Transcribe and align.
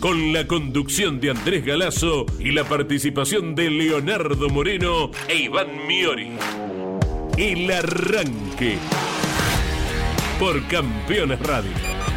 Con 0.00 0.32
la 0.32 0.46
conducción 0.46 1.20
de 1.20 1.28
Andrés 1.28 1.62
Galazo 1.62 2.24
y 2.38 2.52
la 2.52 2.64
participación 2.64 3.54
de 3.54 3.68
Leonardo 3.68 4.48
Moreno 4.48 5.10
e 5.28 5.36
Iván 5.36 5.86
Miori. 5.86 6.32
El 7.36 7.70
Arranque. 7.70 8.78
Por 10.38 10.66
Campeones 10.68 11.38
Radio. 11.40 11.72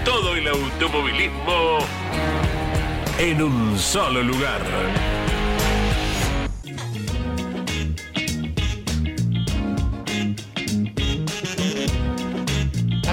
Todo 0.06 0.34
el 0.34 0.48
automovilismo 0.48 1.80
en 3.20 3.44
un 3.44 3.78
solo 3.78 4.24
lugar. 4.24 4.62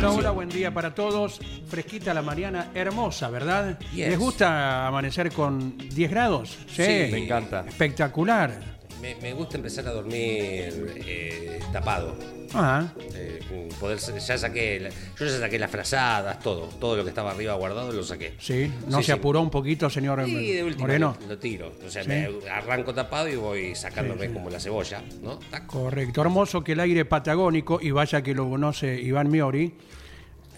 Hola, 0.02 0.30
buen 0.30 0.48
día 0.48 0.72
para 0.72 0.94
todos. 0.94 1.40
Fresquita 1.70 2.12
la 2.12 2.20
Mariana, 2.22 2.70
hermosa, 2.74 3.30
¿verdad? 3.30 3.78
Yes. 3.94 4.08
¿Les 4.08 4.18
gusta 4.18 4.86
amanecer 4.88 5.30
con 5.32 5.78
10 5.78 6.10
grados? 6.10 6.58
Sí, 6.68 6.82
me 6.82 7.18
encanta. 7.24 7.64
Espectacular. 7.68 8.80
Me, 9.00 9.14
me 9.14 9.32
gusta 9.32 9.56
empezar 9.56 9.86
a 9.86 9.92
dormir 9.92 10.92
eh, 11.06 11.60
tapado. 11.72 12.14
Ah, 12.52 12.88
Eh, 13.14 13.38
poder, 13.78 13.98
ya 13.98 14.36
saqué, 14.36 14.90
yo 15.18 15.26
ya 15.26 15.38
saqué 15.38 15.58
las 15.58 15.70
frazadas, 15.70 16.40
todo, 16.40 16.66
todo 16.80 16.96
lo 16.96 17.04
que 17.04 17.10
estaba 17.10 17.30
arriba 17.30 17.54
guardado 17.54 17.92
lo 17.92 18.02
saqué. 18.02 18.34
sí. 18.38 18.70
¿No 18.88 18.98
Sí, 18.98 19.04
se 19.04 19.06
sí. 19.06 19.12
apuró 19.12 19.40
un 19.40 19.48
poquito, 19.50 19.88
señor 19.88 20.22
Y 20.28 20.52
de 20.52 20.64
último 20.64 20.82
Moreno? 20.82 21.16
Lo, 21.22 21.28
lo 21.28 21.38
tiro. 21.38 21.72
O 21.86 21.88
sea, 21.88 22.02
Sí. 22.02 22.08
me 22.08 22.28
arranco 22.50 22.92
tapado 22.92 23.28
y 23.28 23.36
voy 23.36 23.74
sacándome 23.76 24.22
Sí, 24.22 24.26
sí. 24.28 24.34
como 24.34 24.50
la 24.50 24.58
cebolla, 24.60 25.02
¿no? 25.22 25.38
Tac. 25.50 25.66
Correcto. 25.66 26.20
Hermoso 26.20 26.62
que 26.64 26.72
el 26.72 26.80
aire 26.80 27.04
patagónico, 27.04 27.78
y 27.80 27.92
vaya 27.92 28.20
que 28.20 28.34
lo 28.34 28.50
conoce 28.50 29.00
Iván 29.00 29.30
Miori, 29.30 29.72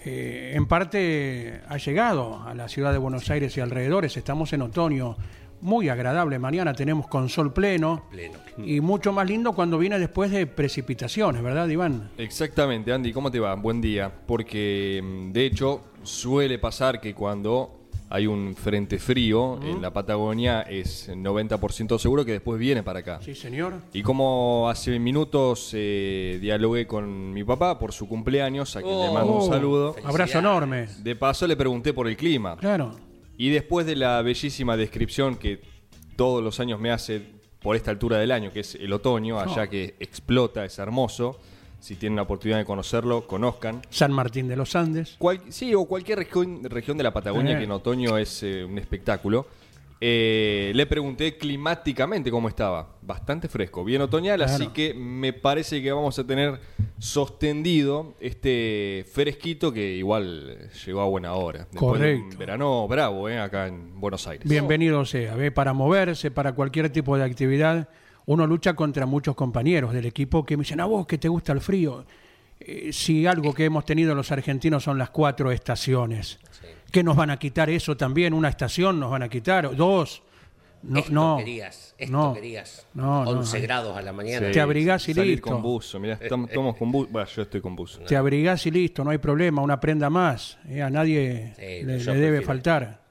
eh, 0.05 0.53
en 0.55 0.67
parte 0.67 1.61
ha 1.69 1.77
llegado 1.77 2.43
a 2.43 2.55
la 2.55 2.69
ciudad 2.69 2.93
de 2.93 2.99
Buenos 2.99 3.31
Aires 3.31 3.57
y 3.57 3.61
alrededores. 3.61 4.17
Estamos 4.17 4.53
en 4.53 4.63
otoño. 4.63 5.17
Muy 5.61 5.89
agradable. 5.89 6.41
Mañana 6.41 6.75
tenemos 6.75 7.07
con 7.07 7.29
sol 7.29 7.53
pleno. 7.53 8.07
Pleno. 8.11 8.39
Y 8.59 8.81
mucho 8.81 9.13
más 9.13 9.29
lindo 9.29 9.53
cuando 9.53 9.79
viene 9.79 9.99
después 9.99 10.31
de 10.33 10.47
precipitaciones, 10.49 11.41
¿verdad, 11.41 11.69
Iván? 11.69 12.11
Exactamente, 12.19 12.93
Andy, 12.93 13.13
¿cómo 13.13 13.31
te 13.31 13.39
va? 13.39 13.55
Buen 13.55 13.81
día. 13.81 14.13
Porque 14.27 15.01
mm, 15.03 15.33
de 15.33 15.47
hecho 15.47 15.83
suele 16.03 16.59
pasar 16.59 17.01
que 17.01 17.15
cuando 17.15 17.82
hay 18.15 18.27
un 18.27 18.55
frente 18.55 18.99
frío 18.99 19.59
en 19.63 19.81
la 19.81 19.91
Patagonia 19.91 20.61
es 20.63 21.09
90% 21.09 21.99
seguro 21.99 22.25
que 22.27 22.33
después 22.33 22.59
viene 22.61 22.83
para 22.83 22.99
acá. 22.99 23.21
Sí, 23.23 23.35
señor. 23.35 23.75
Y 23.95 24.03
como 24.03 24.69
hace 24.69 24.99
minutos 24.99 25.71
eh, 25.73 26.39
dialogué 26.41 26.87
con 26.87 27.33
mi 27.33 27.43
papá 27.43 27.79
por 27.79 27.93
su 27.93 28.07
cumpleaños, 28.07 28.77
a 28.77 28.83
quien 28.83 28.99
le 29.01 29.09
Oh. 29.09 29.15
mando 29.15 29.33
un 29.33 29.39
Oh, 29.41 29.49
saludo. 29.49 29.97
Abrazo 30.05 30.39
enorme. 30.41 30.89
De 31.03 31.17
paso 31.17 31.47
le 31.47 31.57
pregunté 31.57 31.95
por 31.95 32.07
el 32.07 32.17
clima. 32.17 32.57
Claro. 32.59 32.95
Y 33.39 33.49
después 33.49 33.87
de 33.87 33.97
la 33.97 34.21
bellísima 34.21 34.77
descripción 34.77 35.37
que 35.37 35.61
todos 36.17 36.43
los 36.45 36.61
años 36.61 36.79
me 36.79 36.91
hace 36.91 37.23
por 37.63 37.77
esta 37.77 37.91
altura 37.91 38.19
del 38.19 38.31
año, 38.31 38.53
que 38.53 38.61
es 38.61 38.75
el 38.75 38.93
otoño, 38.93 39.41
allá 39.41 39.63
Oh. 39.67 39.71
que 39.71 39.95
explota, 40.01 40.65
es 40.67 40.79
hermoso. 40.79 41.39
Si 41.83 41.97
tienen 41.97 42.15
la 42.15 42.23
oportunidad 42.23 42.59
de 42.59 42.65
conocerlo, 42.65 43.27
conozcan. 43.27 43.83
San 43.91 44.13
Martín 44.13 44.47
de 44.47 44.55
los 44.55 44.77
Andes. 44.77 45.17
Cual- 45.19 45.41
sí, 45.49 45.75
o 45.75 45.85
cualquier 45.85 46.19
región, 46.19 46.63
región 46.63 46.97
de 46.97 47.03
la 47.03 47.13
Patagonia 47.13 47.55
Eh. 47.55 47.59
que 47.59 47.65
en 47.65 47.73
otoño 47.73 48.17
es 48.19 48.45
eh, 48.45 48.65
un 48.65 48.79
espectáculo. 48.79 49.49
Eh, 50.01 50.71
le 50.77 50.87
pregunté 50.87 51.37
climáticamente 51.37 52.31
cómo 52.31 52.49
estaba. 52.49 52.89
Bastante 53.03 53.49
fresco, 53.49 53.85
bien 53.85 54.01
otoñal, 54.03 54.43
así 54.43 54.69
que 54.69 54.95
me 54.95 55.33
parece 55.33 55.83
que 55.83 55.91
vamos 55.91 56.17
a 56.21 56.25
tener 56.27 56.61
sostendido 56.99 58.15
este 58.21 59.05
fresquito 59.13 59.73
que 59.73 59.95
igual 59.97 60.71
llegó 60.87 61.01
a 61.01 61.07
buena 61.07 61.35
hora. 61.35 61.67
Después 61.71 62.01
de 62.01 62.15
un 62.15 62.21
Correcto. 62.21 62.39
verano 62.39 62.87
bravo, 62.89 63.29
eh, 63.29 63.39
acá 63.41 63.67
en 63.67 64.01
Buenos 64.01 64.27
Aires. 64.29 64.49
Bienvenido 64.49 65.05
sea. 65.05 65.35
¿ve? 65.35 65.51
Para 65.51 65.73
moverse, 65.73 66.31
para 66.31 66.53
cualquier 66.53 66.91
tipo 66.91 67.17
de 67.17 67.25
actividad, 67.25 67.89
uno 68.27 68.47
lucha 68.47 68.75
contra 68.75 69.07
muchos 69.07 69.35
compañeros 69.35 69.93
del 69.93 70.07
equipo 70.07 70.45
que 70.45 70.57
me 70.57 70.63
dicen, 70.63 70.81
a 70.81 70.85
vos 70.87 71.07
que 71.07 71.19
te 71.19 71.29
gusta 71.29 71.53
el 71.53 71.61
frío. 71.61 72.05
Eh, 72.61 72.93
si 72.93 73.27
algo 73.27 73.53
que 73.53 73.65
hemos 73.65 73.85
tenido 73.85 74.15
los 74.15 74.31
argentinos 74.31 74.85
son 74.85 74.99
las 74.99 75.11
cuatro 75.11 75.51
estaciones. 75.51 76.39
¿Qué 76.91 77.03
nos 77.03 77.17
van 77.17 77.31
a 77.31 77.39
quitar 77.39 77.71
eso 77.71 77.97
también? 77.97 78.35
¿Una 78.35 78.49
estación 78.49 79.01
nos 79.01 79.11
van 79.11 79.23
a 79.23 79.29
quitar? 79.29 79.75
¿Dos? 79.75 80.23
No, 80.85 80.99
esto 80.99 81.13
no. 81.13 81.37
querías, 81.39 81.95
esto 81.97 82.13
no. 82.13 82.35
querías. 82.35 82.87
No, 82.95 83.25
no. 83.25 83.31
11 83.31 83.61
grados 83.61 83.97
a 83.97 84.03
la 84.03 84.13
mañana. 84.13 84.51
Te 84.51 84.61
abrigás 84.61 85.09
y 85.09 85.15
salir 85.15 85.33
listo. 85.35 85.51
con 85.51 85.63
buzo, 85.63 86.01
mirá, 86.01 86.19
estamos, 86.21 86.51
estamos 86.51 86.77
con 86.77 86.91
buzo. 86.91 87.09
Bueno, 87.13 87.29
yo 87.29 87.43
estoy 87.43 87.61
con 87.61 87.77
buzo. 87.77 88.01
Te 88.01 88.17
abrigás 88.17 88.67
y 88.67 88.71
listo, 88.73 89.05
no 89.05 89.11
hay 89.11 89.19
problema, 89.19 89.63
una 89.63 89.79
prenda 89.79 90.11
más. 90.11 90.59
eh, 90.69 90.83
a 90.83 90.91
nadie 90.91 91.53
Sí, 91.57 91.85
le, 91.85 91.99
le 91.99 92.15
debe 92.15 92.43
faltar. 92.43 93.02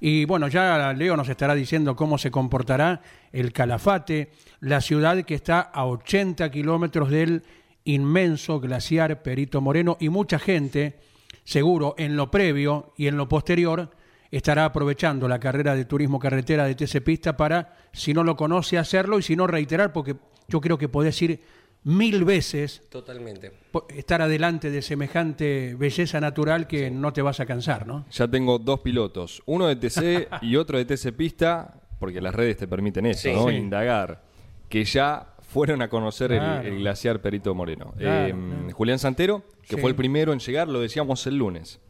Y 0.00 0.24
bueno, 0.24 0.48
ya 0.48 0.92
Leo 0.92 1.16
nos 1.16 1.28
estará 1.28 1.54
diciendo 1.54 1.96
cómo 1.96 2.18
se 2.18 2.30
comportará 2.30 3.00
el 3.32 3.52
Calafate, 3.52 4.30
la 4.60 4.80
ciudad 4.80 5.24
que 5.24 5.34
está 5.34 5.60
a 5.60 5.86
80 5.86 6.50
kilómetros 6.50 7.10
del 7.10 7.42
inmenso 7.84 8.60
glaciar 8.60 9.22
Perito 9.22 9.60
Moreno. 9.60 9.96
Y 10.00 10.08
mucha 10.08 10.38
gente, 10.38 10.98
seguro, 11.44 11.94
en 11.98 12.16
lo 12.16 12.30
previo 12.30 12.92
y 12.96 13.08
en 13.08 13.16
lo 13.16 13.28
posterior, 13.28 13.90
estará 14.30 14.66
aprovechando 14.66 15.26
la 15.26 15.40
carrera 15.40 15.74
de 15.74 15.84
turismo 15.84 16.18
carretera 16.18 16.64
de 16.64 16.74
TC 16.74 17.02
Pista 17.02 17.36
para, 17.36 17.74
si 17.92 18.12
no 18.12 18.24
lo 18.24 18.36
conoce, 18.36 18.78
hacerlo 18.78 19.18
y 19.18 19.22
si 19.22 19.36
no, 19.36 19.46
reiterar, 19.46 19.92
porque 19.92 20.16
yo 20.48 20.60
creo 20.60 20.78
que 20.78 20.88
podés 20.88 21.20
ir 21.22 21.40
mil 21.88 22.24
veces 22.24 22.82
Totalmente. 22.90 23.50
estar 23.96 24.20
adelante 24.20 24.70
de 24.70 24.82
semejante 24.82 25.74
belleza 25.74 26.20
natural 26.20 26.66
que 26.66 26.90
no 26.90 27.12
te 27.14 27.22
vas 27.22 27.40
a 27.40 27.46
cansar, 27.46 27.86
¿no? 27.86 28.04
Ya 28.10 28.28
tengo 28.28 28.58
dos 28.58 28.80
pilotos, 28.80 29.42
uno 29.46 29.66
de 29.66 29.76
TC 29.76 30.28
y 30.42 30.56
otro 30.56 30.76
de 30.76 30.84
TC 30.84 31.12
Pista, 31.16 31.80
porque 31.98 32.20
las 32.20 32.34
redes 32.34 32.58
te 32.58 32.68
permiten 32.68 33.06
eso, 33.06 33.22
Sí. 33.22 33.32
¿no? 33.34 33.48
Sí. 33.48 33.54
Indagar, 33.54 34.22
que 34.68 34.84
ya 34.84 35.34
fueron 35.40 35.80
a 35.80 35.88
conocer 35.88 36.30
el- 36.32 36.38
Claro. 36.40 36.68
el, 36.68 36.78
glaciar 36.80 37.22
Perito 37.22 37.54
Moreno. 37.54 37.94
Claro, 37.96 38.26
Eh, 38.26 38.30
claro. 38.32 38.74
Julián 38.74 38.98
Santero, 38.98 39.42
que 39.66 39.76
Sí. 39.76 39.80
fue 39.80 39.88
el 39.90 39.96
primero 39.96 40.34
en 40.34 40.40
llegar, 40.40 40.68
lo 40.68 40.80
decíamos 40.80 41.26
el 41.26 41.36
lunes. 41.38 41.80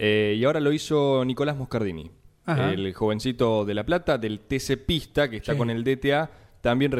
Eh, 0.00 0.34
y 0.36 0.44
ahora 0.44 0.58
lo 0.58 0.72
hizo 0.72 1.24
Nicolás 1.24 1.56
Moscardini, 1.56 2.10
Ajá. 2.46 2.72
el 2.72 2.92
jovencito 2.94 3.64
de 3.64 3.74
La 3.74 3.84
Plata, 3.86 4.18
del 4.18 4.40
TC 4.40 4.76
Pista, 4.76 5.30
que 5.30 5.36
está 5.36 5.52
Sí. 5.52 5.58
con 5.58 5.70
el 5.70 5.84
DTA. 5.84 6.30
También 6.64 6.90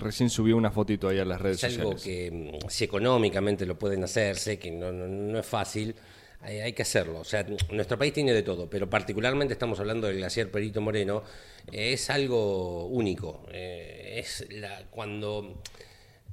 recién 0.00 0.28
subió 0.30 0.56
una 0.56 0.72
fotito 0.72 1.08
ahí 1.08 1.20
a 1.20 1.24
las 1.24 1.40
redes 1.40 1.62
Es 1.62 1.78
algo 1.78 1.92
sociales. 1.92 2.02
que 2.30 2.58
mm, 2.66 2.68
si 2.68 2.82
económicamente 2.84 3.64
lo 3.66 3.78
pueden 3.78 4.02
hacer, 4.02 4.34
sé 4.36 4.58
que 4.58 4.72
no, 4.72 4.90
no- 4.90 5.06
no 5.06 5.38
es 5.38 5.46
fácil, 5.46 5.94
hay, 6.40 6.58
hay 6.58 6.72
que 6.72 6.82
hacerlo. 6.82 7.20
O 7.20 7.24
sea, 7.24 7.46
nuestro 7.70 7.96
país 7.96 8.12
tiene 8.12 8.32
de 8.32 8.42
todo, 8.42 8.68
pero 8.68 8.90
particularmente 8.90 9.52
estamos 9.54 9.78
hablando 9.78 10.08
del 10.08 10.16
glaciar 10.16 10.48
Perito 10.48 10.80
Moreno, 10.80 11.22
eh, 11.70 11.92
es 11.92 12.10
algo 12.10 12.86
único. 12.86 13.46
Eh, 13.52 14.16
es 14.18 14.44
la, 14.50 14.82
cuando 14.90 15.62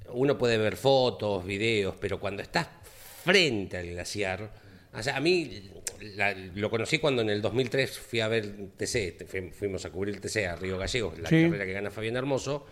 uno 0.09 0.35
puede 0.35 0.57
ver 0.57 0.77
fotos, 0.77 1.45
videos, 1.45 1.93
pero 2.01 2.19
cuando 2.19 2.41
estás 2.41 2.67
frente 3.23 3.77
al 3.77 3.85
glaciar, 3.87 4.49
o 4.93 5.03
sea, 5.03 5.15
a 5.15 5.19
mí 5.19 5.69
la- 6.01 6.33
lo 6.33 6.69
conocí 6.69 6.99
cuando 6.99 7.21
en 7.21 7.29
el 7.29 7.41
2003 7.41 7.97
fui 7.99 8.19
a 8.19 8.27
ver 8.27 8.53
TC, 8.77 9.51
fuimos 9.53 9.85
a 9.85 9.89
cubrir 9.91 10.15
el 10.15 10.21
TC 10.21 10.47
a 10.47 10.55
Río 10.55 10.77
Gallegos, 10.77 11.17
la 11.19 11.29
Sí. 11.29 11.43
carrera 11.43 11.65
que 11.65 11.73
gana 11.73 11.91
Fabián 11.91 12.15
Hermoso, 12.17 12.65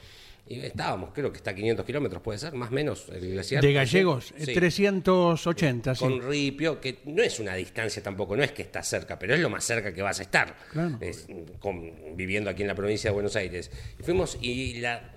y 0.48 0.62
estábamos, 0.62 1.12
creo 1.14 1.32
que 1.32 1.38
está 1.38 1.52
a 1.52 1.56
500 1.56 1.86
kilómetros, 1.86 2.24
puede 2.24 2.40
ser, 2.40 2.54
más 2.54 2.72
o 2.72 2.74
menos, 2.74 3.08
el 3.10 3.32
glaciar. 3.34 3.62
De 3.62 3.72
Gallegos, 3.72 4.32
eh, 4.38 4.46
Sí. 4.46 4.54
380, 4.54 5.94
sí. 5.94 6.00
Con 6.04 6.28
Ripio, 6.28 6.82
que 6.82 7.00
no 7.06 7.22
es 7.22 7.40
una 7.40 7.54
distancia 7.56 8.02
tampoco, 8.02 8.36
no 8.36 8.44
es 8.44 8.52
que 8.52 8.64
está 8.64 8.82
cerca, 8.82 9.20
pero 9.20 9.36
es 9.36 9.40
lo 9.42 9.50
más 9.52 9.64
cerca 9.64 9.94
que 9.94 10.02
vas 10.02 10.20
a 10.20 10.24
estar, 10.24 10.56
Claro. 10.72 10.98
Es, 11.02 11.28
con- 11.60 12.16
viviendo 12.16 12.50
aquí 12.50 12.64
en 12.64 12.68
la 12.68 12.76
provincia 12.76 13.10
de 13.12 13.14
Buenos 13.14 13.36
Aires. 13.36 13.70
Y 14.00 14.04
fuimos, 14.04 14.40
y 14.42 14.80
la, 14.80 15.14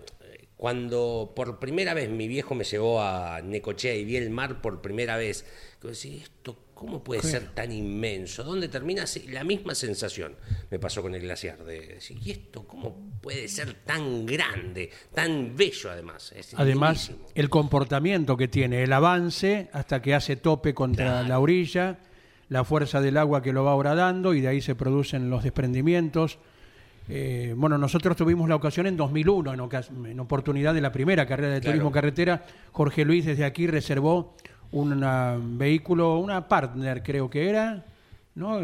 cuando 0.57 1.33
por 1.35 1.59
primera 1.59 1.95
vez 1.95 2.09
mi 2.11 2.29
viejo 2.29 2.55
me 2.55 2.65
llevó 2.65 3.01
a 3.03 3.41
Necochea 3.43 3.95
y 3.95 4.05
vi 4.05 4.17
el 4.17 4.31
mar 4.31 4.61
por 4.61 4.81
primera 4.83 5.17
vez, 5.17 5.45
que 5.81 5.89
decía, 5.89 6.23
esto, 6.23 6.57
¿cómo 6.83 7.03
puede 7.03 7.23
ser 7.23 7.55
tan 7.55 7.71
inmenso? 7.73 8.43
¿Dónde 8.45 8.69
termina? 8.69 9.05
La 9.31 9.45
misma 9.45 9.75
sensación 9.75 10.35
me 10.71 10.79
pasó 10.79 11.01
con 11.01 11.15
el 11.15 11.23
glaciar, 11.23 11.65
de 11.65 11.81
decir, 11.95 12.19
¿y 12.23 12.33
esto 12.33 12.67
cómo 12.67 12.95
puede 13.21 13.47
ser 13.49 13.75
tan 13.85 14.27
grande, 14.27 14.91
tan 15.15 15.55
bello 15.57 15.91
además? 15.91 16.33
Es 16.37 16.53
Además, 16.55 17.13
el 17.35 17.49
comportamiento 17.49 18.37
que 18.37 18.49
tiene, 18.49 18.83
el 18.83 18.93
avance 18.93 19.71
hasta 19.73 20.03
que 20.03 20.15
hace 20.15 20.37
tope 20.37 20.75
contra 20.75 21.05
Claro. 21.07 21.29
la 21.29 21.39
orilla, 21.39 21.99
la 22.49 22.65
fuerza 22.65 23.01
del 23.01 23.17
agua 23.17 23.41
que 23.43 23.53
lo 23.53 23.65
va 23.65 23.75
horadando 23.75 24.35
y 24.35 24.41
de 24.41 24.49
ahí 24.49 24.61
se 24.61 24.75
producen 24.75 25.31
los 25.31 25.43
desprendimientos. 25.45 26.39
Eh, 27.09 27.55
bueno, 27.57 27.79
nosotros 27.79 28.17
tuvimos 28.17 28.49
la 28.49 28.55
ocasión 28.57 28.87
en 28.87 28.97
2001, 28.97 29.55
en, 29.55 30.07
en 30.07 30.21
oportunidad 30.21 30.73
de 30.75 30.81
la 30.81 30.93
primera 30.93 31.27
carrera 31.27 31.55
de 31.55 31.61
Claro. 31.61 31.73
turismo 31.73 31.91
carretera, 31.93 32.45
Jorge 32.71 33.05
Luis 33.05 33.25
desde 33.27 33.45
aquí 33.45 33.67
reservó 33.67 34.37
un 34.73 35.59
vehículo, 35.59 36.19
una 36.19 36.49
partner 36.49 37.03
creo 37.03 37.29
que 37.31 37.49
era, 37.49 37.85
¿no? 38.35 38.59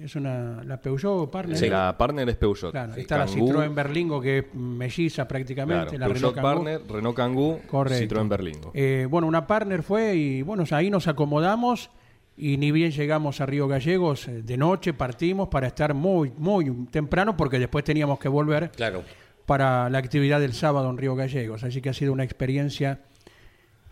Es 0.00 0.16
una, 0.16 0.62
la 0.64 0.80
Peugeot 0.80 1.30
partner. 1.30 1.56
Sí. 1.56 1.68
La 1.68 1.96
partner 1.96 2.28
es 2.28 2.36
Peugeot. 2.36 2.72
Claro, 2.72 2.94
Sí. 2.94 3.00
está 3.02 3.18
la 3.18 3.26
Citroën 3.28 3.72
Berlingo 3.74 4.20
que 4.20 4.38
es 4.38 4.54
melliza 4.54 5.26
prácticamente, 5.28 5.96
claro, 5.96 5.98
la 5.98 6.06
Peugeot 6.06 6.34
Renault 6.34 6.34
Kangoo. 6.34 6.64
partner, 6.64 6.92
Renault 6.92 7.16
Kangoo, 7.16 7.60
Correcto. 7.68 8.14
Citroën 8.16 8.28
Berlingo. 8.28 8.70
Eh, 8.74 9.06
bueno, 9.08 9.26
una 9.28 9.46
partner 9.46 9.82
fue 9.84 10.16
y 10.16 10.42
bueno, 10.42 10.64
ahí 10.72 10.90
nos 10.90 11.06
acomodamos 11.06 11.90
y 12.36 12.56
ni 12.56 12.72
bien 12.72 12.90
llegamos 12.90 13.40
a 13.40 13.46
Río 13.46 13.68
Gallegos, 13.68 14.26
eh, 14.26 14.42
de 14.42 14.56
noche 14.56 14.92
partimos 14.92 15.46
para 15.48 15.68
estar 15.68 15.94
muy, 15.94 16.32
muy 16.36 16.68
temprano 16.90 17.36
porque 17.36 17.60
después 17.60 17.84
teníamos 17.84 18.18
que 18.18 18.28
volver 18.28 18.72
Claro. 18.72 19.04
para 19.46 19.88
la 19.88 19.98
actividad 19.98 20.40
del 20.40 20.52
sábado 20.54 20.90
en 20.90 20.98
Río 20.98 21.14
Gallegos. 21.14 21.62
Así 21.62 21.80
que 21.80 21.90
ha 21.90 21.94
sido 21.94 22.12
una 22.12 22.24
experiencia 22.24 22.98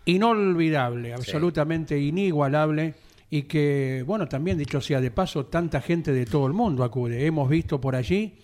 inolvidable, 0.05 1.13
absolutamente 1.13 1.99
inigualable 1.99 2.95
y 3.29 3.43
que, 3.43 4.03
bueno, 4.05 4.27
también 4.27 4.57
dicho 4.57 4.79
sea 4.79 5.01
de 5.01 5.09
paso, 5.09 5.45
tanta 5.47 5.81
gente 5.81 6.11
de 6.11 6.25
todo 6.25 6.45
el 6.45 6.53
mundo 6.53 6.83
acude. 6.83 7.25
Hemos 7.25 7.49
visto 7.49 7.81
por 7.81 7.95
allí, 7.95 8.35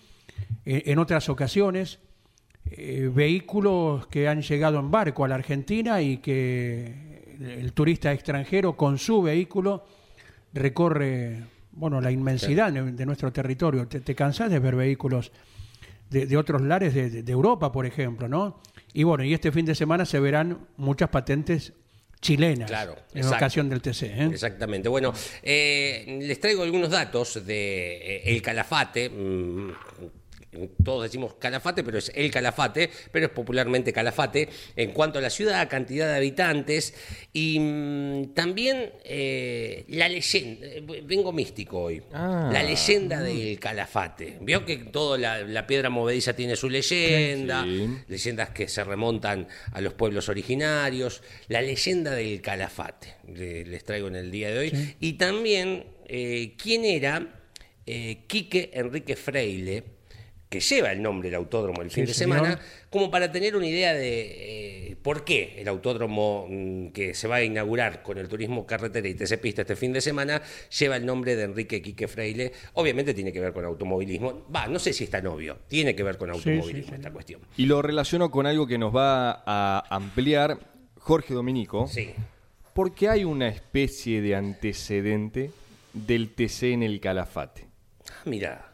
eh, 0.66 0.84
en 0.86 0.98
otras 1.00 1.30
ocasiones, 1.30 2.00
eh, 2.72 3.12
vehículos 3.14 4.08
que 4.08 4.28
han 4.28 4.42
llegado 4.42 4.80
en 4.80 4.90
barco 4.90 5.26
a 5.26 5.28
la 5.28 5.36
Argentina 5.36 6.02
y 6.02 6.18
que 6.18 7.38
el 7.40 7.74
turista 7.74 8.12
extranjero 8.12 8.76
con 8.76 8.98
su 8.98 9.22
vehículo 9.22 9.86
recorre, 10.54 11.44
bueno, 11.72 12.02
la 12.02 12.12
inmensidad 12.12 12.72
de, 12.74 12.92
de 12.92 13.06
nuestro 13.06 13.32
territorio. 13.32 13.88
Te, 13.88 14.00
te 14.02 14.16
cansás 14.16 14.50
de 14.50 14.60
ver 14.60 14.76
vehículos 14.76 15.32
de, 16.10 16.26
de 16.26 16.38
otros 16.38 16.62
lares 16.62 16.94
de 16.94 17.32
Europa, 17.32 17.72
por 17.72 17.86
ejemplo, 17.86 18.28
¿no? 18.28 18.60
Y 18.94 19.04
bueno, 19.04 19.24
y 19.24 19.34
este 19.34 19.52
fin 19.52 19.66
de 19.66 19.76
semana 19.76 20.06
se 20.06 20.20
verán 20.20 20.68
muchas 20.78 21.10
patentes 21.10 21.74
chilenas 22.22 22.70
Claro, 22.70 22.96
en 23.14 23.20
exacto. 23.20 23.36
ocasión 23.38 23.70
del 23.70 23.82
TC. 23.82 24.04
¿eh? 24.04 24.30
Exactamente. 24.32 24.90
Bueno, 24.90 25.14
eh, 25.42 26.20
les 26.22 26.40
traigo 26.40 26.64
algunos 26.64 26.90
datos 26.90 27.46
de 27.46 27.98
eh, 27.98 28.22
el 28.26 28.42
Calafate. 28.42 29.10
mm, 29.10 29.72
Todos 30.84 31.04
decimos 31.04 31.36
Calafate, 31.36 31.84
pero 31.84 32.00
es 32.00 32.12
el 32.16 32.32
Calafate, 32.32 32.90
pero 33.12 33.28
es 33.28 33.32
popularmente 33.32 33.94
Calafate 33.94 34.50
en 34.76 34.92
cuanto 34.92 35.20
a 35.20 35.22
la 35.22 35.30
ciudad, 35.30 35.70
cantidad 35.70 36.08
de 36.10 36.16
habitantes 36.18 36.94
y 37.32 37.60
mm, 37.60 38.34
también 38.34 38.92
eh, 39.04 39.86
la 39.90 40.10
leyenda. 40.10 40.66
eh, 40.66 40.82
Vengo 41.06 41.32
místico 41.32 41.82
hoy. 41.84 42.02
Ah. 42.12 42.50
La 42.52 42.64
leyenda 42.64 43.22
del 43.22 43.60
Calafate. 43.60 44.38
Vio 44.42 44.66
que 44.66 44.78
toda 44.78 45.18
la, 45.20 45.40
la 45.44 45.68
piedra 45.68 45.90
movediza 45.92 46.34
tiene 46.36 46.56
su 46.56 46.68
leyenda, 46.70 47.64
Sí. 47.64 47.88
leyendas 48.08 48.50
que 48.50 48.68
se 48.68 48.84
remontan 48.84 49.48
a 49.72 49.82
los 49.82 49.94
pueblos 49.94 50.30
originarios, 50.30 51.22
la 51.48 51.62
leyenda 51.62 52.12
del 52.16 52.42
Calafate, 52.42 53.16
le- 53.34 53.66
les 53.66 53.84
traigo 53.84 54.08
en 54.08 54.16
el 54.16 54.32
día 54.32 54.50
de 54.50 54.58
hoy, 54.58 54.96
y 55.00 55.14
también 55.14 55.84
eh, 56.08 56.56
quién 56.58 56.86
era 56.86 57.36
eh, 57.86 58.24
Quique 58.28 58.72
Enrique 58.74 59.16
Freile, 59.16 59.84
que 60.50 60.60
lleva 60.62 60.92
el 60.92 61.02
nombre 61.02 61.30
del 61.30 61.36
autódromo 61.36 61.82
el 61.84 61.92
fin 61.92 62.06
de 62.06 62.14
señor. 62.14 62.38
semana, 62.40 62.60
como 62.90 63.12
para 63.12 63.32
tener 63.32 63.56
una 63.56 63.68
idea 63.68 63.94
de 63.94 64.90
eh, 64.92 64.96
por 65.02 65.24
qué 65.24 65.54
el 65.60 65.68
autódromo 65.68 66.48
mm, 66.50 66.88
que 66.88 67.14
se 67.14 67.28
va 67.28 67.36
a 67.38 67.44
inaugurar 67.44 68.02
con 68.02 68.18
el 68.18 68.28
turismo 68.28 68.66
carretera 68.66 69.08
y 69.08 69.14
TC 69.14 69.38
Pista 69.40 69.62
este 69.62 69.76
fin 69.76 69.94
de 69.94 70.02
semana 70.02 70.42
lleva 70.78 70.96
el 70.98 71.06
nombre 71.06 71.36
de 71.36 71.44
Enrique 71.44 71.84
Quique 71.84 72.08
Freile. 72.08 72.52
Obviamente 72.74 73.14
tiene 73.14 73.32
que 73.32 73.40
ver 73.40 73.54
con 73.54 73.64
automovilismo. 73.64 74.48
Va, 74.54 74.66
no 74.68 74.80
sé 74.80 74.92
si 74.92 75.04
es 75.04 75.10
tan 75.12 75.28
obvio, 75.28 75.60
tiene 75.68 75.96
que 75.96 76.02
ver 76.02 76.18
con 76.18 76.30
sí, 76.34 76.38
automovilismo 76.50 76.90
sí. 76.90 76.96
esta 76.96 77.12
cuestión. 77.12 77.42
Y 77.56 77.68
lo 77.68 77.84
relaciono 77.84 78.32
con 78.32 78.48
algo 78.48 78.66
que 78.66 78.80
nos 78.80 78.96
va 78.96 79.44
a 79.46 79.86
ampliar 79.96 80.58
Jorge 80.98 81.36
Dominico, 81.36 81.88
Sí. 81.88 82.10
porque 82.74 83.08
hay 83.08 83.24
una 83.24 83.50
especie 83.50 84.22
de 84.22 84.36
antecedente 84.36 85.52
del 85.94 86.30
TC 86.34 86.74
en 86.74 86.82
el 86.84 87.00
Calafate. 87.00 87.68
Ah, 88.10 88.22
mira. 88.26 88.69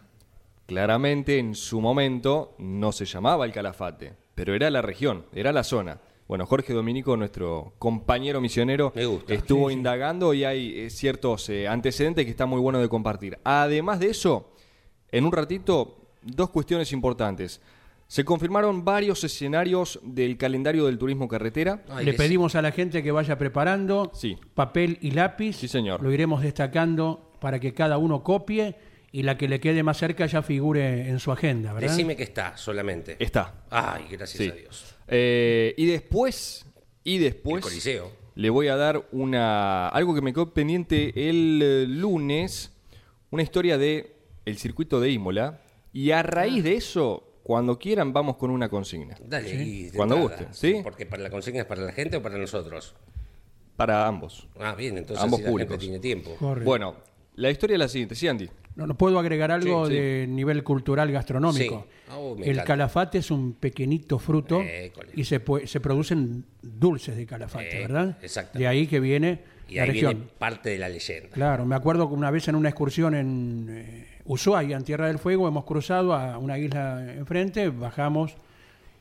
Claramente 0.65 1.38
en 1.38 1.53
su 1.56 1.79
momento 1.79 2.56
no 2.57 2.91
se 2.91 3.06
llamaba 3.06 3.45
el 3.45 3.51
Calafate, 3.51 4.13
pero 4.33 4.56
era 4.56 4.69
la 4.71 4.81
región, 4.81 5.25
era 5.33 5.51
la 5.51 5.63
zona. 5.63 6.00
Bueno, 6.27 6.47
Jorge 6.47 6.73
Dominico, 6.73 7.15
nuestro 7.15 7.73
compañero 7.77 8.41
misionero, 8.41 8.91
estuvo 9.27 9.69
indagando 9.69 10.33
y 10.33 10.44
hay 10.44 10.79
eh, 10.79 10.89
ciertos 10.89 11.47
eh, 11.50 11.67
antecedentes 11.67 12.25
que 12.25 12.31
está 12.31 12.47
muy 12.47 12.59
bueno 12.59 12.79
de 12.79 12.89
compartir. 12.89 13.38
Además 13.44 14.00
de 14.00 14.07
eso, 14.09 14.51
en 15.12 15.23
un 15.25 15.31
ratito, 15.31 15.97
dos 16.23 16.50
cuestiones 16.50 16.91
importantes. 16.94 17.61
Se 18.07 18.25
confirmaron 18.25 18.83
varios 18.83 19.23
escenarios 19.23 20.00
del 20.03 20.38
calendario 20.38 20.85
del 20.88 20.97
turismo 20.97 21.27
carretera. 21.27 21.83
Ay, 21.89 22.06
Le 22.06 22.13
pedimos 22.13 22.56
a 22.56 22.61
la 22.63 22.71
gente 22.71 23.03
que 23.03 23.11
vaya 23.11 23.38
preparando 23.38 24.09
Sí. 24.13 24.35
papel 24.56 24.97
y 25.01 25.11
lápiz. 25.11 25.57
Sí, 25.57 25.68
señor. 25.68 26.01
Lo 26.01 26.11
iremos 26.11 26.41
destacando 26.41 27.31
para 27.39 27.59
que 27.59 27.73
cada 27.73 27.97
uno 28.00 28.23
copie 28.23 28.75
y 29.17 29.23
la 29.23 29.38
que 29.38 29.47
le 29.47 29.62
quede 29.62 29.81
más 29.81 29.95
cerca 29.97 30.25
ya 30.25 30.41
figure 30.41 31.07
en 31.07 31.19
su 31.19 31.31
agenda, 31.31 31.71
¿verdad? 31.71 31.89
Decime 31.89 32.17
que 32.17 32.23
está 32.23 32.57
solamente. 32.57 33.15
Está. 33.19 33.63
Ay, 33.69 34.07
gracias 34.12 34.44
Sí. 34.44 34.50
a 34.50 34.53
Dios. 34.53 34.95
Eh, 35.07 35.73
y 35.77 35.85
después, 35.85 36.65
y 37.06 37.15
El 37.15 37.23
después, 37.23 37.63
Coliseo. 37.63 38.12
le 38.35 38.50
voy 38.50 38.67
a 38.67 38.75
dar 38.75 39.07
una 39.13 39.88
algo 39.88 40.13
que 40.13 40.21
me 40.21 40.33
quedó 40.33 40.53
pendiente 40.53 41.29
el 41.29 41.62
eh, 41.63 41.85
lunes, 41.88 42.73
una 43.31 43.41
historia 43.41 43.77
de 43.77 44.17
el 44.45 44.57
circuito 44.57 45.00
de 45.00 45.12
Imola 45.12 45.61
y 45.94 46.11
a 46.11 46.21
raíz 46.21 46.61
de 46.65 46.75
eso, 46.75 47.39
cuando 47.44 47.79
quieran 47.79 48.11
vamos 48.11 48.35
con 48.35 48.50
una 48.50 48.68
consigna 48.68 49.15
Dale, 49.23 49.50
y 49.63 49.83
de 49.83 49.91
Cuando 49.97 50.18
entrada, 50.18 50.44
guste, 50.47 50.57
¿sí? 50.73 50.81
Porque 50.83 51.06
para 51.06 51.23
la 51.23 51.29
consigna 51.29 51.61
es 51.61 51.68
para 51.68 51.83
la 51.83 51.94
gente 51.94 52.18
o 52.18 52.21
para 52.21 52.38
nosotros. 52.38 52.95
para 53.77 54.07
ambos. 54.07 54.47
Ah, 54.59 54.75
bien, 54.75 54.97
entonces 54.97 55.23
Ambos 55.23 55.39
si 55.39 55.45
la 55.45 55.51
públicos. 55.51 55.73
gente 55.73 55.85
tiene 55.85 56.00
tiempo. 56.00 56.35
Correcto. 56.38 56.65
Bueno, 56.69 56.95
la 57.35 57.49
historia 57.51 57.75
es 57.75 57.79
la 57.79 57.87
siguiente, 57.87 58.15
sí, 58.15 58.27
Andy. 58.27 58.49
No, 58.75 58.85
no 58.87 58.97
puedo 58.97 59.17
agregar 59.19 59.51
algo 59.51 59.85
Sí, 59.87 59.93
sí. 59.93 59.97
de 59.99 60.27
nivel 60.27 60.61
cultural 60.63 61.09
gastronómico. 61.11 61.87
Sí. 61.87 62.11
Oh, 62.13 62.35
el 62.37 62.43
encanta. 62.43 62.63
calafate 62.65 63.17
es 63.19 63.31
un 63.31 63.53
pequeñito 63.53 64.19
fruto 64.19 64.61
École. 64.61 65.11
y 65.15 65.23
se, 65.23 65.41
se 65.65 65.79
producen 65.79 66.45
dulces 66.61 67.15
de 67.15 67.25
calafate, 67.25 67.77
Eh, 67.77 67.81
¿verdad? 67.81 68.17
exactamente. 68.21 68.59
De 68.59 68.67
ahí 68.67 68.85
que 68.87 68.99
viene 68.99 69.39
Y 69.69 69.75
la 69.75 69.83
ahí 69.83 69.89
región. 69.91 70.11
viene 70.13 70.27
parte 70.37 70.69
de 70.71 70.77
la 70.77 70.89
leyenda. 70.89 71.29
Claro, 71.29 71.65
me 71.65 71.75
acuerdo 71.75 72.07
que 72.09 72.15
una 72.15 72.29
vez 72.31 72.47
en 72.49 72.55
una 72.55 72.67
excursión 72.69 73.15
en 73.15 73.67
eh, 73.69 74.07
Ushuaia, 74.25 74.75
en 74.75 74.83
Tierra 74.83 75.07
del 75.07 75.19
Fuego, 75.19 75.47
hemos 75.47 75.63
cruzado 75.63 76.13
a 76.13 76.37
una 76.37 76.57
isla 76.59 77.13
enfrente, 77.13 77.69
bajamos 77.69 78.35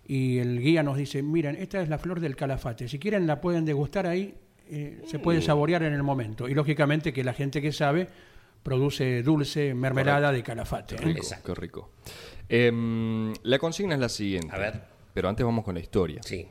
y 0.07 0.39
el 0.39 0.61
guía 0.61 0.83
nos 0.85 0.97
dice, 0.97 1.23
miren, 1.23 1.57
esta 1.57 1.83
es 1.83 1.89
la 1.89 1.99
flor 1.99 2.21
del 2.21 2.37
calafate, 2.37 2.89
si 2.89 2.99
quieren 3.01 3.27
la 3.27 3.41
pueden 3.41 3.65
degustar 3.65 4.07
ahí, 4.07 4.35
eh, 4.69 5.03
se 5.07 5.19
puede 5.19 5.39
Mm. 5.39 5.43
saborear 5.43 5.83
en 5.83 5.93
el 5.93 6.03
momento. 6.03 6.49
Y 6.49 6.55
lógicamente 6.55 7.13
que 7.13 7.23
la 7.25 7.33
gente 7.35 7.61
que 7.63 7.73
sabe 7.73 8.09
produce 8.63 9.23
dulce, 9.23 9.75
mermelada 9.75 10.33
de 10.33 10.43
calafate. 10.43 10.97
Rico, 10.97 11.19
Exacto. 11.19 11.53
qué 11.55 11.61
rico. 11.61 11.91
Em, 12.49 13.33
la 13.43 13.59
consigna 13.59 13.95
es 13.95 14.01
la 14.01 14.09
siguiente. 14.09 14.55
A 14.55 14.59
ver. 14.59 14.83
Pero 15.13 15.29
antes 15.29 15.45
vamos 15.45 15.65
con 15.65 15.75
la 15.75 15.81
historia. 15.81 16.21
Sí. 16.23 16.47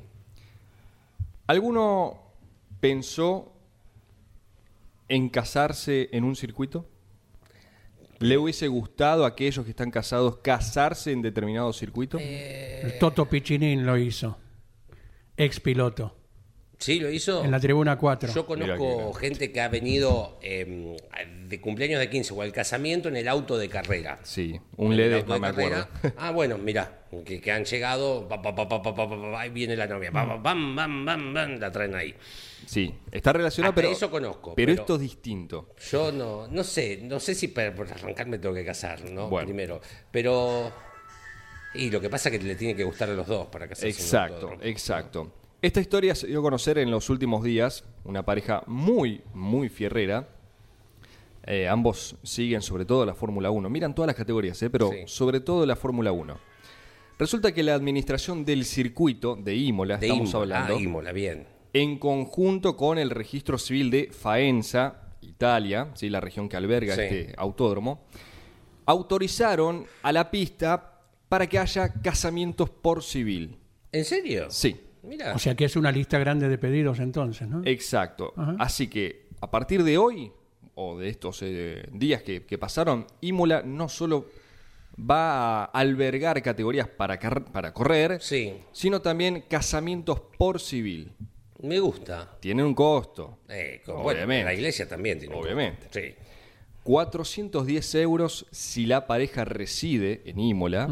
¿Alguno 1.47 2.17
pensó 2.79 3.51
en 5.09 5.29
casarse 5.29 6.09
en 6.13 6.23
un 6.23 6.35
circuito? 6.35 6.87
¿Le 8.19 8.37
hubiese 8.37 8.67
gustado 8.69 9.25
a 9.25 9.29
aquellos 9.29 9.65
que 9.65 9.71
están 9.71 9.91
casados 9.91 10.37
casarse 10.37 11.11
en 11.11 11.21
determinado 11.21 11.73
circuito? 11.73 12.17
Eh, 12.21 12.81
El 12.83 12.99
Toto 12.99 13.25
Pichinin 13.27 13.85
lo 13.85 13.97
hizo, 13.97 14.37
ex 15.35 15.59
piloto, 15.59 16.15
Sí, 16.83 16.99
lo 16.99 17.09
hizo. 17.09 17.45
En 17.45 17.51
la 17.51 17.61
tribuna 17.61 17.97
4. 17.97 18.33
Yo 18.33 18.45
conozco 18.45 19.13
gente 19.13 19.53
que 19.53 19.61
ha 19.61 19.69
venido 19.69 20.37
em, 20.41 20.97
de 21.47 21.61
cumpleaños 21.61 21.97
de 22.01 22.09
15 22.09 22.33
o 22.33 22.41
al 22.41 22.51
casamiento 22.51 23.07
en 23.07 23.15
el 23.15 23.29
auto 23.29 23.57
de 23.57 23.69
carrera. 23.69 24.19
Sí, 24.23 24.59
un 24.75 24.97
LED, 24.97 25.25
no 25.25 25.39
me 25.39 25.47
carrera. 25.47 25.87
Ah, 26.17 26.31
bueno, 26.31 26.57
mira, 26.57 27.05
que, 27.23 27.51
han 27.53 27.63
llegado, 27.63 28.27
pa, 28.27 28.41
pa, 28.41 28.53
pa, 28.53 29.39
ahí 29.39 29.49
viene 29.51 29.77
la 29.77 29.87
novia, 29.87 30.11
bam, 30.11 30.43
bam, 30.43 30.75
bam, 30.75 31.05
bam, 31.33 31.57
la 31.57 31.71
traen 31.71 31.95
ahí. 31.95 32.13
Sí, 32.65 32.93
está 33.09 33.31
relacionado, 33.31 33.71
Hasta 33.71 33.81
pero. 33.81 33.93
Eso 33.93 34.11
conozco. 34.11 34.53
Pero, 34.53 34.73
esto 34.73 34.95
es 34.95 35.01
distinto. 35.01 35.69
Yo 35.89 36.11
no, 36.11 36.49
no 36.49 36.65
sé, 36.65 36.99
no 37.01 37.21
sé 37.21 37.33
si 37.33 37.47
para, 37.47 37.73
para 37.73 37.91
arrancar 37.91 38.27
me 38.27 38.39
tengo 38.39 38.53
que 38.53 38.65
casar, 38.65 39.09
¿no? 39.09 39.29
Bueno. 39.29 39.45
Primero. 39.45 39.81
Pero. 40.11 40.69
Y 41.75 41.89
lo 41.89 42.01
que 42.01 42.09
pasa 42.09 42.27
es 42.27 42.37
que 42.37 42.43
le 42.43 42.55
tiene 42.55 42.75
que 42.75 42.83
gustar 42.83 43.09
a 43.09 43.13
los 43.13 43.25
dos 43.25 43.47
para 43.47 43.69
casarse. 43.69 43.87
Exacto, 43.87 44.57
exacto. 44.61 45.42
Esta 45.63 45.79
historia 45.79 46.13
se 46.13 46.27
dio 46.27 46.39
a 46.39 46.41
conocer 46.41 46.77
en 46.77 46.91
los 46.91 47.09
últimos 47.09 47.41
días, 47.41 47.85
una 48.03 48.25
pareja 48.25 48.63
muy, 48.67 49.21
muy 49.33 49.69
fierrera. 49.69 50.27
Eh, 51.45 51.69
ambos 51.69 52.17
siguen 52.21 52.61
sobre 52.61 52.83
todo 52.83 53.05
la 53.05 53.15
Fórmula 53.15 53.49
1. 53.49 53.69
Miran 53.69 53.95
todas 53.95 54.07
las 54.07 54.15
categorías, 54.17 54.61
eh, 54.61 54.69
pero 54.69 54.91
Sí. 54.91 54.97
sobre 55.05 55.39
todo 55.39 55.65
la 55.65 55.77
Fórmula 55.77 56.11
1. 56.11 56.37
Resulta 57.17 57.53
que 57.53 57.63
la 57.63 57.75
administración 57.75 58.43
del 58.43 58.65
circuito 58.65 59.37
de 59.37 59.55
Imola, 59.55 59.95
De 59.97 60.07
estamos 60.07 60.31
Imola, 60.31 60.57
hablando, 60.57 60.75
ah, 60.77 60.81
Imola, 60.83 61.11
bien. 61.13 61.47
en 61.71 61.97
conjunto 61.97 62.75
con 62.75 62.97
el 62.97 63.09
registro 63.09 63.57
civil 63.57 63.89
de 63.89 64.09
Faenza 64.11 65.13
Italia, 65.21 65.91
¿sí? 65.93 66.09
la 66.09 66.19
región 66.19 66.49
que 66.49 66.57
alberga 66.57 66.95
Sí. 66.95 67.01
este 67.03 67.33
autódromo, 67.37 68.03
autorizaron 68.85 69.85
a 70.01 70.11
la 70.11 70.29
pista 70.29 70.99
para 71.29 71.47
que 71.47 71.57
haya 71.57 71.93
casamientos 72.01 72.69
por 72.69 73.01
civil. 73.01 73.55
¿En 73.93 74.03
serio? 74.03 74.47
Sí, 74.49 74.75
Mira. 75.03 75.33
O 75.35 75.39
sea 75.39 75.53
que 75.55 75.65
es 75.65 75.75
una 75.75 75.91
lista 75.91 76.17
grande 76.17 76.47
de 76.49 76.57
pedidos 76.57 76.99
entonces, 76.99 77.47
¿no? 77.47 77.61
exacto. 77.65 78.33
Ajá. 78.37 78.55
Así 78.59 78.87
que 78.87 79.27
a 79.41 79.51
partir 79.51 79.83
de 79.83 79.97
hoy, 79.97 80.31
o 80.75 80.97
de 80.97 81.09
estos 81.09 81.39
eh, 81.43 81.87
días 81.91 82.23
que, 82.23 82.43
que 82.45 82.57
pasaron, 82.57 83.05
Imola 83.21 83.61
no 83.63 83.89
solo 83.89 84.25
va 84.99 85.63
a 85.63 85.65
albergar 85.65 86.41
categorías 86.41 86.87
para, 86.87 87.19
para 87.19 87.73
correr, 87.73 88.21
Sí, 88.21 88.53
sino 88.71 89.01
también 89.01 89.43
casamientos 89.49 90.21
por 90.37 90.59
civil. 90.59 91.11
me 91.61 91.79
gusta. 91.79 92.37
Tienen 92.39 92.65
un 92.65 92.73
costo. 92.75 93.39
Eh, 93.49 93.81
bueno, 93.87 94.01
Obviamente. 94.03 94.45
la 94.45 94.53
iglesia 94.53 94.87
también 94.87 95.19
tiene 95.19 95.35
un 95.35 95.43
Obviamente. 95.43 95.83
costo. 95.87 95.99
Sí. 95.99 96.15
410 96.83 97.95
euros 97.95 98.45
si 98.51 98.85
la 98.85 99.07
pareja 99.07 99.45
reside 99.45 100.21
en 100.25 100.39
Imola. 100.39 100.87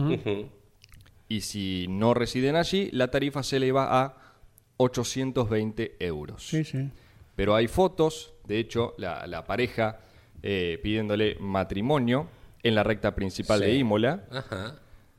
Y 1.32 1.42
si 1.42 1.86
no 1.90 2.14
residen 2.14 2.56
allí, 2.58 2.90
la 2.92 3.10
tarifa 3.10 3.42
se 3.44 3.58
eleva 3.58 4.02
a 4.04 4.18
820 4.78 5.96
euros. 6.00 6.44
Sí, 6.46 6.64
sí. 6.64 6.90
Pero 7.36 7.56
hay 7.56 7.68
fotos, 7.68 8.34
de 8.46 8.60
hecho, 8.60 8.96
la, 8.98 9.26
la 9.28 9.46
pareja 9.46 10.00
eh, 10.44 10.80
pidiéndole 10.84 11.38
matrimonio 11.40 12.28
en 12.64 12.76
la 12.76 12.84
recta 12.84 13.16
principal 13.16 13.60
Sí. 13.60 13.66
de 13.66 13.74
Imola. 13.76 14.26
Ajá. 14.32 14.76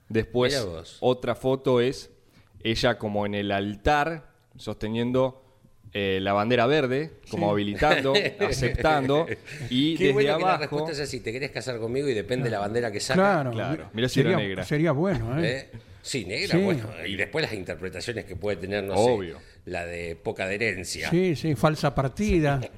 Después, 0.09 0.99
otra 1.00 1.35
foto 1.35 1.81
es 1.81 2.11
ella 2.62 2.99
como 2.99 3.25
en 3.25 3.35
el 3.35 3.50
altar, 3.50 4.28
sosteniendo 4.57 5.42
eh, 5.95 6.19
la 6.21 6.33
bandera 6.35 6.66
verde, 6.66 7.12
como 7.31 7.50
habilitando, 7.50 8.12
aceptando. 8.40 9.26
Y 9.71 9.97
Qué 9.97 10.04
desde 10.04 10.12
bueno 10.12 10.37
que 10.37 10.42
la 10.42 10.49
abajo. 10.49 10.61
respuesta 10.61 10.92
es 10.92 11.00
así, 11.00 11.21
te 11.21 11.33
querés 11.33 11.50
casar 11.50 11.78
conmigo 11.78 12.09
y 12.09 12.14
depende 12.14 12.45
de 12.45 12.50
la 12.50 12.59
bandera 12.59 12.92
que 12.92 13.00
saca. 13.00 13.14
Claro. 13.21 13.50
Claro. 13.52 13.88
Mirá 13.95 14.09
si 14.11 14.21
era 14.21 14.37
negra. 14.37 14.64
Sería 14.64 14.92
bueno, 14.92 15.38
¿eh? 15.42 15.71
¿Eh? 15.73 15.78
Sí, 16.03 16.25
negra, 16.25 16.59
Sí. 16.59 16.63
bueno. 16.65 16.89
Y 17.07 17.17
después 17.17 17.45
las 17.45 17.55
interpretaciones 17.55 18.25
que 18.25 18.37
puede 18.37 18.57
tener, 18.57 18.83
no 18.85 18.95
Obvio. 18.95 19.39
sé, 19.39 19.45
la 19.71 19.87
de 19.87 20.17
poca 20.17 20.45
adherencia. 20.45 21.09
Sí, 21.11 21.35
sí, 21.37 21.55
falsa 21.55 21.95
partida. 21.95 22.61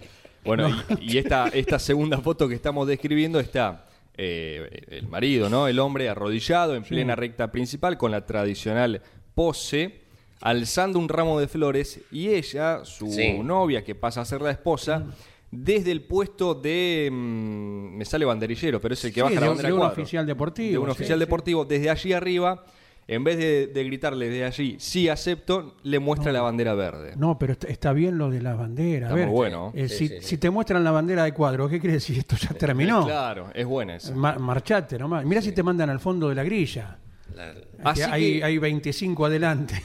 Bueno, 0.45 0.69
y, 1.01 1.15
y 1.15 1.17
esta, 1.19 1.49
esta 1.49 1.79
segunda 1.79 2.19
foto 2.19 2.47
que 2.47 2.55
estamos 2.55 2.87
describiendo 2.87 3.41
está 3.41 3.87
eh, 4.15 4.69
el 4.91 5.09
marido, 5.09 5.49
¿no? 5.49 5.67
El 5.69 5.79
hombre 5.79 6.07
arrodillado 6.11 6.77
en 6.77 6.83
plena 6.83 7.17
recta 7.17 7.51
principal 7.51 7.97
con 7.97 8.11
la 8.11 8.27
tradicional 8.27 9.01
pose, 9.35 10.01
alzando 10.43 10.99
un 10.99 11.09
ramo 11.09 11.41
de 11.41 11.49
flores 11.49 11.99
y 12.13 12.29
ella, 12.29 12.85
su 12.85 13.11
Sí. 13.11 13.39
novia, 13.39 13.83
que 13.83 13.95
pasa 13.95 14.21
a 14.21 14.27
ser 14.27 14.43
la 14.43 14.51
esposa, 14.51 15.07
desde 15.51 15.93
el 15.93 16.03
puesto 16.03 16.55
de... 16.55 17.09
mm, 17.11 17.97
me 17.97 18.05
sale 18.05 18.27
banderillero, 18.27 18.83
pero 18.83 18.93
es 18.93 19.03
el 19.03 19.15
que 19.15 19.21
Sí, 19.21 19.23
baja 19.23 19.41
la 19.41 19.47
bandera 19.49 19.69
de 19.69 19.73
un 19.73 19.79
cuadro. 19.79 19.95
oficial 19.95 20.27
deportivo, 20.27 20.73
De 20.73 20.79
un 20.79 20.91
oficial 20.91 21.19
deportivo, 21.19 21.65
desde 21.65 21.89
allí 21.89 22.13
arriba, 22.13 22.67
en 23.07 23.23
vez 23.25 23.37
de, 23.39 23.67
de 23.67 23.85
gritarle 23.85 24.29
desde 24.29 24.45
allí, 24.45 24.77
sí 24.79 25.09
acepto, 25.09 25.77
le 25.83 25.99
muestra 25.99 26.33
la 26.33 26.41
bandera 26.41 26.75
verde. 26.75 27.15
No, 27.17 27.39
pero 27.39 27.53
está, 27.53 27.69
está 27.69 27.93
bien 27.93 28.17
lo 28.19 28.31
de 28.31 28.41
la 28.41 28.55
bandera. 28.55 29.07
A 29.07 29.11
Está 29.11 29.15
ver, 29.17 29.27
muy 29.27 29.35
bueno. 29.37 29.73
eh, 29.75 29.89
Sí, 29.89 29.97
si, 29.97 30.09
sí, 30.09 30.15
sí. 30.21 30.27
si 30.27 30.39
te 30.39 30.49
muestran 30.51 30.83
la 30.85 30.91
bandera 30.91 31.25
de 31.25 31.33
cuadro, 31.35 31.69
¿qué 31.69 31.79
quiere 31.81 31.95
decir? 31.95 32.19
Esto 32.21 32.37
ya 32.37 32.51
terminó. 32.55 33.05
Claro, 33.05 33.51
es 33.55 33.67
buena 33.67 33.97
esa. 33.97 34.15
Ma- 34.15 34.39
marchate 34.39 34.99
nomás. 34.99 35.25
Mirá 35.25 35.43
si 35.43 35.53
te 35.53 35.63
mandan 35.63 35.91
al 35.91 36.01
fondo 36.01 36.29
de 36.31 36.35
la 36.35 36.45
grilla. 36.45 36.99
La- 37.35 37.53
Así 37.83 38.01
Que 38.01 38.05
hay, 38.07 38.39
que- 38.39 38.45
hay 38.45 38.59
25 38.59 39.27
adelante. 39.27 39.83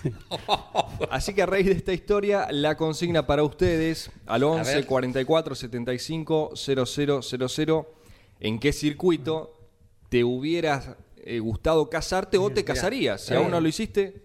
Así 1.11 1.33
que 1.33 1.41
a 1.41 1.45
raíz 1.45 1.65
de 1.65 1.73
esta 1.73 1.91
historia, 1.93 2.47
la 2.51 2.75
consigna 2.77 3.25
para 3.25 3.43
ustedes 3.43 4.11
al 4.27 4.43
11 4.43 4.75
ver. 4.75 4.85
44 4.85 5.55
75 5.55 6.51
0000. 6.55 7.83
¿En 8.39 8.59
qué 8.59 8.71
circuito 8.71 9.53
te 10.09 10.23
hubieras 10.23 10.91
eh, 11.23 11.39
gustado 11.39 11.89
casarte 11.89 12.37
o 12.37 12.49
te 12.49 12.63
casarías? 12.63 13.21
Si 13.21 13.33
aún 13.33 13.51
no 13.51 13.59
lo 13.61 13.67
hiciste, 13.67 14.23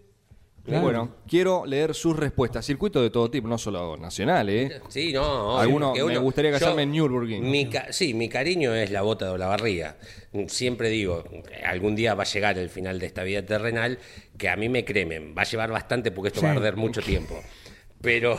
Claro. 0.65 0.83
bueno, 0.83 1.15
quiero 1.29 1.67
leer 1.67 1.95
sus 1.95 2.17
respuestas. 2.17 2.65
Circuitos 2.65 3.03
de 3.03 3.11
todo 3.11 3.31
tipo, 3.31 3.47
no 3.47 3.59
solo 3.59 3.99
nacionales. 3.99 4.71
¿eh? 4.73 4.81
Sí, 4.89 5.13
no. 5.13 5.59
Alguno- 5.59 5.89
porque 5.93 6.05
me 6.05 6.17
gustaría 6.19 6.51
casarme 6.53 6.85
en 6.85 6.93
Nürburgring. 6.93 7.51
Mi 7.51 7.69
ca- 7.69 7.93
sí, 7.93 8.15
mi 8.15 8.31
cariño 8.31 8.75
es 8.75 8.91
la 8.91 9.03
bota 9.03 9.27
de 9.27 9.33
Olavarría. 9.33 9.99
Siempre 10.47 10.89
digo, 10.89 11.23
algún 11.67 11.95
día 11.95 12.15
va 12.15 12.23
a 12.23 12.27
llegar 12.27 12.57
el 12.57 12.71
final 12.71 12.99
de 12.99 13.05
esta 13.07 13.23
vida 13.25 13.45
terrenal, 13.45 13.99
que 14.39 14.49
a 14.49 14.57
mí 14.57 14.71
me 14.71 14.87
cremen. 14.87 15.35
Va 15.37 15.43
a 15.43 15.45
llevar 15.45 15.71
bastante 15.71 16.11
porque 16.11 16.29
esto 16.29 16.41
Sí. 16.41 16.47
va 16.47 16.53
a 16.53 16.57
arder 16.57 16.77
mucho 16.77 17.03
tiempo. 17.03 17.39
Pero 18.05 18.39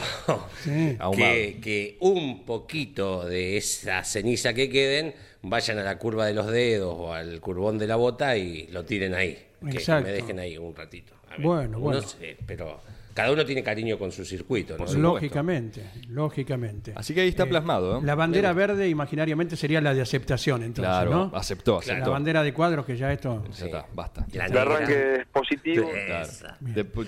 Sí. 0.63 0.97
Que, 1.15 1.57
que 1.61 1.97
un 1.99 2.45
poquito 2.45 3.25
de 3.25 3.57
esa 3.57 4.03
ceniza 4.03 4.53
que 4.53 4.69
queden 4.69 5.13
vayan 5.41 5.79
a 5.79 5.83
la 5.83 5.97
curva 5.97 6.25
de 6.25 6.33
los 6.33 6.47
dedos 6.47 6.95
o 6.97 7.13
al 7.13 7.39
curbón 7.41 7.77
de 7.77 7.87
la 7.87 7.95
bota 7.97 8.37
y 8.37 8.67
lo 8.67 8.85
tiren 8.85 9.13
ahí. 9.13 9.37
Que- 9.71 9.77
Que, 9.77 9.91
me 10.01 10.11
dejen 10.11 10.39
ahí 10.39 10.57
un 10.57 10.75
ratito. 10.75 11.13
A 11.31 11.37
mí, 11.37 11.43
Bueno, 11.43 11.69
no 11.69 11.79
bueno. 11.79 12.01
sé, 12.01 12.37
pero 12.45 12.79
cada 13.15 13.31
uno 13.31 13.43
tiene 13.45 13.63
cariño 13.63 13.97
con 13.97 14.11
su 14.11 14.23
circuito. 14.25 14.77
¿no? 14.77 14.85
lógicamente, 14.99 15.89
lógicamente. 16.09 16.91
Así 16.95 17.13
que 17.15 17.21
ahí 17.21 17.29
está 17.29 17.45
plasmado. 17.47 17.97
¿eh? 17.97 18.01
La 18.03 18.13
bandera 18.13 18.51
verde 18.53 18.89
imaginariamente 18.89 19.55
sería 19.55 19.79
la 19.81 19.93
de 19.93 20.01
aceptación, 20.01 20.61
entonces, 20.63 20.91
claro, 20.91 21.09
¿no? 21.11 21.31
aceptó, 21.33 21.77
aceptó. 21.79 22.01
La 22.05 22.09
bandera 22.09 22.43
de 22.43 22.53
cuadros 22.53 22.85
que 22.85 22.97
ya 22.97 23.11
esto... 23.13 23.43
Ya 23.57 23.65
está, 23.65 23.87
basta. 23.93 24.27
La 24.33 24.45
El 24.45 24.51
negra. 24.51 24.61
arranque 24.61 25.15
es 25.21 25.25
positivo. 25.27 25.89
Claro. 26.05 26.29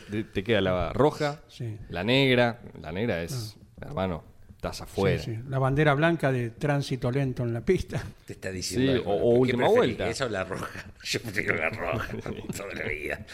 Te, 0.09 0.23
te 0.23 0.43
queda 0.43 0.61
la 0.61 0.93
roja, 0.93 1.41
Sí. 1.49 1.77
la 1.89 2.03
negra. 2.03 2.61
La 2.81 2.91
negra 2.93 3.21
es, 3.21 3.57
hermano, 3.81 4.23
estás 4.71 4.81
afuera. 4.89 5.21
Sí, 5.21 5.35
sí. 5.35 5.41
La 5.49 5.59
bandera 5.59 5.93
blanca 5.93 6.31
de 6.31 6.49
tránsito 6.51 7.09
lento 7.11 7.43
en 7.43 7.53
la 7.53 7.61
pista. 7.61 8.03
Te 8.25 8.33
está 8.33 8.51
diciendo. 8.51 8.91
Sí, 8.91 8.97
algo, 8.99 9.11
o- 9.13 9.17
¿no? 9.19 9.25
o 9.25 9.33
¿Qué 9.33 9.39
última 9.39 9.57
preferís, 9.65 9.77
vuelta. 9.77 10.09
¿Esa 10.09 10.25
o 10.25 10.29
la 10.29 10.43
roja? 10.43 10.85
Yo 11.03 11.21
prefiero 11.21 11.55
la 11.55 11.69
roja 11.69 12.07
toda 12.57 12.73
la 12.73 12.87
vida. 12.87 13.25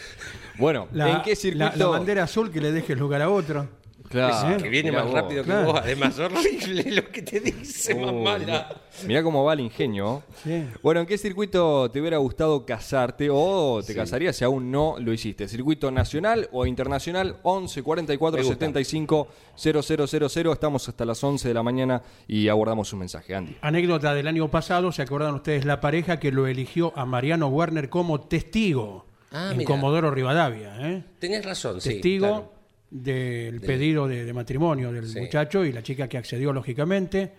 Bueno, 0.58 0.88
La, 0.92 1.10
¿en 1.10 1.22
qué 1.22 1.36
circuito? 1.36 1.64
la- 1.66 1.76
la 1.76 1.86
bandera 1.86 2.22
azul 2.24 2.50
que 2.50 2.60
le 2.60 2.72
deje 2.72 2.94
lugar 2.96 3.22
a 3.22 3.30
otro. 3.30 3.68
Claro, 4.14 4.62
que 4.62 4.68
viene 4.68 4.90
mirá 4.90 5.02
más 5.04 5.12
vos. 5.12 5.20
rápido 5.22 5.42
que 5.42 5.50
claro. 5.50 5.72
vos. 5.72 5.80
Además, 5.82 6.18
horrible 6.18 6.84
lo 6.92 7.08
que 7.10 7.22
te 7.22 7.40
dice, 7.40 7.94
más 7.94 8.12
mala. 8.14 8.74
Mirá 9.06 9.22
cómo 9.22 9.42
va 9.44 9.54
el 9.54 9.60
ingenio. 9.60 10.22
Sí. 10.42 10.64
Bueno, 10.82 11.00
¿en 11.00 11.06
qué 11.06 11.18
circuito 11.18 11.90
te 11.90 12.00
hubiera 12.00 12.18
gustado 12.18 12.64
casarte 12.64 13.28
o 13.30 13.82
te 13.84 13.94
casarías 13.94 14.36
si 14.36 14.44
aún 14.44 14.70
no 14.70 14.96
lo 14.98 15.12
hiciste? 15.12 15.48
¿Circuito 15.48 15.90
nacional 15.90 16.48
o 16.52 16.64
internacional? 16.66 17.36
11 17.42 17.82
44 17.82 18.38
Me 18.38 18.42
gusta. 18.44 18.54
75 18.54 19.28
0000. 19.56 20.52
Estamos 20.52 20.88
hasta 20.88 21.04
las 21.04 21.22
11 21.22 21.48
de 21.48 21.54
la 21.54 21.62
mañana 21.62 22.02
y 22.28 22.48
abordamos 22.48 22.92
un 22.92 23.00
mensaje, 23.00 23.34
Andy. 23.34 23.56
Anécdota 23.60 24.14
del 24.14 24.28
año 24.28 24.48
pasado, 24.50 24.92
¿se 24.92 25.02
acuerdan 25.02 25.34
ustedes 25.34 25.64
la 25.64 25.80
pareja 25.80 26.18
que 26.20 26.30
lo 26.32 26.46
eligió 26.46 26.92
a 26.96 27.04
Mariano 27.04 27.48
Werner 27.48 27.88
como 27.88 28.20
testigo 28.20 29.06
Ah, 29.32 29.50
en. 29.52 29.64
Comodoro 29.64 30.12
Rivadavia? 30.12 30.76
¿eh? 30.80 31.02
Tenés 31.18 31.44
razón, 31.44 31.80
sí. 31.80 31.90
Testigo 31.94 32.26
claro. 32.26 32.52
Del 32.94 33.60
pedido 33.60 34.06
de, 34.06 34.24
de 34.24 34.32
matrimonio 34.32 34.92
del 34.92 35.08
Sí. 35.08 35.18
muchacho 35.20 35.64
y 35.64 35.72
la 35.72 35.82
chica 35.82 36.08
que 36.08 36.16
accedió, 36.16 36.52
lógicamente. 36.52 37.32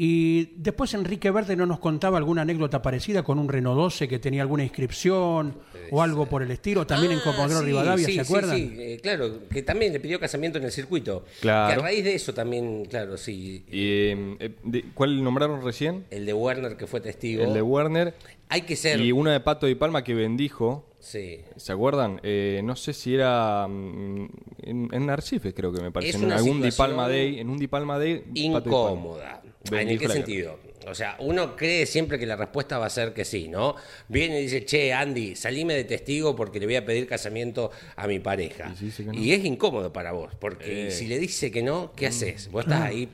Y 0.00 0.52
después 0.56 0.94
Enrique 0.94 1.28
Verde 1.32 1.56
no 1.56 1.66
nos 1.66 1.80
contaba 1.80 2.18
alguna 2.18 2.42
anécdota 2.42 2.80
parecida 2.82 3.24
con 3.24 3.36
un 3.38 3.48
Renault 3.48 3.76
12 3.76 4.06
que 4.06 4.20
tenía 4.20 4.42
alguna 4.42 4.62
inscripción 4.62 5.56
o 5.90 6.02
algo 6.02 6.26
por 6.26 6.42
el 6.44 6.50
estilo, 6.52 6.86
también 6.86 7.12
en 7.14 7.18
Ah, 7.18 7.22
Comodoro 7.24 7.60
sí, 7.60 7.66
Rivadavia, 7.66 8.06
sí, 8.06 8.12
¿se 8.14 8.20
acuerdan? 8.20 8.56
Sí, 8.56 8.74
eh, 8.78 9.00
claro, 9.02 9.48
que 9.48 9.62
también 9.62 9.92
le 9.92 9.98
pidió 9.98 10.20
casamiento 10.20 10.58
en 10.58 10.64
el 10.64 10.70
circuito. 10.70 11.24
Claro. 11.40 11.74
Que 11.74 11.80
a 11.80 11.82
raíz 11.82 12.04
de 12.04 12.14
eso 12.14 12.32
también, 12.32 12.84
claro, 12.84 13.16
sí. 13.16 13.64
Y, 13.66 13.86
eh, 13.86 14.36
eh, 14.38 14.50
de- 14.62 14.84
¿Cuál 14.94 15.24
nombraron 15.24 15.64
recién? 15.64 16.04
El 16.10 16.26
de 16.26 16.32
Werner, 16.34 16.76
que 16.76 16.86
fue 16.86 17.00
testigo. 17.00 17.42
El 17.42 17.54
de 17.54 17.62
Werner. 17.62 18.14
Hay 18.50 18.62
que 18.62 18.76
ser. 18.76 19.00
Y 19.00 19.10
uno 19.10 19.30
de 19.30 19.40
Pato 19.40 19.66
y 19.68 19.74
Palma 19.74 20.04
que 20.04 20.14
bendijo. 20.14 20.84
Sí. 21.00 21.40
¿Se 21.56 21.72
acuerdan? 21.72 22.20
Eh, 22.22 22.60
no 22.64 22.74
sé 22.76 22.92
si 22.92 23.14
era 23.14 23.66
mm, 23.68 24.28
en, 24.62 24.88
en 24.92 25.06
creo 25.54 25.72
que 25.72 25.80
me 25.80 25.90
parece. 25.92 26.16
Es 26.16 26.22
En 26.22 26.32
algún 26.32 26.60
Di 26.62 26.70
Palma 26.72 27.08
Day. 27.08 27.38
En 27.38 27.50
un 27.50 27.58
Di 27.58 27.68
Palma 27.68 27.98
Day. 27.98 28.24
Incómoda. 28.34 29.42
¿En 29.70 29.98
qué 29.98 30.08
sentido? 30.08 30.58
O 30.86 30.94
sea, 30.94 31.16
uno 31.18 31.54
cree 31.54 31.84
siempre 31.84 32.18
que 32.18 32.24
la 32.24 32.34
respuesta 32.36 32.78
va 32.78 32.86
a 32.86 32.90
ser 32.90 33.12
que 33.12 33.26
sí, 33.26 33.48
¿no? 33.48 33.74
Viene 34.08 34.38
y 34.40 34.44
dice, 34.44 34.64
che, 34.64 34.94
Andy, 34.94 35.36
salime 35.36 35.74
de 35.74 35.84
testigo 35.84 36.34
porque 36.34 36.58
le 36.58 36.64
voy 36.66 36.76
a 36.76 36.84
pedir 36.86 37.06
casamiento 37.06 37.70
a 37.94 38.06
mi 38.06 38.20
pareja. 38.20 38.70
Y 38.72 38.76
si 38.76 38.84
dice 38.86 39.04
que 39.04 39.12
no. 39.12 39.18
Y 39.18 39.32
es 39.32 39.44
incómodo 39.44 39.92
para 39.92 40.12
vos, 40.12 40.34
porque 40.40 40.86
Eh. 40.88 40.90
si 40.90 41.06
le 41.06 41.18
dice 41.18 41.50
que 41.50 41.62
no, 41.62 41.92
¿qué 41.94 42.06
haces? 42.06 42.50
Vos 42.50 42.64
estás 42.64 42.80
ahí, 42.82 43.06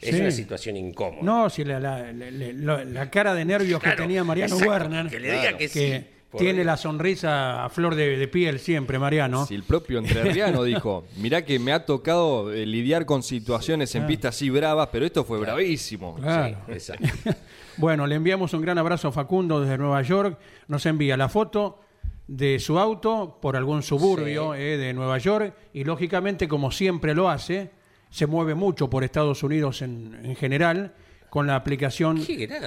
es 0.00 0.14
Sí. 0.14 0.20
una 0.20 0.30
situación 0.32 0.76
incómoda. 0.76 1.22
No, 1.22 1.48
si 1.50 1.62
la, 1.62 1.78
la- 1.78 2.12
la- 2.12 2.30
la- 2.30 2.84
la 2.84 3.10
cara 3.10 3.32
de 3.34 3.44
nervios 3.44 3.80
Claro, 3.80 3.96
que 3.98 4.02
tenía 4.02 4.24
Mariano 4.24 4.54
exacto, 4.56 4.72
Werner, 4.72 5.06
que 5.08 5.20
le 5.20 5.30
diga 5.30 5.56
que 5.56 5.68
sí, 5.68 6.04
por 6.30 6.40
tiene 6.40 6.62
la 6.62 6.76
sonrisa 6.76 7.64
a 7.64 7.68
flor 7.68 7.96
de, 7.96 8.16
de 8.16 8.28
piel 8.28 8.60
siempre, 8.60 8.98
Mariano. 8.98 9.46
Si 9.46 9.54
el 9.54 9.64
propio 9.64 9.98
entrerriano 9.98 10.62
dijo, 10.62 11.04
mirá 11.16 11.44
que 11.44 11.58
me 11.58 11.72
ha 11.72 11.84
tocado 11.84 12.52
eh, 12.52 12.66
lidiar 12.66 13.04
con 13.04 13.22
situaciones 13.22 13.94
en 13.96 14.06
pistas 14.06 14.36
así 14.36 14.48
bravas, 14.48 14.88
pero 14.92 15.04
esto 15.04 15.24
fue 15.24 15.40
bravísimo. 15.40 16.14
Claro. 16.16 16.58
Exacto. 16.68 17.08
Bueno, 17.76 18.06
le 18.06 18.16
enviamos 18.16 18.52
un 18.52 18.60
gran 18.60 18.76
abrazo 18.76 19.08
a 19.08 19.12
Facundo 19.12 19.62
desde 19.62 19.78
Nueva 19.78 20.02
York. 20.02 20.38
Nos 20.68 20.84
envía 20.84 21.16
la 21.16 21.30
foto 21.30 21.78
de 22.26 22.58
su 22.58 22.78
auto 22.78 23.38
por 23.40 23.56
algún 23.56 23.82
suburbio 23.82 24.54
eh, 24.54 24.76
de 24.76 24.92
Nueva 24.92 25.16
York 25.16 25.54
y 25.72 25.84
lógicamente, 25.84 26.46
como 26.46 26.72
siempre 26.72 27.14
lo 27.14 27.30
hace, 27.30 27.70
se 28.10 28.26
mueve 28.26 28.54
mucho 28.54 28.90
por 28.90 29.02
Estados 29.02 29.42
Unidos 29.42 29.80
en, 29.80 30.20
en 30.22 30.36
general 30.36 30.92
con 31.30 31.46
la 31.46 31.56
aplicación. 31.56 32.18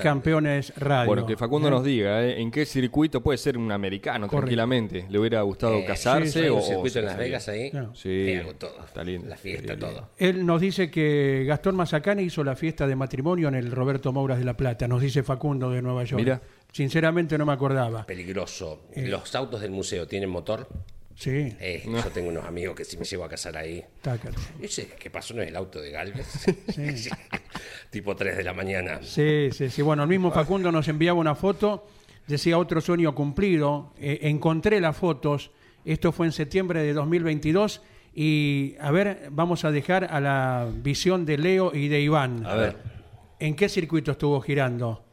Campeones 0.02 0.74
Radio. 0.78 1.08
Bueno, 1.08 1.26
que 1.26 1.38
Facundo 1.38 1.68
¿Eh? 1.68 1.72
nos 1.72 1.84
diga 1.84 2.24
¿eh? 2.24 2.42
en 2.42 2.50
qué 2.50 2.66
circuito 2.66 3.22
puede 3.22 3.38
ser 3.38 3.58
un 3.58 3.72
americano 3.72 4.28
Correcto. 4.28 4.38
tranquilamente. 4.38 5.06
¿Le 5.10 5.20
hubiera 5.20 5.42
gustado 5.42 5.76
Eh, 5.76 5.86
casarse 5.86 6.32
sí, 6.32 6.40
sí, 6.42 6.48
o 6.48 6.56
un 6.56 6.62
circuito 6.64 7.00
en 7.00 7.06
Las? 7.06 7.18
Vegas 7.18 7.48
ahí. 7.50 7.70
Claro. 7.72 7.94
Sí, 7.94 8.34
hago 8.36 8.54
todo. 8.56 8.76
está 8.86 9.04
lindo. 9.04 9.28
La 9.28 9.38
fiesta, 9.38 9.78
todo. 9.78 10.10
Él 10.18 10.46
nos 10.46 10.62
dice 10.62 10.90
que 10.90 11.44
Gastón 11.46 11.76
Mazacane 11.76 12.24
hizo 12.24 12.44
la 12.44 12.56
fiesta 12.56 12.88
de 12.88 12.96
matrimonio 12.96 13.48
en 13.50 13.56
el 13.56 13.72
Roberto 13.72 14.12
Mouras 14.12 14.40
de 14.40 14.46
La 14.46 14.56
Plata, 14.56 14.88
nos 14.88 15.02
dice 15.02 15.22
Facundo 15.24 15.70
de 15.70 15.82
Nueva 15.82 16.04
York. 16.06 16.20
Mira. 16.22 16.42
Sinceramente 16.72 17.38
no 17.38 17.46
me 17.46 17.54
acordaba. 17.54 18.04
Peligroso. 18.06 18.88
Eh. 18.96 19.08
¿Los 19.08 19.36
autos 19.36 19.62
del 19.62 19.70
museo 19.72 20.08
tienen 20.08 20.30
motor? 20.30 20.68
Sí, 21.16 21.56
Eh, 21.60 21.84
Yo 21.86 22.10
tengo 22.12 22.30
unos 22.30 22.46
amigos 22.46 22.76
que 22.76 22.84
si 22.86 22.98
me 22.98 23.06
llevo 23.06 23.24
a 23.24 23.30
casar 23.30 23.56
ahí. 23.58 23.84
tácate. 24.02 24.36
Ese 24.62 24.88
que 24.88 25.10
pasó 25.10 25.34
no 25.34 25.42
es 25.42 25.50
el 25.50 25.56
auto 25.56 25.80
de 25.80 25.92
Galvez. 25.92 26.28
tipo 27.90 28.16
3 28.16 28.38
de 28.38 28.44
la 28.44 28.54
mañana. 28.54 29.00
Sí, 29.04 29.50
sí, 29.52 29.70
sí. 29.70 29.82
Bueno, 29.82 30.04
el 30.04 30.10
mismo 30.10 30.32
Facundo 30.32 30.72
nos 30.72 30.88
enviaba 30.88 31.20
una 31.20 31.36
foto, 31.36 31.88
decía 32.28 32.58
otro 32.58 32.82
sueño 32.82 33.14
cumplido. 33.14 33.94
Eh, 34.00 34.20
encontré 34.24 34.80
las 34.82 34.98
fotos, 34.98 35.52
esto 35.86 36.12
fue 36.12 36.26
en 36.26 36.32
septiembre 36.32 36.82
de 36.84 36.94
2022. 36.94 37.82
Y 38.16 38.76
a 38.80 38.92
ver, 38.92 39.28
vamos 39.32 39.66
a 39.66 39.72
dejar 39.72 40.06
a 40.06 40.20
la 40.20 40.68
visión 40.72 41.26
de 41.26 41.38
Leo 41.38 41.76
y 41.76 41.88
de 41.88 42.02
Iván. 42.02 42.46
A 42.46 42.56
ver. 42.56 42.78
¿En 43.40 43.56
qué 43.56 43.68
circuito 43.70 44.12
estuvo 44.12 44.40
girando? 44.42 45.04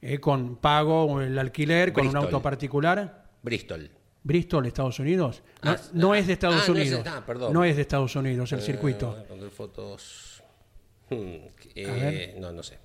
Eh, 0.00 0.18
¿Con 0.18 0.56
pago 0.56 1.20
el 1.20 1.38
alquiler, 1.38 1.92
con 1.92 2.06
un 2.08 2.16
auto 2.16 2.42
particular? 2.42 3.26
Bristol. 3.42 3.90
Bristol, 4.24 4.66
Estados 4.66 4.98
Unidos. 5.00 5.42
No, 5.62 5.70
Ah, 5.72 5.76
no 5.92 6.12
ah, 6.12 6.18
es 6.18 6.26
de 6.26 6.32
Estados 6.34 6.56
ah, 6.56 6.64
no 6.68 6.74
es 6.78 6.90
de- 6.90 6.96
Unidos. 6.96 7.14
ah, 7.16 7.22
perdón. 7.26 7.52
No 7.52 7.64
es 7.64 7.76
de 7.76 7.82
Estados 7.82 8.14
Unidos 8.16 8.52
el 8.52 8.60
circuito. 8.62 9.16
Eh, 9.18 9.22
Encontré 9.24 9.50
fotos. 9.50 10.42
Hmm, 11.10 11.14
eh, 11.74 12.30
ver. 12.32 12.40
no, 12.40 12.52
no 12.52 12.62
sé. 12.62 12.78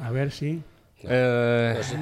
A 0.00 0.10
ver 0.10 0.30
si. 0.30 0.62
Eh, 1.02 1.74
No 1.76 1.82
sé. 1.82 1.96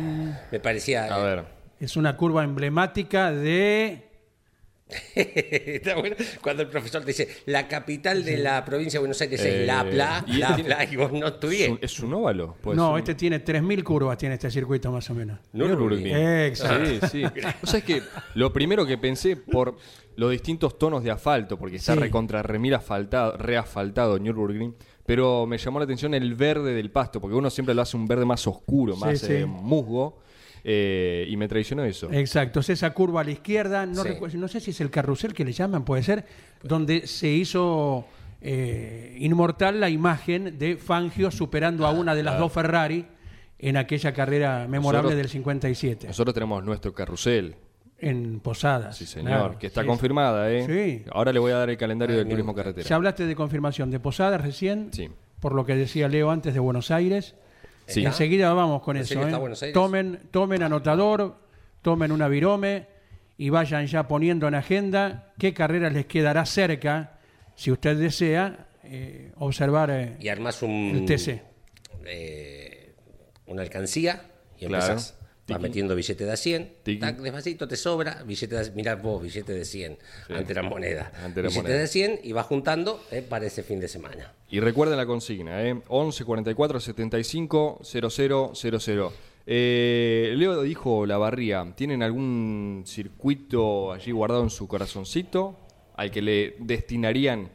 Me 0.50 0.61
parecía. 0.61 1.05
a 1.14 1.19
eh, 1.21 1.23
ver. 1.37 1.45
Es 1.81 1.97
una 1.97 2.17
curva 2.17 2.45
emblemática 2.45 3.33
de. 3.33 4.10
Está 5.15 5.97
bueno 5.97 6.17
cuando 6.43 6.63
el 6.63 6.69
profesor 6.69 7.01
te 7.03 7.09
dice 7.09 7.29
la 7.47 7.69
capital 7.69 8.25
de 8.25 8.39
la 8.39 8.65
provincia 8.65 8.99
de 8.99 9.01
Buenos 9.01 9.21
Aires 9.21 9.41
es 9.41 9.47
Eh, 9.47 9.67
La 9.67 9.89
Pla, 9.89 10.25
y 10.27 10.33
La 10.39 10.49
este 10.51 10.65
Pla, 10.65 10.85
y 10.85 10.97
vos 10.97 11.13
no 11.13 11.27
¿Es 11.27 11.33
estudié. 11.35 11.71
un, 11.71 11.79
es 11.81 12.01
un 12.01 12.15
óvalo? 12.15 12.57
Puede 12.61 12.77
no, 12.77 12.93
un- 12.93 12.99
este 12.99 13.15
tiene 13.15 13.45
3.000 13.45 13.83
curvas, 13.85 14.19
tiene 14.19 14.35
este 14.35 14.51
circuito 14.51 14.91
más 14.93 15.09
o 15.11 15.15
menos. 15.15 15.39
Nürburgring. 15.53 16.07
Exacto. 16.17 16.87
Sí, 16.87 17.01
sí. 17.11 17.25
O 17.63 17.67
sea, 17.67 17.79
es 17.79 17.85
que 17.85 18.03
lo 18.35 18.53
primero 18.53 18.87
que 18.87 18.99
pensé 18.99 19.37
por 19.37 19.77
los 20.17 20.31
distintos 20.31 20.79
tonos 20.79 21.03
de 21.03 21.11
asfalto, 21.11 21.59
porque 21.59 21.77
está 21.77 21.95
Sí. 21.95 22.01
recontra 22.01 22.43
remil 22.43 22.75
asfaltado, 22.75 23.37
reasfaltado 23.37 24.19
Nürburgring, 24.19 24.75
pero 25.07 25.47
me 25.47 25.57
llamó 25.59 25.79
la 25.79 25.85
atención 25.85 26.15
el 26.15 26.35
verde 26.35 26.75
del 26.75 26.91
pasto, 26.91 27.21
porque 27.21 27.35
uno 27.37 27.49
siempre 27.51 27.75
lo 27.75 27.83
hace 27.83 27.97
un 27.97 28.07
verde 28.07 28.25
más 28.25 28.47
oscuro, 28.47 28.95
Sí, 28.95 29.01
más 29.01 29.19
sí. 29.19 29.33
eh, 29.33 29.47
musgo, 29.47 30.19
eh, 30.64 31.26
y 31.29 31.37
me 31.37 31.49
traicionó 31.49 31.85
eso. 31.85 32.11
Exacto, 32.12 32.61
es 32.61 32.71
esa 32.71 32.90
curva 32.93 33.21
a 33.23 33.25
la 33.25 33.31
izquierda, 33.33 33.87
no, 33.87 34.02
Sí. 34.02 34.09
recuerdo- 34.09 34.38
no 34.38 34.49
sé 34.49 34.61
si 34.61 34.71
es 34.73 34.81
el 34.81 34.90
carrusel 34.90 35.33
que 35.35 35.45
le 35.45 35.52
llaman, 35.52 35.85
puede 35.85 36.02
ser, 36.02 36.25
donde 36.62 37.07
se 37.07 37.29
hizo 37.29 38.07
eh, 38.43 39.17
inmortal 39.21 39.81
la 39.81 39.90
imagen 39.90 40.59
de 40.59 40.76
Fangio 40.79 41.31
superando 41.31 41.87
a 41.87 41.90
una 41.90 42.14
de 42.14 42.23
las 42.23 42.38
dos 42.38 42.50
Ferrari 42.50 43.05
en 43.59 43.76
aquella 43.76 44.14
carrera 44.14 44.67
memorable 44.67 45.11
Nosotros- 45.11 45.17
del 45.19 45.29
57, 45.29 46.07
Nosotros 46.07 46.33
tenemos 46.33 46.64
nuestro 46.64 46.95
carrusel, 46.95 47.57
en 47.99 48.40
Posadas. 48.40 48.97
sí 48.97 49.05
señor, 49.05 49.29
claro, 49.29 49.59
que 49.59 49.67
está 49.67 49.83
sí, 49.83 49.87
confirmada, 49.87 50.50
¿eh? 50.50 50.64
Sí. 50.67 51.05
Ahora 51.12 51.35
le 51.35 51.38
voy 51.38 51.52
a 51.52 51.57
dar 51.57 51.69
el 51.69 51.76
calendario 51.76 52.17
del 52.17 52.26
turismo 52.29 52.55
carretera. 52.55 52.88
Ya 52.88 52.97
hablaste 52.97 53.26
de 53.26 53.37
confirmación 53.37 53.90
de 53.90 54.00
Posadas 54.00 54.40
recién, 54.40 54.88
Sí. 54.93 55.11
por 55.38 55.55
lo 55.55 55.67
que 55.67 55.76
decía 55.76 56.09
Leo 56.09 56.31
antes 56.31 56.55
de 56.55 56.61
Buenos 56.61 56.90
Aires. 56.90 57.35
Sí. 57.91 58.05
Enseguida 58.05 58.53
vamos 58.55 58.83
con 58.83 58.97
¿En 58.97 59.03
eso. 59.03 59.21
¿eh? 59.63 59.73
Tomen, 59.73 60.21
tomen 60.31 60.63
anotador, 60.63 61.37
tomen 61.83 62.13
una 62.13 62.29
virome 62.29 62.87
y 63.37 63.51
vayan 63.51 63.87
ya 63.87 64.07
poniendo 64.09 64.47
en 64.49 64.55
agenda 64.55 65.33
qué 65.39 65.53
carreras 65.55 65.93
les 65.93 66.07
quedará 66.07 66.45
cerca, 66.47 67.19
si 67.55 67.71
usted 67.71 67.97
desea, 67.97 68.67
eh, 68.85 69.33
observar 69.37 69.91
eh, 69.91 70.17
Y 70.21 70.29
armás 70.29 70.63
un. 70.63 70.93
el 70.95 71.05
TC. 71.07 71.43
eh, 72.07 72.95
una 73.47 73.63
alcancía 73.63 74.23
y 74.59 74.67
Claro. 74.67 74.85
empezás. 74.85 75.19
Vas 75.50 75.58
Tiki. 75.58 75.69
metiendo 75.69 75.95
billete 75.95 76.25
de 76.25 76.32
a 76.32 76.36
100, 76.36 76.73
Tiki. 76.82 77.00
tac, 77.00 77.19
despacito 77.19 77.69
te 77.69 77.76
sobra, 77.76 78.23
billete 78.25 78.54
de, 78.56 78.71
mirá 78.73 78.95
vos, 78.97 79.23
billete 79.23 79.52
de 79.52 79.65
100, 79.65 79.99
ante 80.30 80.54
la 80.54 80.63
moneda. 80.63 81.13
Ante 81.25 81.43
la 81.43 81.49
billete 81.49 81.63
moneda. 81.63 81.78
de 81.80 81.86
100 81.86 82.21
y 82.25 82.32
vas 82.32 82.47
juntando 82.47 83.02
eh, 83.10 83.23
para 83.28 83.47
ese 83.47 83.63
fin 83.63 83.80
de 83.80 83.89
semana. 83.89 84.32
Y 84.49 84.60
recuerden 84.60 84.97
la 84.97 85.06
consigna, 85.06 85.63
¿eh? 85.63 85.80
11 85.89 86.25
44 86.25 86.80
75 86.80 87.80
00 87.82 88.52
00. 88.54 89.13
Eh, 89.47 90.34
Leo 90.36 90.63
dijo 90.63 91.06
la 91.06 91.19
barría, 91.19 91.73
¿tienen 91.75 92.02
algún 92.02 92.84
circuito 92.86 93.93
allí 93.93 94.13
guardado 94.13 94.43
en 94.43 94.50
su 94.50 94.69
corazoncito 94.69 95.58
al 95.97 96.10
que 96.10 96.23
le 96.23 96.56
destinarían 96.60 97.49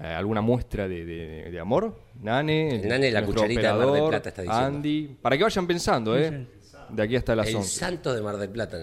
eh, 0.00 0.06
alguna 0.06 0.40
muestra 0.40 0.86
de, 0.86 1.04
de- 1.04 1.50
de 1.50 1.60
amor? 1.60 1.98
Nane, 2.22 2.76
El 2.82 2.88
Nane, 2.88 3.10
la 3.10 3.24
cucharita 3.24 3.60
de 3.60 3.68
Mar 3.68 3.78
del 3.78 3.88
operador, 3.88 4.10
Plata 4.10 4.28
está 4.28 4.42
diciendo. 4.42 4.66
Andy, 4.66 5.16
para 5.22 5.36
que 5.36 5.42
vayan 5.44 5.66
pensando, 5.66 6.18
¿eh? 6.18 6.46
De 6.90 7.02
aquí 7.02 7.16
hasta 7.16 7.34
las 7.36 7.48
El 7.48 7.56
11. 7.56 7.68
santo 7.78 8.14
de 8.14 8.22
Mar 8.22 8.36
del 8.36 8.50
Plata. 8.50 8.78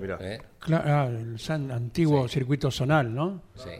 Mirá. 0.00 0.18
¿Eh? 0.20 0.40
Cla- 0.60 0.82
ah, 0.84 1.06
el 1.08 1.38
san- 1.38 1.70
antiguo 1.70 2.28
circuito 2.28 2.70
zonal, 2.70 3.12
¿no? 3.14 3.42
Sí. 3.56 3.70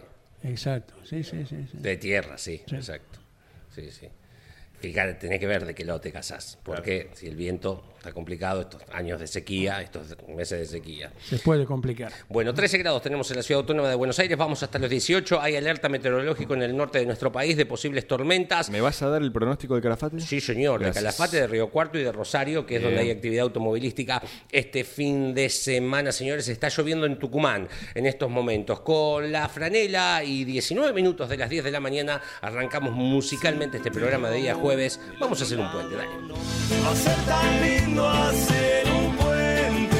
Exacto, 0.48 0.94
sí, 1.04 1.22
sí, 1.24 1.44
sí. 1.46 1.66
sí. 1.70 1.78
De 1.78 1.96
tierra, 1.96 2.38
sí, 2.38 2.62
exacto. 2.70 3.18
Sí, 3.74 3.90
sí. 3.90 4.08
Fíjate, 4.80 5.14
tenés 5.14 5.40
que 5.40 5.46
ver 5.48 5.64
de 5.66 5.74
qué 5.74 5.84
lado 5.84 6.00
te 6.00 6.12
casás. 6.12 6.58
Porque 6.62 7.10
si 7.14 7.26
el 7.26 7.34
viento 7.36 7.84
está 7.98 8.12
complicado, 8.12 8.62
estos 8.62 8.82
años 8.92 9.20
de 9.20 9.26
sequía, 9.26 9.82
estos 9.82 10.16
meses 10.28 10.60
de 10.60 10.66
sequía. 10.66 11.12
Se 11.22 11.38
puede 11.38 11.66
complicar. 11.66 12.12
Bueno, 12.28 12.54
13 12.54 12.78
grados 12.78 13.02
tenemos 13.02 13.30
en 13.30 13.36
la 13.36 13.42
ciudad 13.42 13.60
autónoma 13.60 13.88
de 13.88 13.96
Buenos 13.96 14.18
Aires, 14.18 14.38
vamos 14.38 14.62
hasta 14.62 14.78
los 14.78 14.88
18. 14.88 15.40
Hay 15.40 15.56
alerta 15.56 15.88
meteorológico 15.88 16.54
en 16.54 16.62
el 16.62 16.76
norte 16.76 17.00
de 17.00 17.06
nuestro 17.06 17.32
país 17.32 17.56
de 17.56 17.66
posibles 17.66 18.06
tormentas. 18.06 18.70
¿Me 18.70 18.80
vas 18.80 19.02
a 19.02 19.08
dar 19.08 19.20
el 19.22 19.32
pronóstico 19.32 19.74
del 19.74 19.82
Calafate? 19.82 20.20
Sí, 20.20 20.40
señor, 20.40 20.78
de 20.78 20.86
Gracias. 20.86 21.04
Calafate, 21.04 21.40
de 21.40 21.46
Río 21.46 21.68
Cuarto 21.70 21.98
y 21.98 22.02
de 22.02 22.12
Rosario, 22.12 22.64
que 22.64 22.76
es 22.76 22.82
donde 22.82 23.00
hay 23.00 23.10
actividad 23.10 23.42
automovilística 23.42 24.22
este 24.50 24.84
fin 24.84 25.34
de 25.34 25.48
semana, 25.48 26.12
señores. 26.12 26.48
Está 26.48 26.68
lloviendo 26.68 27.06
en 27.06 27.18
Tucumán 27.18 27.68
en 27.94 28.06
estos 28.06 28.30
momentos. 28.30 28.80
Con 28.80 29.32
la 29.32 29.48
franela 29.48 30.22
y 30.24 30.44
19 30.44 30.92
minutos 30.92 31.28
de 31.28 31.36
las 31.36 31.50
10 31.50 31.64
de 31.64 31.70
la 31.70 31.80
mañana 31.80 32.22
arrancamos 32.40 32.92
musicalmente 32.94 33.78
este 33.78 33.90
programa 33.90 34.30
de 34.30 34.36
día 34.38 34.54
jueves. 34.54 35.00
Vamos 35.18 35.40
a 35.40 35.44
hacer 35.44 35.58
un 35.58 35.70
puente, 35.72 35.96
dale. 35.96 36.08
Hacer 38.06 38.86
un 38.90 39.16
puente 39.16 39.96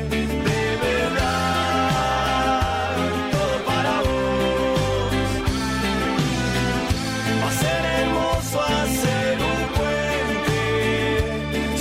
de 0.00 0.76
verdad, 0.82 1.90
todo 3.32 3.64
para 3.66 4.02
vos. 4.02 5.12
Ser 7.60 7.84
hermoso 7.84 8.62
hacer 8.62 9.38
un 9.40 9.66
puente 9.76 10.60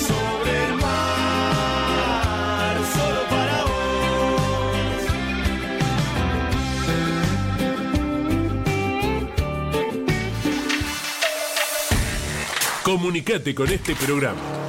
sobre 0.07 0.51
el 0.65 0.73
mar, 0.75 2.75
solo 2.95 3.21
para 3.29 3.57
vos. 3.63 5.01
Comunicate 12.83 13.53
con 13.55 13.69
este 13.69 13.95
programa. 13.95 14.68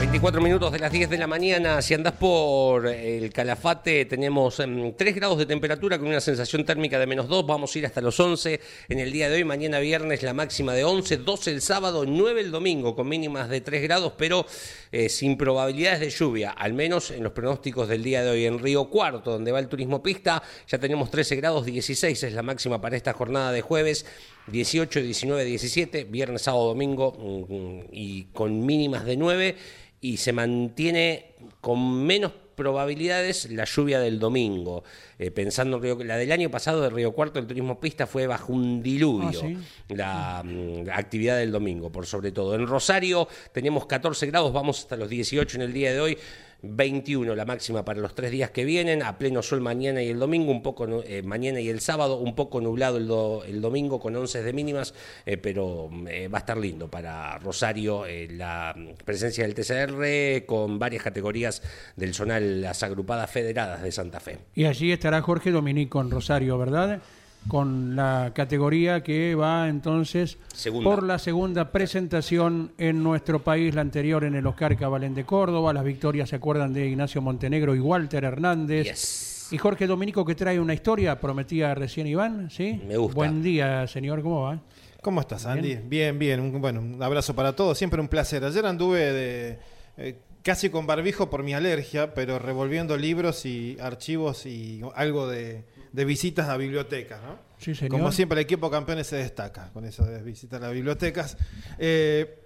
24 0.00 0.40
minutos 0.40 0.72
de 0.72 0.78
las 0.78 0.90
10 0.90 1.10
de 1.10 1.18
la 1.18 1.26
mañana. 1.26 1.82
Si 1.82 1.92
andás 1.92 2.14
por 2.14 2.86
el 2.86 3.30
Calafate, 3.34 4.06
tenemos 4.06 4.58
em, 4.58 4.94
3 4.96 5.14
grados 5.14 5.36
de 5.36 5.44
temperatura 5.44 5.98
con 5.98 6.08
una 6.08 6.22
sensación 6.22 6.64
térmica 6.64 6.98
de 6.98 7.06
menos 7.06 7.28
2. 7.28 7.46
Vamos 7.46 7.76
a 7.76 7.78
ir 7.78 7.84
hasta 7.84 8.00
los 8.00 8.18
11 8.18 8.60
en 8.88 8.98
el 8.98 9.12
día 9.12 9.28
de 9.28 9.36
hoy. 9.36 9.44
Mañana 9.44 9.78
viernes 9.78 10.22
la 10.22 10.32
máxima 10.32 10.72
de 10.72 10.84
11, 10.84 11.18
12 11.18 11.50
el 11.50 11.60
sábado, 11.60 12.06
9 12.06 12.40
el 12.40 12.50
domingo 12.50 12.96
con 12.96 13.08
mínimas 13.08 13.50
de 13.50 13.60
3 13.60 13.82
grados, 13.82 14.14
pero 14.16 14.46
eh, 14.90 15.10
sin 15.10 15.36
probabilidades 15.36 16.00
de 16.00 16.08
lluvia, 16.08 16.50
al 16.52 16.72
menos 16.72 17.10
en 17.10 17.22
los 17.22 17.32
pronósticos 17.32 17.86
del 17.86 18.02
día 18.02 18.24
de 18.24 18.30
hoy. 18.30 18.46
En 18.46 18.58
Río 18.58 18.88
Cuarto, 18.88 19.32
donde 19.32 19.52
va 19.52 19.58
el 19.58 19.68
turismo 19.68 20.02
pista, 20.02 20.42
ya 20.66 20.78
tenemos 20.78 21.10
13 21.10 21.36
grados, 21.36 21.66
16 21.66 22.22
es 22.22 22.32
la 22.32 22.42
máxima 22.42 22.80
para 22.80 22.96
esta 22.96 23.12
jornada 23.12 23.52
de 23.52 23.60
jueves. 23.60 24.06
18, 24.46 25.02
19, 25.02 25.44
17, 25.44 26.04
viernes, 26.04 26.42
sábado, 26.42 26.68
domingo 26.68 27.12
mm, 27.12 27.54
mm, 27.54 27.82
y 27.92 28.24
con 28.32 28.64
mínimas 28.64 29.04
de 29.04 29.16
9 29.16 29.56
y 30.00 30.16
se 30.16 30.32
mantiene 30.32 31.34
con 31.60 32.04
menos 32.04 32.32
probabilidades 32.60 33.50
la 33.50 33.64
lluvia 33.64 34.00
del 34.00 34.18
domingo. 34.18 34.84
Eh, 35.18 35.30
pensando 35.30 35.78
en 35.78 35.82
Río, 35.82 36.04
la 36.04 36.18
del 36.18 36.30
año 36.30 36.50
pasado 36.50 36.82
de 36.82 36.90
Río 36.90 37.12
Cuarto, 37.12 37.38
el 37.38 37.46
turismo 37.46 37.80
pista 37.80 38.06
fue 38.06 38.26
bajo 38.26 38.52
un 38.52 38.82
diluvio. 38.82 39.28
Ah, 39.28 39.32
¿sí? 39.32 39.56
La 39.88 40.42
mm, 40.44 40.90
actividad 40.92 41.38
del 41.38 41.52
domingo, 41.52 41.90
por 41.90 42.04
sobre 42.04 42.32
todo. 42.32 42.54
En 42.54 42.66
Rosario 42.66 43.26
tenemos 43.52 43.86
14 43.86 44.26
grados, 44.26 44.52
vamos 44.52 44.80
hasta 44.80 44.96
los 44.96 45.08
18 45.08 45.56
en 45.56 45.62
el 45.62 45.72
día 45.72 45.92
de 45.94 46.00
hoy. 46.00 46.18
21 46.62 47.34
la 47.34 47.44
máxima 47.44 47.84
para 47.84 48.00
los 48.00 48.14
tres 48.14 48.30
días 48.30 48.50
que 48.50 48.64
vienen, 48.64 49.02
a 49.02 49.18
pleno 49.18 49.42
sol 49.42 49.60
mañana 49.60 50.02
y 50.02 50.08
el 50.08 50.18
domingo, 50.18 50.50
un 50.50 50.62
poco 50.62 51.02
eh, 51.04 51.22
mañana 51.22 51.60
y 51.60 51.68
el 51.68 51.80
sábado, 51.80 52.16
un 52.18 52.34
poco 52.34 52.60
nublado 52.60 52.96
el, 52.98 53.06
do- 53.06 53.44
el 53.44 53.60
domingo 53.60 53.98
con 54.00 54.14
11 54.16 54.42
de 54.42 54.52
mínimas, 54.52 54.94
eh, 55.26 55.36
pero 55.36 55.90
eh, 56.08 56.28
va 56.28 56.38
a 56.38 56.40
estar 56.40 56.56
lindo 56.58 56.88
para 56.90 57.38
Rosario 57.38 58.06
eh, 58.06 58.28
la 58.30 58.74
presencia 59.04 59.44
del 59.46 59.54
TCR 59.54 60.46
con 60.46 60.78
varias 60.78 61.02
categorías 61.02 61.62
del 61.96 62.14
zonal, 62.14 62.60
las 62.60 62.82
agrupadas 62.82 63.30
federadas 63.30 63.82
de 63.82 63.92
Santa 63.92 64.20
Fe. 64.20 64.38
Y 64.54 64.64
allí 64.66 64.92
estará 64.92 65.20
Jorge 65.22 65.50
Dominico 65.50 66.00
en 66.00 66.10
Rosario, 66.10 66.58
¿verdad? 66.58 67.00
Con 67.48 67.96
la 67.96 68.32
categoría 68.34 69.02
que 69.02 69.34
va 69.34 69.68
entonces 69.68 70.38
Segunda. 70.54 70.88
por 70.88 71.02
la 71.02 71.18
segunda 71.18 71.72
presentación 71.72 72.72
en 72.76 73.02
nuestro 73.02 73.42
país, 73.42 73.74
la 73.74 73.80
anterior 73.80 74.24
en 74.24 74.34
el 74.34 74.46
Oscar 74.46 74.76
Cabalén 74.76 75.14
de 75.14 75.24
Córdoba. 75.24 75.72
Las 75.72 75.84
victorias 75.84 76.28
se 76.28 76.36
acuerdan 76.36 76.72
de 76.72 76.86
Ignacio 76.86 77.22
Montenegro 77.22 77.74
y 77.74 77.80
Walter 77.80 78.24
Hernández. 78.24 78.86
Yes. 78.86 79.48
Y 79.52 79.58
Jorge 79.58 79.86
Dominico 79.86 80.24
que 80.24 80.34
trae 80.34 80.60
una 80.60 80.74
historia, 80.74 81.18
prometía 81.18 81.74
recién 81.74 82.06
Iván, 82.06 82.50
¿sí? 82.50 82.80
Me 82.86 82.96
gusta. 82.96 83.16
Buen 83.16 83.42
día, 83.42 83.86
señor, 83.88 84.22
¿cómo 84.22 84.42
va? 84.42 84.60
¿Cómo 85.02 85.20
estás, 85.20 85.46
Andy? 85.46 85.76
Bien, 85.76 86.18
bien. 86.18 86.40
Un, 86.40 86.60
bueno, 86.60 86.80
un 86.80 87.02
abrazo 87.02 87.34
para 87.34 87.56
todos. 87.56 87.76
Siempre 87.76 88.00
un 88.00 88.08
placer. 88.08 88.44
Ayer 88.44 88.64
anduve 88.66 89.12
de, 89.12 89.58
eh, 89.96 90.18
casi 90.42 90.70
con 90.70 90.86
barbijo 90.86 91.30
por 91.30 91.42
mi 91.42 91.54
alergia, 91.54 92.14
pero 92.14 92.38
revolviendo 92.38 92.96
libros 92.96 93.46
y 93.46 93.76
archivos 93.80 94.46
y 94.46 94.82
algo 94.94 95.26
de, 95.26 95.64
de 95.92 96.04
visitas 96.04 96.48
a 96.48 96.56
bibliotecas, 96.56 97.22
¿no? 97.22 97.38
Sí, 97.58 97.74
señor. 97.74 97.90
Como 97.98 98.12
siempre, 98.12 98.38
el 98.40 98.44
equipo 98.44 98.70
campeones 98.70 99.06
se 99.06 99.16
destaca 99.16 99.70
con 99.72 99.84
eso 99.84 100.04
de 100.04 100.22
visitar 100.22 100.62
a 100.64 100.70
bibliotecas. 100.70 101.36
Eh, 101.78 102.38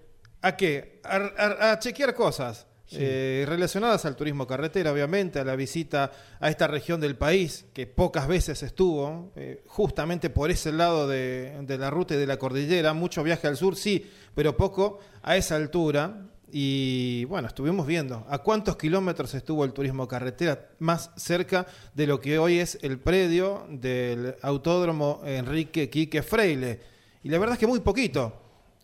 ¿A 0.43 0.57
qué? 0.57 1.01
A, 1.05 1.17
a- 1.17 1.73
a 1.73 1.79
chequear 1.79 2.15
cosas. 2.15 2.67
eh, 2.97 3.45
relacionadas 3.49 4.05
al 4.05 4.15
turismo 4.15 4.47
carretera, 4.47 4.93
obviamente, 4.93 5.41
a 5.41 5.45
la 5.45 5.57
visita 5.57 6.13
a 6.39 6.49
esta 6.51 6.67
región 6.69 7.01
del 7.01 7.17
país, 7.17 7.65
que 7.73 7.87
pocas 7.89 8.29
veces 8.29 8.63
estuvo, 8.63 9.33
eh, 9.37 9.63
justamente 9.67 10.31
por 10.31 10.51
ese 10.51 10.71
lado 10.71 11.09
de, 11.09 11.57
de 11.63 11.79
la 11.79 11.91
ruta 11.91 12.15
y 12.15 12.19
de 12.19 12.27
la 12.27 12.37
cordillera, 12.37 12.93
mucho 12.93 13.23
viaje 13.25 13.49
al 13.49 13.57
sur, 13.57 13.75
sí, 13.75 14.09
pero 14.35 14.57
poco 14.57 15.01
a 15.23 15.37
esa 15.37 15.57
altura. 15.57 16.29
Y 16.57 17.25
bueno, 17.25 17.49
estuvimos 17.49 17.85
viendo 17.85 18.25
a 18.31 18.39
cuántos 18.39 18.77
kilómetros 18.77 19.35
estuvo 19.35 19.65
el 19.65 19.73
turismo 19.73 20.07
carretera 20.07 20.71
más 20.79 21.11
cerca 21.17 21.67
de 21.95 22.07
lo 22.07 22.21
que 22.21 22.39
hoy 22.39 22.61
es 22.61 22.79
el 22.83 23.01
predio 23.01 23.67
del 23.69 24.37
autódromo 24.41 25.21
Enrique 25.25 25.91
Quique 25.91 26.23
Freile. 26.23 26.79
Y 27.25 27.29
la 27.29 27.39
verdad 27.39 27.55
es 27.55 27.59
que 27.59 27.67
muy 27.67 27.81
poquito. 27.81 28.33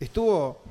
Estuvo 0.00 0.64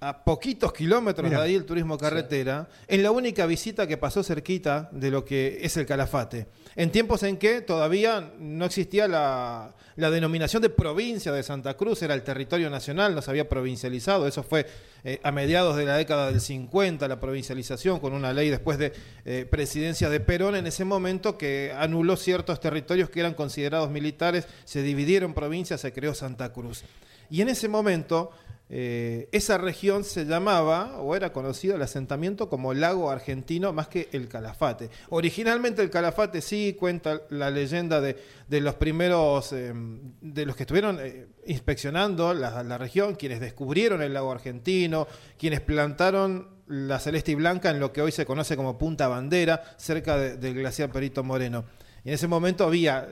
a 0.00 0.24
poquitos 0.24 0.72
kilómetros 0.74 1.30
de 1.30 1.36
ahí 1.36 1.54
el 1.54 1.64
turismo 1.64 1.96
carretera, 1.96 2.68
en 2.86 3.02
la 3.02 3.10
única 3.10 3.46
visita 3.46 3.86
que 3.86 3.96
pasó 3.96 4.22
cerquita 4.22 4.90
de 4.92 5.10
lo 5.10 5.24
que 5.24 5.58
es 5.62 5.76
el 5.78 5.86
Calafate. 5.86 6.48
En 6.74 6.90
tiempos 6.90 7.22
en 7.22 7.38
que 7.38 7.62
todavía 7.62 8.32
no 8.38 8.66
existía 8.66 9.08
la, 9.08 9.74
la 9.96 10.10
denominación 10.10 10.60
de 10.60 10.68
provincia 10.68 11.32
de 11.32 11.42
Santa 11.42 11.74
Cruz, 11.74 12.02
era 12.02 12.12
el 12.12 12.22
territorio 12.22 12.68
nacional, 12.68 13.14
no 13.14 13.22
se 13.22 13.30
había 13.30 13.48
provincializado. 13.48 14.26
Eso 14.26 14.42
fue 14.42 14.66
eh, 15.02 15.18
a 15.22 15.32
mediados 15.32 15.76
de 15.76 15.86
la 15.86 15.96
década 15.96 16.30
del 16.30 16.42
50, 16.42 17.08
la 17.08 17.18
provincialización, 17.18 17.98
con 17.98 18.12
una 18.12 18.34
ley 18.34 18.50
después 18.50 18.76
de 18.76 18.92
eh, 19.24 19.46
presidencia 19.50 20.10
de 20.10 20.20
Perón 20.20 20.56
en 20.56 20.66
ese 20.66 20.84
momento 20.84 21.38
que 21.38 21.72
anuló 21.74 22.16
ciertos 22.16 22.60
territorios 22.60 23.08
que 23.08 23.20
eran 23.20 23.32
considerados 23.32 23.90
militares, 23.90 24.46
se 24.64 24.82
dividieron 24.82 25.32
provincias, 25.32 25.80
se 25.80 25.94
creó 25.94 26.14
Santa 26.14 26.52
Cruz. 26.52 26.84
Y 27.30 27.40
en 27.40 27.48
ese 27.48 27.68
momento 27.68 28.30
eh, 28.68 29.28
esa 29.30 29.58
región 29.58 30.02
se 30.02 30.24
llamaba 30.24 30.98
o 31.00 31.14
era 31.14 31.32
conocido 31.32 31.76
el 31.76 31.82
asentamiento 31.82 32.48
como 32.48 32.74
Lago 32.74 33.10
Argentino 33.10 33.72
más 33.72 33.86
que 33.86 34.08
el 34.12 34.26
Calafate. 34.28 34.90
Originalmente 35.08 35.82
el 35.82 35.90
Calafate 35.90 36.40
sí 36.40 36.76
cuenta 36.78 37.22
la 37.30 37.50
leyenda 37.50 38.00
de, 38.00 38.16
de 38.48 38.60
los 38.60 38.74
primeros, 38.74 39.52
eh, 39.52 39.72
de 40.20 40.46
los 40.46 40.56
que 40.56 40.64
estuvieron 40.64 40.98
eh, 41.00 41.26
inspeccionando 41.46 42.34
la, 42.34 42.76
región, 42.78 43.14
quienes 43.14 43.38
descubrieron 43.40 44.02
el 44.02 44.14
lago 44.14 44.32
argentino, 44.32 45.06
quienes 45.38 45.60
plantaron 45.60 46.48
la 46.66 46.98
celeste 46.98 47.30
y 47.30 47.34
blanca 47.36 47.70
en 47.70 47.78
lo 47.78 47.92
que 47.92 48.02
hoy 48.02 48.10
se 48.10 48.26
conoce 48.26 48.56
como 48.56 48.76
Punta 48.78 49.06
Bandera, 49.06 49.62
cerca 49.76 50.18
de- 50.18 50.36
del 50.36 50.54
glaciar 50.54 50.90
Perito 50.90 51.22
Moreno. 51.22 51.64
En 52.04 52.14
ese 52.14 52.26
momento 52.26 52.64
había, 52.64 53.08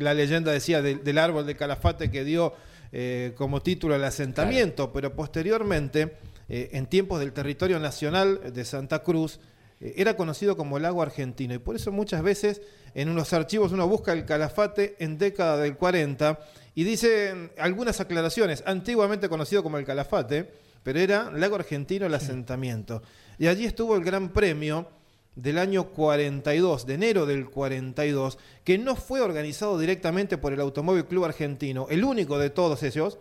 la 0.00 0.12
leyenda 0.14 0.52
decía, 0.52 0.82
del 0.82 1.18
árbol 1.18 1.46
de 1.46 1.56
Calafate 1.56 2.10
que 2.10 2.24
dio 2.24 2.52
eh, 2.96 3.32
como 3.34 3.60
título 3.60 3.96
el 3.96 4.04
asentamiento, 4.04 4.92
pero 4.92 5.16
posteriormente, 5.16 6.16
eh, 6.48 6.68
en 6.74 6.86
tiempos 6.86 7.18
del 7.18 7.32
territorio 7.32 7.80
nacional 7.80 8.54
de 8.54 8.64
Santa 8.64 9.00
Cruz, 9.02 9.40
eh, 9.80 9.94
era 9.96 10.16
conocido 10.16 10.56
como 10.56 10.78
lago 10.78 11.02
argentino. 11.02 11.54
Y 11.54 11.58
por 11.58 11.74
eso 11.74 11.90
muchas 11.90 12.22
veces 12.22 12.62
en 12.94 13.08
unos 13.08 13.32
archivos 13.32 13.72
uno 13.72 13.88
busca 13.88 14.12
el 14.12 14.24
Calafate 14.24 14.94
en 15.00 15.18
década 15.18 15.56
del 15.56 15.76
40 15.76 16.38
y 16.76 16.84
dice 16.84 17.50
algunas 17.58 17.98
aclaraciones, 17.98 18.62
antiguamente 18.64 19.28
conocido 19.28 19.64
como 19.64 19.78
el 19.78 19.84
Calafate, 19.84 20.48
pero 20.84 21.00
era 21.00 21.32
lago 21.32 21.56
argentino 21.56 22.06
el 22.06 22.14
asentamiento. 22.14 23.02
Y 23.40 23.48
allí 23.48 23.64
estuvo 23.64 23.96
el 23.96 24.04
Gran 24.04 24.28
Premio 24.28 24.88
del 25.36 25.58
año 25.58 25.88
42, 25.90 26.86
de 26.86 26.94
enero 26.94 27.26
del 27.26 27.50
42, 27.50 28.38
que 28.62 28.78
no 28.78 28.94
fue 28.96 29.20
organizado 29.20 29.78
directamente 29.78 30.38
por 30.38 30.52
el 30.52 30.60
Automóvil 30.60 31.06
Club 31.06 31.24
Argentino, 31.24 31.86
el 31.90 32.04
único 32.04 32.38
de 32.38 32.50
todos 32.50 32.82
ellos, 32.82 33.18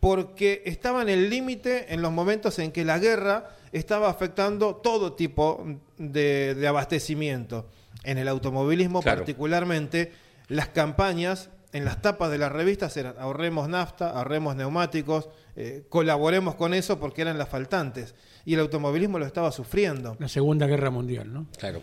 porque 0.00 0.62
estaba 0.64 1.02
en 1.02 1.08
el 1.08 1.30
límite 1.30 1.92
en 1.94 2.02
los 2.02 2.10
momentos 2.10 2.58
en 2.58 2.72
que 2.72 2.84
la 2.84 2.98
guerra 2.98 3.50
estaba 3.70 4.10
afectando 4.10 4.76
todo 4.76 5.12
tipo 5.12 5.64
de, 5.98 6.54
de 6.54 6.66
abastecimiento. 6.68 7.68
En 8.02 8.18
el 8.18 8.26
automovilismo 8.28 9.00
Claro. 9.00 9.18
particularmente, 9.18 10.12
las 10.48 10.68
campañas 10.68 11.50
en 11.72 11.84
las 11.84 12.02
tapas 12.02 12.30
de 12.30 12.38
las 12.38 12.50
revistas 12.52 12.96
eran 12.96 13.14
ahorremos 13.18 13.68
nafta, 13.68 14.10
ahorremos 14.10 14.56
neumáticos, 14.56 15.28
eh, 15.56 15.84
colaboremos 15.88 16.54
con 16.56 16.74
eso 16.74 16.98
porque 16.98 17.22
eran 17.22 17.38
las 17.38 17.48
faltantes. 17.48 18.14
Y 18.44 18.54
el 18.54 18.60
automovilismo 18.60 19.18
lo 19.18 19.26
estaba 19.26 19.52
sufriendo. 19.52 20.16
La 20.18 20.28
Segunda 20.28 20.66
Guerra 20.66 20.90
Mundial, 20.90 21.32
¿no? 21.32 21.46
Claro. 21.58 21.80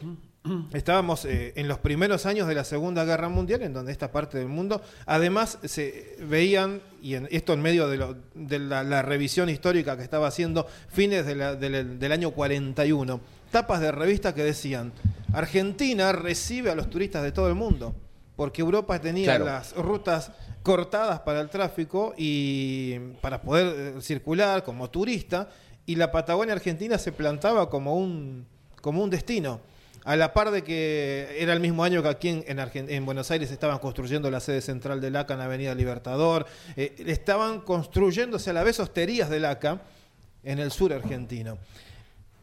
Estábamos 0.73 1.25
eh, 1.25 1.53
en 1.57 1.67
los 1.67 1.79
primeros 1.79 2.25
años 2.25 2.47
de 2.47 2.55
la 2.55 2.63
Segunda 2.63 3.03
Guerra 3.05 3.29
Mundial, 3.29 3.61
en 3.61 3.73
donde 3.73 3.91
esta 3.91 4.11
parte 4.11 4.37
del 4.37 4.47
mundo, 4.47 4.81
además 5.05 5.59
se 5.65 6.15
veían, 6.21 6.81
y 7.01 7.15
en, 7.15 7.27
esto 7.29 7.53
en 7.53 7.61
medio 7.61 7.87
de, 7.89 7.97
lo- 7.97 8.15
de 8.33 8.57
la, 8.57 8.83
la 8.83 9.01
revisión 9.01 9.49
histórica 9.49 9.95
que 9.97 10.03
estaba 10.03 10.27
haciendo 10.27 10.65
fines 10.87 11.25
de 11.25 11.35
la- 11.35 11.55
del, 11.55 11.99
del 11.99 12.11
año 12.11 12.31
41, 12.31 13.19
tapas 13.51 13.81
de 13.81 13.91
revistas 13.91 14.33
que 14.33 14.43
decían, 14.43 14.93
Argentina 15.33 16.11
recibe 16.13 16.71
a 16.71 16.75
los 16.75 16.89
turistas 16.89 17.21
de 17.23 17.31
todo 17.31 17.47
el 17.49 17.55
mundo, 17.55 17.93
porque 18.35 18.61
Europa 18.61 18.99
tenía 18.99 19.25
Claro. 19.35 19.45
las 19.45 19.75
rutas 19.75 20.31
cortadas 20.63 21.19
para 21.21 21.41
el 21.41 21.49
tráfico 21.49 22.13
y 22.17 22.97
para 23.21 23.41
poder 23.41 23.97
eh, 23.97 24.01
circular 24.01 24.63
como 24.63 24.89
turista, 24.89 25.49
y 25.89 25.95
la 25.95 26.11
Patagonia 26.11 26.53
Argentina 26.53 26.99
se 26.99 27.11
plantaba 27.11 27.67
como 27.67 27.95
un, 27.95 28.45
como 28.79 29.03
un 29.03 29.09
destino. 29.09 29.59
A 30.05 30.15
la 30.15 30.33
par 30.33 30.51
de 30.51 30.63
que 30.63 31.35
era 31.39 31.51
el 31.51 31.59
mismo 31.59 31.83
año 31.83 32.03
que 32.03 32.09
aquí 32.09 32.43
en, 32.45 33.05
Buenos 33.07 33.31
Aires 33.31 33.49
estaban 33.49 33.79
construyendo 33.79 34.29
la 34.29 34.39
sede 34.39 34.61
central 34.61 35.01
del 35.01 35.15
ACA 35.15 35.33
en 35.33 35.41
Avenida 35.41 35.73
Libertador, 35.73 36.45
eh, 36.77 36.93
estaban 37.07 37.61
construyéndose 37.61 38.51
a 38.51 38.53
la 38.53 38.63
vez 38.63 38.79
hosterías 38.79 39.31
del 39.31 39.45
ACA 39.45 39.81
en 40.43 40.59
el 40.59 40.69
sur 40.69 40.93
argentino. 40.93 41.57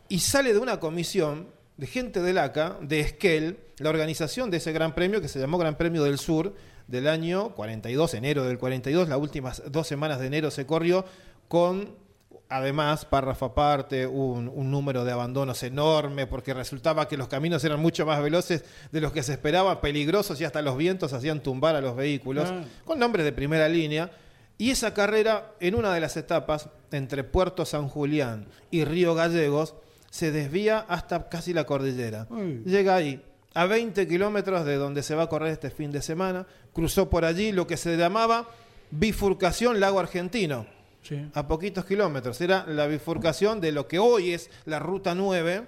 Y 0.09 0.18
sale 0.18 0.52
de 0.52 0.59
una 0.59 0.80
comisión 0.80 1.46
de 1.76 1.87
gente 1.87 2.22
del 2.22 2.38
ACA, 2.38 2.76
de 2.80 2.98
Esquel, 2.98 3.61
la 3.78 3.90
organización 3.90 4.50
de 4.50 4.56
ese 4.56 4.72
gran 4.72 4.92
premio 4.92 5.20
que 5.20 5.28
se 5.28 5.38
llamó 5.38 5.56
Gran 5.56 5.76
Premio 5.76 6.02
del 6.02 6.18
Sur 6.18 6.52
del 6.88 7.06
año 7.06 7.54
42, 7.54 8.14
enero 8.14 8.42
del 8.42 8.59
42, 8.59 9.09
las 9.09 9.18
últimas 9.18 9.62
dos 9.70 9.87
semanas 9.87 10.18
de 10.18 10.26
enero 10.26 10.50
se 10.50 10.66
corrió 10.66 11.04
con 11.46 12.05
Además, 12.48 13.04
párrafo 13.04 13.46
aparte, 13.46 14.06
un, 14.06 14.48
un 14.54 14.70
número 14.70 15.04
de 15.04 15.11
abandonos 15.11 15.62
enorme 15.64 16.28
porque 16.28 16.54
resultaba 16.54 17.09
que 17.09 17.16
los 17.16 17.26
caminos 17.26 17.64
eran 17.64 17.80
mucho 17.80 18.06
más 18.06 18.22
veloces 18.22 18.64
de 18.92 19.00
los 19.00 19.12
que 19.12 19.24
se 19.24 19.32
esperaba, 19.32 19.80
peligrosos 19.80 20.40
y 20.40 20.44
hasta 20.44 20.62
los 20.62 20.76
vientos 20.76 21.12
hacían 21.12 21.42
tumbar 21.42 21.74
a 21.74 21.80
los 21.80 21.96
vehículos, 21.96 22.48
Ah. 22.48 22.62
con 22.85 23.00
nombres 23.00 23.24
de 23.24 23.32
primera 23.32 23.68
línea. 23.68 24.12
Y 24.59 24.70
esa 24.70 24.94
carrera, 24.94 25.52
en 25.61 25.74
una 25.74 25.92
de 25.92 26.00
las 26.00 26.16
etapas, 26.16 26.68
entre 26.92 27.24
Puerto 27.24 27.64
San 27.66 27.88
Julián 27.88 28.46
y 28.70 28.85
Río 28.85 29.14
Gallegos, 29.14 29.74
se 30.11 30.30
desvía 30.30 30.78
hasta 30.88 31.28
casi 31.28 31.52
la 31.52 31.64
cordillera. 31.64 32.26
Uy. 32.30 32.62
Llega 32.64 32.94
ahí, 32.94 33.22
a 33.54 33.66
20 33.66 34.06
kilómetros 34.06 34.64
de 34.64 34.76
donde 34.76 35.02
se 35.02 35.14
va 35.16 35.24
a 35.24 35.28
correr 35.28 35.50
este 35.50 35.70
fin 35.70 35.90
de 35.90 36.00
semana, 36.00 36.46
cruzó 36.72 37.11
por 37.11 37.24
allí 37.24 37.50
lo 37.52 37.66
que 37.66 37.76
se 37.76 37.96
llamaba 37.96 38.48
bifurcación 38.90 39.80
lago 39.80 39.98
argentino, 39.98 40.66
Sí. 41.06 41.28
a 41.34 41.46
poquitos 41.46 41.84
kilómetros. 41.84 42.40
Era 42.40 42.64
la 42.66 42.86
bifurcación 42.86 43.60
de 43.60 43.72
lo 43.72 43.86
que 43.86 43.98
hoy 43.98 44.32
es 44.32 44.50
la 44.64 44.78
ruta 44.78 45.14
9 45.14 45.64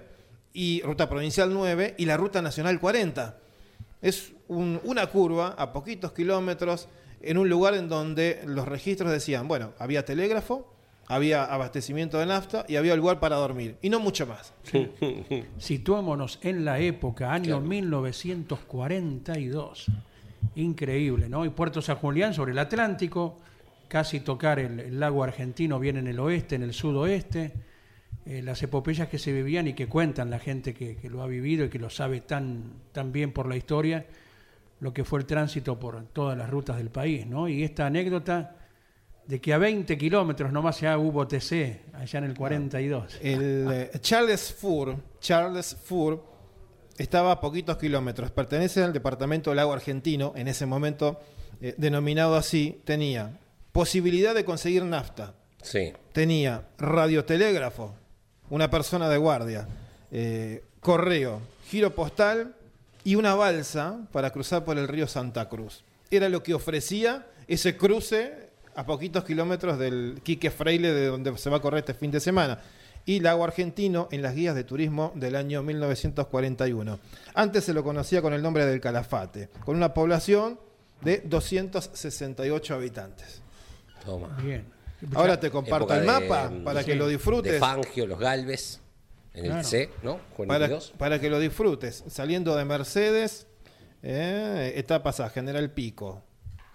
y 0.53 0.81
ruta 0.81 1.07
provincial 1.07 1.53
9 1.53 1.93
y 1.97 2.05
la 2.05 2.17
ruta 2.17 2.41
nacional 2.41 2.79
40. 2.79 3.37
Es 4.01 4.31
un- 4.47 4.79
una 4.83 5.05
curva 5.07 5.49
a 5.57 5.71
poquitos 5.73 6.13
kilómetros 6.13 6.87
en 7.21 7.37
un 7.37 7.49
lugar 7.49 7.73
en 7.73 7.89
donde 7.89 8.41
los 8.45 8.65
registros 8.67 9.11
decían, 9.11 9.47
bueno, 9.47 9.73
había 9.77 10.05
telégrafo, 10.05 10.73
había 11.07 11.43
abastecimiento 11.43 12.17
de 12.19 12.25
nafta 12.27 12.65
y 12.67 12.75
había 12.77 12.95
lugar 12.95 13.19
para 13.19 13.35
dormir. 13.35 13.75
Y 13.81 13.89
no 13.89 13.99
mucho 13.99 14.25
más. 14.27 14.53
Situémonos 15.57 16.39
en 16.43 16.63
la 16.65 16.79
época, 16.79 17.33
año 17.33 17.59
1942. 17.61 19.85
Increíble, 20.55 21.27
¿no? 21.29 21.45
Y 21.45 21.49
Puerto 21.49 21.81
San 21.81 21.97
Julián 21.97 22.33
sobre 22.33 22.51
el 22.53 22.59
Atlántico, 22.59 23.37
casi 23.89 24.21
tocar 24.21 24.59
el, 24.59 24.79
el 24.79 24.99
lago 24.99 25.23
argentino, 25.25 25.79
bien 25.79 25.97
en 25.97 26.07
el 26.07 26.19
oeste, 26.19 26.55
en 26.55 26.63
el 26.63 26.73
sudoeste. 26.73 27.51
Eh, 28.25 28.41
las 28.43 28.61
epopeyas 28.61 29.07
que 29.07 29.17
se 29.17 29.31
vivían 29.33 29.67
y 29.67 29.73
que 29.73 29.87
cuentan 29.87 30.29
la 30.29 30.39
gente 30.39 30.73
que, 30.73 30.95
que 30.97 31.09
lo 31.09 31.23
ha 31.23 31.27
vivido 31.27 31.65
y 31.65 31.69
que 31.69 31.79
lo 31.79 31.89
sabe 31.89 32.21
tan, 32.21 32.73
tan 32.91 33.11
bien 33.11 33.31
por 33.31 33.47
la 33.47 33.57
historia, 33.57 34.05
lo 34.81 34.93
que 34.93 35.03
fue 35.03 35.19
el 35.19 35.25
tránsito 35.25 35.79
por 35.79 36.05
todas 36.13 36.37
las 36.37 36.49
rutas 36.49 36.77
del 36.77 36.89
país, 36.89 37.25
¿no? 37.25 37.47
Y 37.47 37.63
esta 37.63 37.87
anécdota 37.87 38.55
de 39.25 39.41
que 39.41 39.53
a 39.53 39.57
20 39.57 39.97
kilómetros 39.97 40.51
nomás 40.51 40.79
ya 40.79 40.97
hubo 40.97 41.27
TC, 41.27 41.93
allá 41.93 42.19
en 42.19 42.25
el 42.25 42.35
42. 42.35 43.19
El 43.21 43.67
eh, 43.71 43.91
Charles 43.99 44.53
Fur, 44.53 44.95
Charles 45.19 45.75
Fur 45.83 46.23
estaba 46.97 47.31
a 47.31 47.39
poquitos 47.39 47.77
kilómetros, 47.77 48.29
pertenece 48.31 48.83
al 48.83 48.93
departamento 48.93 49.49
del 49.49 49.57
lago 49.57 49.73
argentino, 49.73 50.33
en 50.35 50.47
ese 50.47 50.65
momento 50.65 51.19
eh, 51.61 51.73
denominado 51.77 52.35
así, 52.35 52.81
tenía 52.83 53.39
posibilidad 53.71 54.33
de 54.35 54.45
conseguir 54.45 54.83
nafta, 54.83 55.33
Sí. 55.61 55.93
tenía 56.13 56.63
radiotelégrafo, 56.77 57.93
una 58.49 58.69
persona 58.69 59.09
de 59.09 59.17
guardia, 59.17 59.67
eh, 60.11 60.63
correo, 60.79 61.41
giro 61.67 61.93
postal 61.93 62.55
y 63.03 63.15
una 63.15 63.35
balsa 63.35 63.99
para 64.11 64.31
cruzar 64.31 64.63
por 64.65 64.77
el 64.77 64.87
río 64.87 65.07
Santa 65.07 65.49
Cruz. 65.49 65.83
Era 66.11 66.29
lo 66.29 66.41
que 66.43 66.53
ofrecía 66.53 67.27
ese 67.47 67.77
cruce 67.77 68.49
a 68.75 68.85
poquitos 68.85 69.23
kilómetros 69.25 69.77
del 69.77 70.21
Quique 70.23 70.49
Freile, 70.51 70.93
de 70.93 71.07
donde 71.07 71.37
se 71.37 71.49
va 71.49 71.57
a 71.57 71.61
correr 71.61 71.79
este 71.79 71.93
fin 71.93 72.11
de 72.11 72.19
semana. 72.19 72.59
Y 73.05 73.19
Lago 73.21 73.43
Argentino 73.43 74.07
en 74.11 74.21
las 74.21 74.35
guías 74.35 74.55
de 74.55 74.63
turismo 74.63 75.11
del 75.15 75.35
año 75.35 75.63
1941. 75.63 76.99
Antes 77.33 77.63
se 77.63 77.73
lo 77.73 77.83
conocía 77.83 78.21
con 78.21 78.33
el 78.33 78.41
nombre 78.41 78.65
del 78.65 78.79
Calafate, 78.81 79.49
con 79.65 79.75
una 79.75 79.93
población 79.93 80.59
de 81.01 81.21
268 81.25 82.75
habitantes. 82.75 83.41
Toma. 84.03 84.37
Bien. 84.41 84.65
Ahora 85.15 85.39
te 85.39 85.49
comparto 85.49 85.93
el 85.93 86.01
de, 86.01 86.05
mapa 86.05 86.49
mm, 86.49 86.63
para 86.63 86.81
sí, 86.81 86.87
que 86.87 86.95
lo 86.95 87.07
De 87.07 87.13
disfrutes. 87.13 87.59
Fangio, 87.59 88.05
los 88.05 88.19
Galvez, 88.19 88.81
en 89.33 89.45
el. 89.45 89.63
C, 89.63 89.89
¿no? 90.03 90.17
para, 90.17 90.35
42. 90.35 90.93
para 90.97 91.19
que 91.19 91.29
lo 91.29 91.39
disfrutes. 91.39 92.03
Saliendo 92.07 92.55
de 92.55 92.65
Mercedes, 92.65 93.47
eh, 94.03 94.73
etapas 94.75 95.19
a 95.19 95.29
General 95.29 95.69
Pico, 95.71 96.23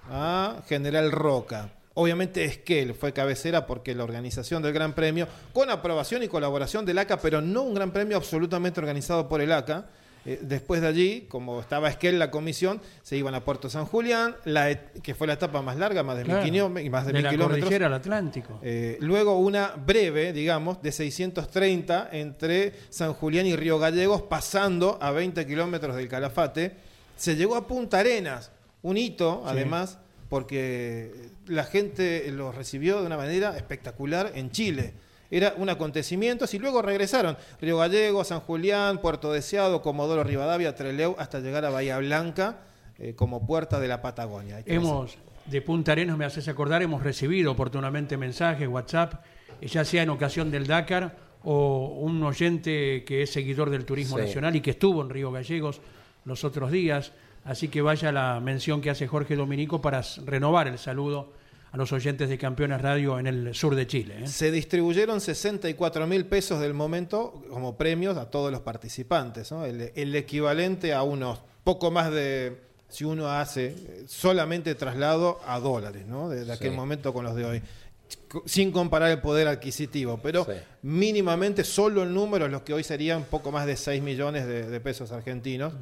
a 0.08 0.62
General 0.68 1.10
Roca. 1.12 1.72
Obviamente 1.94 2.44
Esquel 2.44 2.94
fue 2.94 3.12
cabecera 3.12 3.66
porque 3.66 3.94
la 3.94 4.02
organización 4.02 4.62
del 4.62 4.72
Gran 4.72 4.94
Premio, 4.94 5.28
con 5.52 5.70
aprobación 5.70 6.22
y 6.24 6.28
colaboración 6.28 6.84
del 6.84 6.98
ACA, 6.98 7.20
pero 7.20 7.40
no 7.40 7.62
un 7.62 7.74
Gran 7.74 7.92
Premio 7.92 8.16
absolutamente 8.16 8.80
organizado 8.80 9.28
por 9.28 9.40
el 9.40 9.52
ACA. 9.52 9.86
Eh, 10.26 10.38
después 10.42 10.80
de 10.80 10.86
allí, 10.88 11.26
como 11.28 11.60
estaba 11.60 11.88
Esquel 11.90 12.18
la 12.18 12.30
comisión, 12.30 12.80
se 13.02 13.16
iban 13.16 13.34
a 13.34 13.44
Puerto 13.44 13.68
San 13.68 13.84
Julián, 13.84 14.36
la 14.46 14.70
et- 14.70 15.02
que 15.02 15.14
fue 15.14 15.26
la 15.26 15.34
etapa 15.34 15.60
más 15.60 15.76
larga, 15.76 16.02
más 16.02 16.16
de 16.16 16.22
Claro, 16.24 16.42
mil 16.42 16.50
kilómetros, 16.52 16.90
más 16.90 17.04
de, 17.06 17.12
de 17.12 17.18
mil 17.18 17.24
la 17.24 17.30
kilómetros. 17.30 17.72
al 17.74 17.92
Atlántico. 17.94 18.58
Eh, 18.62 18.96
luego 19.00 19.38
una 19.38 19.74
breve, 19.76 20.32
digamos, 20.32 20.80
de 20.82 20.92
630 20.92 22.08
entre 22.12 22.72
San 22.90 23.12
Julián 23.12 23.46
y 23.46 23.54
Río 23.56 23.78
Gallegos, 23.78 24.22
pasando 24.22 24.98
a 25.00 25.10
20 25.10 25.46
kilómetros 25.46 25.94
del 25.96 26.08
Calafate. 26.08 26.74
Se 27.16 27.36
llegó 27.36 27.54
a 27.56 27.66
Punta 27.66 27.98
Arenas, 27.98 28.50
un 28.82 28.96
hito, 28.96 29.42
además, 29.46 29.98
porque 30.28 31.12
la 31.46 31.64
gente 31.64 32.30
lo 32.32 32.50
recibió 32.50 33.00
de 33.00 33.06
una 33.06 33.16
manera 33.16 33.56
espectacular 33.56 34.32
en 34.34 34.50
Chile. 34.50 34.94
Era 35.36 35.52
un 35.56 35.68
acontecimiento, 35.68 36.44
y 36.52 36.58
luego 36.58 36.80
regresaron 36.80 37.36
Río 37.60 37.78
Gallegos, 37.78 38.28
San 38.28 38.38
Julián, 38.38 38.98
Puerto 38.98 39.32
Deseado, 39.32 39.82
Comodoro 39.82 40.22
Rivadavia, 40.22 40.76
Treleu, 40.76 41.16
hasta 41.18 41.40
llegar 41.40 41.64
a 41.64 41.70
Bahía 41.70 41.98
Blanca 41.98 42.58
eh, 43.00 43.14
como 43.16 43.44
puerta 43.44 43.80
de 43.80 43.88
la 43.88 44.00
Patagonia. 44.00 44.62
Hemos, 44.64 45.16
de 45.46 45.60
Punta 45.60 45.90
Arenas, 45.90 46.16
me 46.16 46.24
haces 46.24 46.46
acordar, 46.46 46.82
hemos 46.82 47.02
recibido 47.02 47.50
oportunamente 47.50 48.16
mensajes, 48.16 48.68
WhatsApp, 48.68 49.24
eh, 49.60 49.66
ya 49.66 49.84
sea 49.84 50.04
en 50.04 50.10
ocasión 50.10 50.52
del 50.52 50.68
Dakar 50.68 51.16
o 51.42 51.88
un 52.00 52.22
oyente 52.22 53.02
que 53.04 53.22
es 53.22 53.32
seguidor 53.32 53.70
del 53.70 53.84
turismo 53.84 54.16
Sí. 54.18 54.22
nacional 54.26 54.54
y 54.54 54.60
que 54.60 54.70
estuvo 54.70 55.02
en 55.02 55.10
Río 55.10 55.32
Gallegos 55.32 55.80
los 56.24 56.44
otros 56.44 56.70
días. 56.70 57.10
Así 57.44 57.66
que 57.68 57.82
vaya 57.82 58.12
la 58.12 58.38
mención 58.40 58.80
que 58.80 58.88
hace 58.88 59.08
Jorge 59.08 59.34
Dominico 59.36 59.82
para 59.82 60.00
renovar 60.24 60.68
el 60.68 60.78
saludo 60.78 61.32
a 61.74 61.76
los 61.76 61.92
oyentes 61.92 62.28
de 62.28 62.38
Campeones 62.38 62.80
Radio 62.80 63.18
en 63.18 63.26
el 63.26 63.52
sur 63.52 63.74
de 63.74 63.84
Chile. 63.88 64.14
¿eh? 64.22 64.26
Se 64.28 64.52
distribuyeron 64.52 65.20
64 65.20 66.06
mil 66.06 66.24
pesos 66.24 66.60
del 66.60 66.72
momento 66.72 67.42
como 67.50 67.76
premios 67.76 68.16
a 68.16 68.30
todos 68.30 68.52
los 68.52 68.60
participantes, 68.60 69.50
¿no? 69.50 69.64
el, 69.64 69.90
el 69.96 70.14
equivalente 70.14 70.94
a 70.94 71.02
unos 71.02 71.40
poco 71.64 71.90
más 71.90 72.12
de, 72.12 72.60
si 72.88 73.04
uno 73.04 73.28
hace 73.28 73.66
eh, 73.66 74.04
solamente 74.06 74.76
traslado 74.76 75.40
a 75.48 75.58
dólares, 75.58 76.06
¿no? 76.06 76.28
de, 76.28 76.44
de 76.44 76.52
aquel 76.52 76.70
momento 76.72 77.12
con 77.12 77.24
los 77.24 77.34
de 77.34 77.44
hoy. 77.44 77.62
Sin 78.46 78.70
comparar 78.70 79.10
el 79.10 79.20
poder 79.20 79.48
adquisitivo, 79.48 80.20
pero 80.22 80.44
Sí. 80.44 80.52
mínimamente 80.82 81.64
solo 81.64 82.04
el 82.04 82.14
número, 82.14 82.46
los 82.46 82.62
que 82.62 82.72
hoy 82.72 82.84
serían 82.84 83.24
poco 83.24 83.50
más 83.50 83.66
de 83.66 83.76
6 83.76 84.00
millones 84.00 84.46
de, 84.46 84.68
de 84.70 84.80
pesos 84.80 85.10
argentinos. 85.10 85.72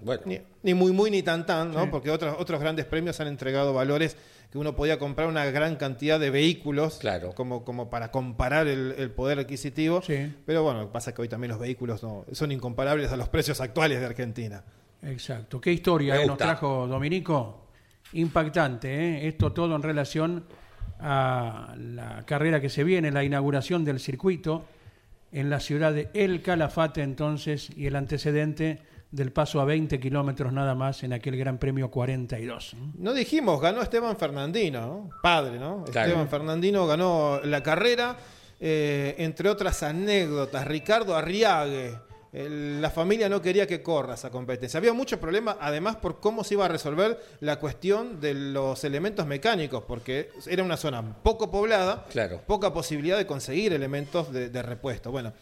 Bueno, 0.00 0.22
Ni, 0.26 0.40
ni 0.62 0.74
muy 0.74 0.92
muy 0.92 1.10
ni 1.10 1.22
tan 1.24 1.44
tan, 1.44 1.72
¿no? 1.72 1.82
Sí. 1.84 1.88
Porque 1.90 2.10
otros, 2.10 2.36
otros 2.38 2.60
grandes 2.60 2.86
premios 2.86 3.18
han 3.20 3.26
entregado 3.26 3.72
valores 3.74 4.16
que 4.50 4.58
uno 4.58 4.74
podía 4.74 4.98
comprar 4.98 5.28
una 5.28 5.44
gran 5.46 5.76
cantidad 5.76 6.18
de 6.18 6.30
vehículos 6.30 6.98
Claro. 6.98 7.32
como, 7.34 7.64
como 7.64 7.88
para 7.88 8.10
comparar 8.10 8.66
el, 8.66 8.94
el 8.98 9.10
poder 9.10 9.38
adquisitivo. 9.38 10.02
Sí. 10.02 10.34
Pero 10.44 10.62
bueno, 10.64 10.80
lo 10.80 10.86
que 10.88 10.92
pasa 10.92 11.10
es 11.10 11.16
que 11.16 11.22
hoy 11.22 11.28
también 11.28 11.50
los 11.52 11.60
vehículos 11.60 12.02
no, 12.02 12.24
son 12.32 12.50
incomparables 12.50 13.12
a 13.12 13.16
los 13.16 13.28
precios 13.28 13.60
actuales 13.60 14.00
de 14.00 14.06
Argentina. 14.06 14.64
Exacto. 15.02 15.60
¿Qué 15.60 15.72
historia 15.72 16.20
eh, 16.20 16.26
nos 16.26 16.36
trajo 16.36 16.86
Dominico? 16.86 17.68
Impactante, 18.12 18.92
¿eh? 18.92 19.28
Esto 19.28 19.52
todo 19.52 19.76
en 19.76 19.82
relación 19.82 20.44
a 20.98 21.74
la 21.78 22.24
carrera 22.26 22.60
que 22.60 22.68
se 22.68 22.84
viene, 22.84 23.10
la 23.12 23.24
inauguración 23.24 23.84
del 23.84 24.00
circuito 24.00 24.64
en 25.32 25.48
la 25.48 25.60
ciudad 25.60 25.92
de 25.92 26.10
El 26.12 26.42
Calafate 26.42 27.02
entonces 27.02 27.70
y 27.76 27.86
el 27.86 27.94
antecedente 27.96 28.80
del 29.10 29.32
paso 29.32 29.60
a 29.60 29.64
20 29.64 29.98
kilómetros 29.98 30.52
nada 30.52 30.74
más 30.74 31.02
en 31.02 31.12
aquel 31.12 31.36
Gran 31.36 31.58
Premio 31.58 31.90
42. 31.90 32.74
¿eh? 32.74 32.76
No 32.98 33.12
dijimos, 33.12 33.60
ganó 33.60 33.82
Esteban 33.82 34.16
Fernandino, 34.16 34.80
¿no? 34.80 35.10
padre, 35.22 35.58
¿no? 35.58 35.84
Claro. 35.90 36.08
Esteban 36.08 36.28
Fernandino 36.28 36.86
ganó 36.86 37.40
la 37.42 37.62
carrera, 37.62 38.16
eh, 38.60 39.14
entre 39.18 39.48
otras 39.48 39.82
anécdotas. 39.82 40.64
Ricardo 40.66 41.16
Arriague, 41.16 41.98
el- 42.32 42.80
la 42.80 42.90
familia 42.90 43.28
no 43.28 43.42
quería 43.42 43.66
que 43.66 43.82
corra 43.82 44.14
esa 44.14 44.30
competencia. 44.30 44.78
Había 44.78 44.92
muchos 44.92 45.18
problemas, 45.18 45.56
además, 45.60 45.96
por 45.96 46.20
cómo 46.20 46.44
se 46.44 46.54
iba 46.54 46.66
a 46.66 46.68
resolver 46.68 47.18
la 47.40 47.58
cuestión 47.58 48.20
de 48.20 48.34
los 48.34 48.84
elementos 48.84 49.26
mecánicos, 49.26 49.82
porque 49.88 50.30
era 50.46 50.62
una 50.62 50.76
zona 50.76 51.02
poco 51.24 51.50
poblada, 51.50 52.04
Claro. 52.12 52.42
poca 52.46 52.72
posibilidad 52.72 53.18
de 53.18 53.26
conseguir 53.26 53.72
elementos 53.72 54.32
de, 54.32 54.48
de 54.50 54.62
repuesto. 54.62 55.10
Bueno, 55.10 55.32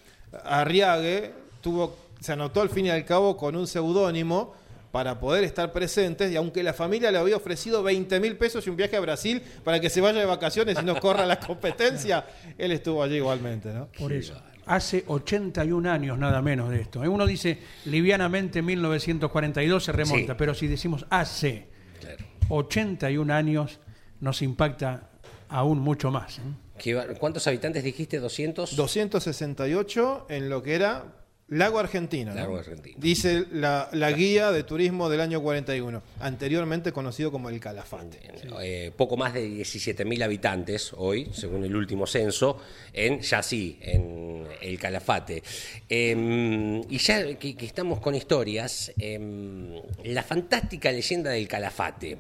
Arriague 0.44 1.32
tuvo, 1.60 1.94
se 2.20 2.32
anotó 2.32 2.60
al 2.60 2.70
fin 2.70 2.86
y 2.86 2.90
al 2.90 3.04
cabo 3.04 3.36
con 3.36 3.56
un 3.56 3.66
seudónimo 3.66 4.54
para 4.90 5.20
poder 5.20 5.44
estar 5.44 5.70
presentes 5.72 6.32
y 6.32 6.36
aunque 6.36 6.62
la 6.62 6.72
familia 6.72 7.10
le 7.10 7.18
había 7.18 7.36
ofrecido 7.36 7.82
20 7.82 8.20
mil 8.20 8.36
pesos 8.36 8.66
y 8.66 8.70
un 8.70 8.76
viaje 8.76 8.96
a 8.96 9.00
Brasil 9.00 9.42
para 9.62 9.80
que 9.80 9.90
se 9.90 10.00
vaya 10.00 10.18
de 10.20 10.24
vacaciones 10.24 10.78
y 10.80 10.84
no 10.84 10.98
corra 10.98 11.26
la 11.26 11.38
competencia, 11.46 12.24
él 12.56 12.72
estuvo 12.72 13.02
allí 13.02 13.16
igualmente, 13.16 13.72
¿no? 13.72 13.88
Por 13.98 14.12
eso. 14.12 14.40
Hace 14.66 15.04
81 15.06 15.90
años 15.90 16.18
nada 16.18 16.42
menos 16.42 16.70
de 16.70 16.80
esto. 16.80 17.02
¿eh? 17.04 17.08
Uno 17.08 17.26
dice 17.26 17.58
livianamente 17.86 18.60
1942 18.62 19.84
se 19.84 19.92
remonta, 19.92 20.32
Sí. 20.32 20.36
pero 20.38 20.54
si 20.54 20.66
decimos 20.66 21.06
hace 21.10 21.68
claro. 22.00 22.24
81 22.48 23.32
años 23.32 23.80
nos 24.20 24.42
impacta 24.42 25.10
aún 25.48 25.78
mucho 25.80 26.10
más. 26.10 26.38
¿eh? 26.38 26.42
¿Qué 26.78 26.94
va- 26.94 27.06
¿Cuántos 27.18 27.46
habitantes 27.46 27.82
dijiste? 27.84 28.20
¿200? 28.20 28.74
268 28.74 30.26
en 30.28 30.48
lo 30.48 30.62
que 30.62 30.74
era 30.74 31.04
Lago 31.50 31.78
Argentino. 31.78 32.30
¿no? 32.34 32.40
Lago 32.40 32.58
Argentino. 32.58 32.96
Dice 33.00 33.46
la, 33.52 33.88
la 33.92 34.12
guía 34.12 34.52
de 34.52 34.64
turismo 34.64 35.08
del 35.08 35.20
año 35.22 35.40
41, 35.40 36.02
anteriormente 36.20 36.92
conocido 36.92 37.32
como 37.32 37.48
el 37.48 37.58
Calafate. 37.58 38.18
Eh, 38.60 38.92
poco 38.96 39.16
más 39.16 39.32
de 39.32 39.48
17.000 39.48 40.22
habitantes 40.22 40.92
hoy, 40.96 41.28
según 41.32 41.64
el 41.64 41.74
último 41.74 42.06
censo, 42.06 42.58
en 42.92 43.20
Yací, 43.20 43.78
en 43.80 44.46
el 44.60 44.78
Calafate. 44.78 45.42
Eh, 45.88 46.82
y 46.88 46.98
ya 46.98 47.34
que, 47.38 47.56
que 47.56 47.66
estamos 47.66 48.00
con 48.00 48.14
historias, 48.14 48.92
eh, 48.98 49.80
la 50.04 50.22
fantástica 50.22 50.92
leyenda 50.92 51.30
del 51.30 51.48
Calafate. 51.48 52.18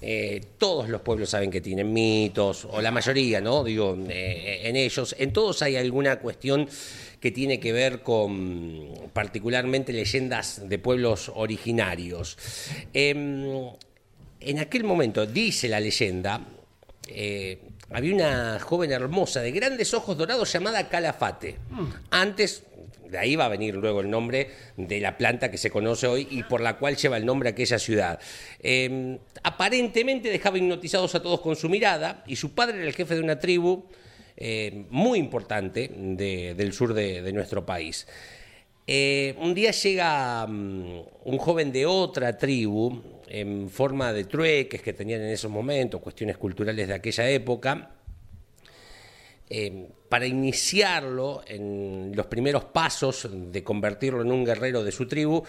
eh, 0.00 0.40
todos 0.58 0.88
los 0.88 1.00
pueblos 1.00 1.30
saben 1.30 1.50
que 1.50 1.60
tienen 1.60 1.92
mitos, 1.92 2.66
o 2.66 2.80
la 2.80 2.90
mayoría, 2.92 3.40
¿no? 3.40 3.64
Digo, 3.64 3.96
eh, 4.08 4.60
en 4.64 4.76
ellos. 4.76 5.16
En 5.18 5.32
todos 5.32 5.62
hay 5.62 5.74
alguna 5.76 6.20
cuestión 6.20 6.68
que 7.20 7.30
tiene 7.30 7.58
que 7.60 7.72
ver 7.72 8.02
con 8.02 8.88
particularmente 9.12 9.92
leyendas 9.92 10.68
de 10.68 10.78
pueblos 10.78 11.32
originarios. 11.34 12.36
Em, 12.92 13.68
en 14.40 14.58
aquel 14.58 14.84
momento, 14.84 15.26
dice 15.26 15.68
la 15.68 15.80
leyenda, 15.80 16.40
eh, 17.08 17.58
había 17.90 18.14
una 18.14 18.60
joven 18.60 18.92
hermosa 18.92 19.40
de 19.40 19.50
grandes 19.50 19.94
ojos 19.94 20.16
dorados 20.16 20.52
llamada 20.52 20.88
Calafate. 20.88 21.56
Antes, 22.10 22.62
de 23.08 23.18
ahí 23.18 23.34
va 23.34 23.46
a 23.46 23.48
venir 23.48 23.74
luego 23.74 24.00
el 24.00 24.10
nombre 24.10 24.50
de 24.76 25.00
la 25.00 25.16
planta 25.16 25.50
que 25.50 25.58
se 25.58 25.70
conoce 25.70 26.06
hoy 26.06 26.28
y 26.30 26.42
por 26.42 26.60
la 26.60 26.76
cual 26.76 26.96
lleva 26.96 27.16
el 27.16 27.24
nombre 27.24 27.48
aquella 27.48 27.78
ciudad. 27.78 28.20
Eh, 28.60 29.18
aparentemente 29.42 30.28
dejaba 30.28 30.58
hipnotizados 30.58 31.14
a 31.14 31.22
todos 31.22 31.40
con 31.40 31.56
su 31.56 31.68
mirada 31.68 32.22
y 32.26 32.36
su 32.36 32.54
padre 32.54 32.78
era 32.78 32.86
el 32.86 32.94
jefe 32.94 33.14
de 33.14 33.22
una 33.22 33.40
tribu 33.40 33.86
eh, 34.40 34.86
muy 34.90 35.18
importante 35.18 35.90
de- 35.92 36.54
del 36.54 36.72
sur 36.72 36.94
de, 36.94 37.22
de 37.22 37.32
nuestro 37.32 37.66
país. 37.66 38.06
Eh, 38.86 39.34
un 39.40 39.52
día 39.52 39.72
llega 39.72 40.46
mm, 40.46 41.00
un 41.24 41.38
joven 41.38 41.72
de 41.72 41.84
otra 41.84 42.38
tribu 42.38 43.02
en 43.26 43.68
forma 43.68 44.12
de 44.12 44.24
trueques 44.24 44.80
que 44.80 44.94
tenían 44.94 45.20
en 45.20 45.28
esos 45.30 45.50
momentos, 45.50 46.00
cuestiones 46.00 46.38
culturales 46.38 46.88
de 46.88 46.94
aquella 46.94 47.28
época, 47.28 47.90
eh, 49.50 49.88
para 50.08 50.26
iniciarlo 50.26 51.42
en 51.46 52.12
los 52.14 52.26
primeros 52.26 52.64
pasos 52.66 53.28
de 53.52 53.62
convertirlo 53.64 54.22
en 54.22 54.30
un 54.32 54.44
guerrero 54.44 54.82
de 54.84 54.92
su 54.92 55.06
tribu, 55.06 55.42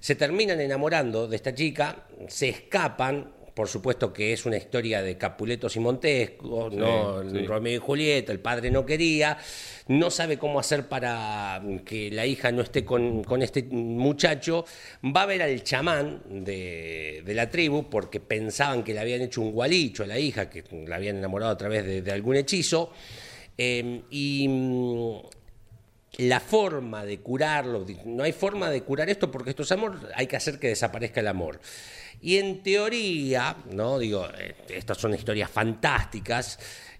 se 0.00 0.14
terminan 0.14 0.60
enamorando 0.60 1.26
de 1.28 1.36
esta 1.36 1.54
chica, 1.54 2.06
se 2.28 2.48
escapan, 2.48 3.32
por 3.56 3.68
supuesto 3.68 4.12
que 4.12 4.34
es 4.34 4.44
una 4.44 4.58
historia 4.58 5.00
de 5.00 5.16
Capuletos 5.16 5.74
y 5.76 5.80
Montesco, 5.80 6.68
no 6.70 7.22
sí. 7.22 7.38
Romeo 7.46 7.76
y 7.76 7.78
Julieta, 7.78 8.30
el 8.30 8.38
padre 8.38 8.70
no 8.70 8.84
quería, 8.84 9.38
no 9.88 10.10
sabe 10.10 10.36
cómo 10.36 10.60
hacer 10.60 10.88
para 10.88 11.62
que 11.86 12.10
la 12.10 12.26
hija 12.26 12.52
no 12.52 12.60
esté 12.60 12.84
con, 12.84 13.24
con 13.24 13.40
este 13.40 13.62
muchacho, 13.62 14.66
va 15.02 15.22
a 15.22 15.26
ver 15.26 15.40
al 15.40 15.62
chamán 15.62 16.20
de, 16.28 17.22
de 17.24 17.34
la 17.34 17.48
tribu 17.48 17.88
porque 17.88 18.20
pensaban 18.20 18.84
que 18.84 18.92
le 18.92 19.00
habían 19.00 19.22
hecho 19.22 19.40
un 19.40 19.52
gualicho 19.52 20.02
a 20.02 20.06
la 20.06 20.18
hija, 20.18 20.50
que 20.50 20.62
la 20.86 20.96
habían 20.96 21.16
enamorado 21.16 21.50
a 21.50 21.56
través 21.56 21.86
de, 21.86 22.02
de 22.02 22.12
algún 22.12 22.36
hechizo, 22.36 22.92
eh, 23.56 24.02
y 24.10 24.48
mm, 24.48 25.16
la 26.18 26.40
forma 26.40 27.06
de 27.06 27.20
curarlo, 27.20 27.86
no 28.04 28.22
hay 28.22 28.32
forma 28.32 28.68
de 28.68 28.82
curar 28.82 29.08
esto 29.08 29.30
porque 29.30 29.48
esto 29.48 29.62
es 29.62 29.72
amor, 29.72 29.98
hay 30.14 30.26
que 30.26 30.36
hacer 30.36 30.58
que 30.58 30.68
desaparezca 30.68 31.20
el 31.20 31.28
amor. 31.28 31.58
Y 32.20 32.38
en 32.38 32.62
teoría, 32.62 33.56
no 33.72 33.98
digo, 33.98 34.26
eh, 34.38 34.54
estas 34.68 34.98
son 34.98 35.14
historias 35.14 35.50
fantásticas. 35.50 36.58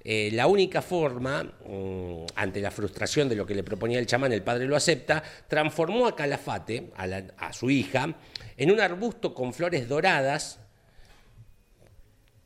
eh, 0.09 0.31
la 0.33 0.47
única 0.47 0.83
forma, 0.83 1.43
mm, 1.43 2.27
ante 2.37 2.61
la 2.61 2.71
frustración 2.71 3.29
de 3.29 3.35
lo 3.35 3.45
que 3.45 3.57
le 3.57 3.65
proponía 3.65 3.99
el 3.99 4.07
chamán, 4.07 4.33
el 4.33 4.43
padre 4.45 4.67
lo 4.67 4.77
acepta, 4.77 5.21
transformó 5.49 6.07
a 6.07 6.15
Calafate, 6.15 6.93
a, 6.97 7.09
a 7.39 7.53
su 7.53 7.71
hija, 7.71 8.15
en 8.57 8.71
un 8.71 8.79
arbusto 8.81 9.35
con 9.35 9.53
flores 9.53 9.89
doradas, 9.89 10.61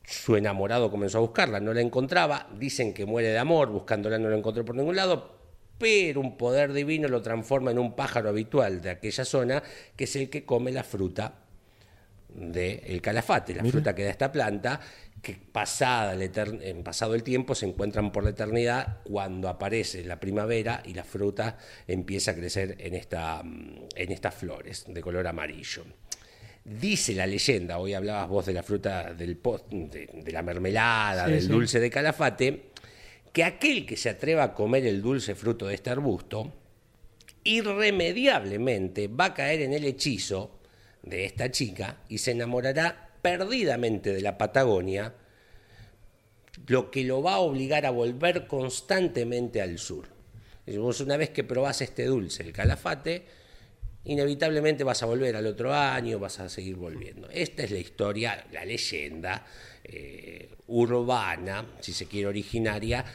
su 0.03 0.35
enamorado 0.35 0.89
comenzó 0.89 1.19
a 1.19 1.21
buscarla, 1.21 1.59
no 1.59 1.71
la 1.71 1.81
encontraba, 1.81 2.47
dicen 2.57 2.95
que 2.95 3.05
muere 3.05 3.27
de 3.27 3.37
amor, 3.37 3.69
buscándola 3.69 4.17
no 4.17 4.29
la 4.29 4.37
encontró 4.37 4.65
por 4.65 4.75
ningún 4.75 4.95
lado, 4.95 5.37
pero 5.77 6.19
un 6.19 6.37
poder 6.37 6.73
divino 6.73 7.07
lo 7.07 7.21
transforma 7.21 7.69
en 7.69 7.77
un 7.77 7.95
pájaro 7.95 8.29
habitual 8.29 8.81
de 8.81 8.89
aquella 8.89 9.23
zona, 9.23 9.61
que 9.95 10.05
es 10.05 10.15
el 10.15 10.31
que 10.31 10.45
come 10.45 10.71
la 10.71 10.83
fruta 10.83 11.40
del 12.33 13.01
calafate, 13.01 13.53
la 13.55 13.63
fruta 13.65 13.93
que 13.95 14.03
da 14.03 14.09
esta 14.09 14.31
planta, 14.31 14.79
que 15.21 15.35
pasada 15.51 16.15
etern- 16.15 16.59
en 16.63 16.83
pasado 16.83 17.13
el 17.13 17.21
tiempo 17.23 17.53
se 17.53 17.65
encuentran 17.67 18.11
por 18.11 18.23
la 18.23 18.31
eternidad 18.31 18.99
cuando 19.03 19.49
aparece 19.49 20.03
la 20.03 20.19
primavera 20.19 20.81
y 20.85 20.93
la 20.93 21.03
fruta 21.03 21.57
empieza 21.87 22.31
a 22.31 22.35
crecer 22.35 22.75
en, 22.79 22.95
esta, 22.95 23.43
mm, 23.43 23.87
en 23.95 24.11
estas 24.11 24.33
flores 24.33 24.85
de 24.87 25.01
color 25.01 25.27
amarillo. 25.27 25.83
Dice 26.63 27.13
la 27.15 27.25
leyenda, 27.27 27.77
hoy 27.79 27.93
hablabas 27.93 28.27
vos 28.29 28.45
de 28.45 28.53
la 28.53 28.63
fruta 28.63 29.13
del 29.13 29.39
de, 29.71 30.09
de 30.13 30.31
la 30.31 30.41
mermelada, 30.41 31.25
Sí, 31.25 31.31
del 31.33 31.41
sí. 31.41 31.47
dulce 31.49 31.79
de 31.79 31.89
calafate, 31.89 32.61
que 33.33 33.43
aquel 33.43 33.85
que 33.85 33.97
se 33.97 34.09
atreva 34.09 34.43
a 34.43 34.53
comer 34.53 34.85
el 34.85 35.01
dulce 35.01 35.35
fruto 35.35 35.67
de 35.67 35.75
este 35.75 35.89
arbusto, 35.89 36.51
irremediablemente 37.43 39.07
va 39.07 39.25
a 39.25 39.33
caer 39.33 39.61
en 39.61 39.73
el 39.73 39.85
hechizo 39.85 40.59
de 41.03 41.25
esta 41.25 41.51
chica 41.51 41.97
y 42.09 42.19
se 42.19 42.31
enamorará 42.31 43.09
perdidamente 43.21 44.13
de 44.13 44.21
la 44.21 44.37
Patagonia, 44.37 45.13
lo 46.67 46.91
que 46.91 47.03
lo 47.03 47.21
va 47.21 47.35
a 47.35 47.39
obligar 47.39 47.85
a 47.85 47.91
volver 47.91 48.47
constantemente 48.47 49.61
al 49.61 49.79
sur. 49.79 50.07
Una 50.67 51.17
vez 51.17 51.29
que 51.31 51.43
probás 51.43 51.81
este 51.81 52.05
dulce, 52.05 52.43
el 52.43 52.53
calafate, 52.53 53.25
inevitablemente 54.05 54.83
vas 54.83 55.03
a 55.03 55.05
volver 55.05 55.35
al 55.35 55.47
otro 55.47 55.73
año, 55.73 56.19
vas 56.19 56.39
a 56.39 56.49
seguir 56.49 56.75
volviendo. 56.75 57.29
Esta 57.29 57.63
es 57.63 57.71
la 57.71 57.79
historia, 57.79 58.45
la 58.51 58.65
leyenda 58.65 59.45
eh, 59.83 60.49
urbana, 60.67 61.65
si 61.79 61.93
se 61.93 62.05
quiere 62.05 62.27
originaria, 62.27 63.05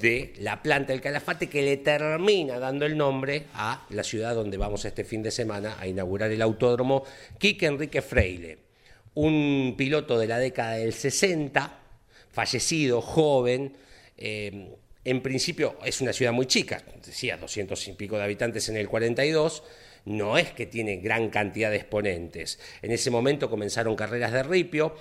de 0.00 0.34
la 0.38 0.62
planta 0.62 0.92
del 0.92 1.00
calafate 1.00 1.48
que 1.48 1.62
le 1.62 1.78
termina 1.78 2.58
dando 2.58 2.86
el 2.86 2.96
nombre 2.96 3.46
a 3.54 3.86
la 3.90 4.04
ciudad 4.04 4.34
donde 4.34 4.56
vamos 4.56 4.84
este 4.84 5.04
fin 5.04 5.22
de 5.22 5.30
semana 5.30 5.76
a 5.78 5.86
inaugurar 5.86 6.30
el 6.30 6.42
autódromo 6.42 7.04
Quique 7.38 7.66
Enrique 7.66 8.02
Freile, 8.02 8.58
un 9.14 9.74
piloto 9.76 10.18
de 10.18 10.28
la 10.28 10.38
década 10.38 10.72
del 10.74 10.92
60, 10.92 11.78
fallecido, 12.30 13.00
joven, 13.00 13.72
eh, 14.16 14.76
en 15.04 15.22
principio 15.22 15.78
es 15.84 16.00
una 16.00 16.12
ciudad 16.12 16.32
muy 16.32 16.46
chica, 16.46 16.82
decía 17.04 17.36
200 17.36 17.88
y 17.88 17.92
pico 17.92 18.16
de 18.18 18.24
habitantes 18.24 18.68
en 18.68 18.76
el 18.76 18.88
42, 18.88 19.62
no 20.04 20.38
es 20.38 20.50
que 20.52 20.66
tiene 20.66 20.98
gran 20.98 21.30
cantidad 21.30 21.70
de 21.70 21.76
exponentes. 21.76 22.58
En 22.82 22.92
ese 22.92 23.10
momento 23.10 23.48
comenzaron 23.48 23.96
carreras 23.96 24.32
de 24.32 24.42
ripio, 24.42 24.94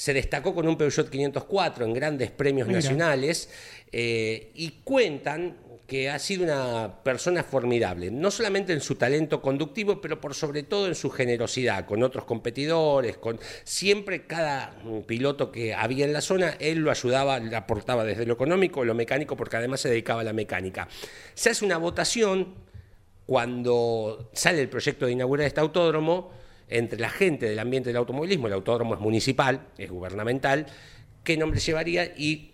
se 0.00 0.14
destacó 0.14 0.54
con 0.54 0.66
un 0.66 0.78
Peugeot 0.78 1.10
504 1.10 1.84
en 1.84 1.92
grandes 1.92 2.30
premios 2.30 2.66
Mira. 2.66 2.80
nacionales 2.80 3.50
eh, 3.92 4.50
y 4.54 4.80
cuentan 4.82 5.58
que 5.86 6.08
ha 6.08 6.18
sido 6.18 6.44
una 6.44 7.02
persona 7.02 7.44
formidable, 7.44 8.10
no 8.10 8.30
solamente 8.30 8.72
en 8.72 8.80
su 8.80 8.94
talento 8.94 9.42
conductivo, 9.42 10.00
pero 10.00 10.18
por 10.18 10.34
sobre 10.34 10.62
todo 10.62 10.86
en 10.86 10.94
su 10.94 11.10
generosidad 11.10 11.84
con 11.84 12.02
otros 12.02 12.24
competidores, 12.24 13.18
con 13.18 13.38
siempre 13.64 14.26
cada 14.26 14.74
mm, 14.82 15.00
piloto 15.00 15.52
que 15.52 15.74
había 15.74 16.06
en 16.06 16.14
la 16.14 16.22
zona, 16.22 16.56
él 16.60 16.78
lo 16.78 16.90
ayudaba, 16.90 17.38
le 17.38 17.54
aportaba 17.54 18.02
desde 18.02 18.24
lo 18.24 18.32
económico, 18.32 18.82
lo 18.86 18.94
mecánico, 18.94 19.36
porque 19.36 19.58
además 19.58 19.82
se 19.82 19.90
dedicaba 19.90 20.22
a 20.22 20.24
la 20.24 20.32
mecánica. 20.32 20.88
Se 21.34 21.50
hace 21.50 21.62
una 21.62 21.76
votación 21.76 22.54
cuando 23.26 24.30
sale 24.32 24.62
el 24.62 24.70
proyecto 24.70 25.04
de 25.04 25.12
inaugurar 25.12 25.46
este 25.46 25.60
autódromo 25.60 26.39
entre 26.70 26.98
la 26.98 27.10
gente 27.10 27.46
del 27.46 27.58
ambiente 27.58 27.90
del 27.90 27.96
automovilismo, 27.96 28.46
el 28.46 28.54
autódromo 28.54 28.94
es 28.94 29.00
municipal, 29.00 29.66
es 29.76 29.90
gubernamental, 29.90 30.66
qué 31.24 31.36
nombre 31.36 31.60
llevaría 31.60 32.04
y 32.16 32.52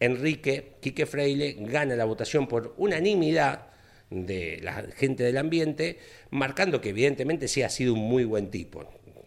Enrique 0.00 0.72
Quique 0.80 1.06
Freile 1.06 1.56
gana 1.58 1.96
la 1.96 2.04
votación 2.04 2.46
por 2.46 2.74
unanimidad 2.78 3.66
de 4.10 4.60
la 4.62 4.84
gente 4.96 5.24
del 5.24 5.36
ambiente, 5.36 5.98
marcando 6.30 6.80
que 6.80 6.90
evidentemente 6.90 7.48
sí 7.48 7.62
ha 7.62 7.68
sido 7.68 7.94
un 7.94 8.00
muy 8.00 8.24
buen 8.24 8.50
tipo 8.50 8.86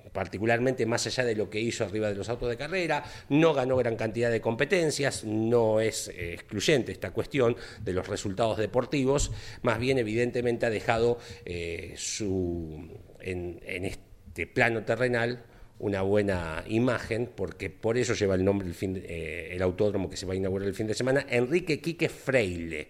particularmente 0.10 0.86
más 0.86 1.06
allá 1.08 1.24
de 1.24 1.36
lo 1.36 1.50
que 1.50 1.60
hizo 1.60 1.86
arriba 1.86 2.10
de 2.10 2.16
los 2.16 2.30
autos 2.30 2.50
de 2.50 2.58
carrera, 2.58 3.04
no 3.30 3.54
ganó 3.54 3.78
gran 3.78 3.96
cantidad 3.96 4.32
de 4.32 4.42
competencias, 4.42 5.24
no 5.24 5.80
es 5.80 6.10
eh, 6.10 6.34
excluyente 6.34 6.92
esta 6.92 7.12
cuestión 7.12 7.56
de 7.82 7.94
los 7.94 8.08
resultados 8.08 8.58
deportivos, 8.58 9.32
más 9.62 9.80
bien 9.80 9.98
evidentemente 9.98 10.66
ha 10.66 10.70
dejado 10.70 11.20
eh, 11.46 11.94
su, 11.96 12.90
en, 13.20 13.62
en 13.66 13.86
este 13.86 14.09
plano 14.54 14.84
terrenal 14.84 15.44
una 15.80 16.02
buena 16.02 16.64
imagen, 16.68 17.30
porque 17.34 17.70
por 17.70 17.98
eso 17.98 18.14
lleva 18.14 18.36
el 18.36 18.44
nombre 18.44 18.68
el, 18.68 18.74
fin 18.74 18.94
de- 18.96 19.06
eh, 19.08 19.56
el 19.56 19.62
autódromo 19.62 20.10
que 20.10 20.18
se 20.18 20.26
va 20.26 20.34
a 20.34 20.36
inaugurar 20.36 20.68
el 20.68 20.74
fin 20.74 20.88
de 20.88 20.94
semana, 20.94 21.26
Enrique 21.30 21.80
Quique 21.80 22.10
Freile 22.10 22.90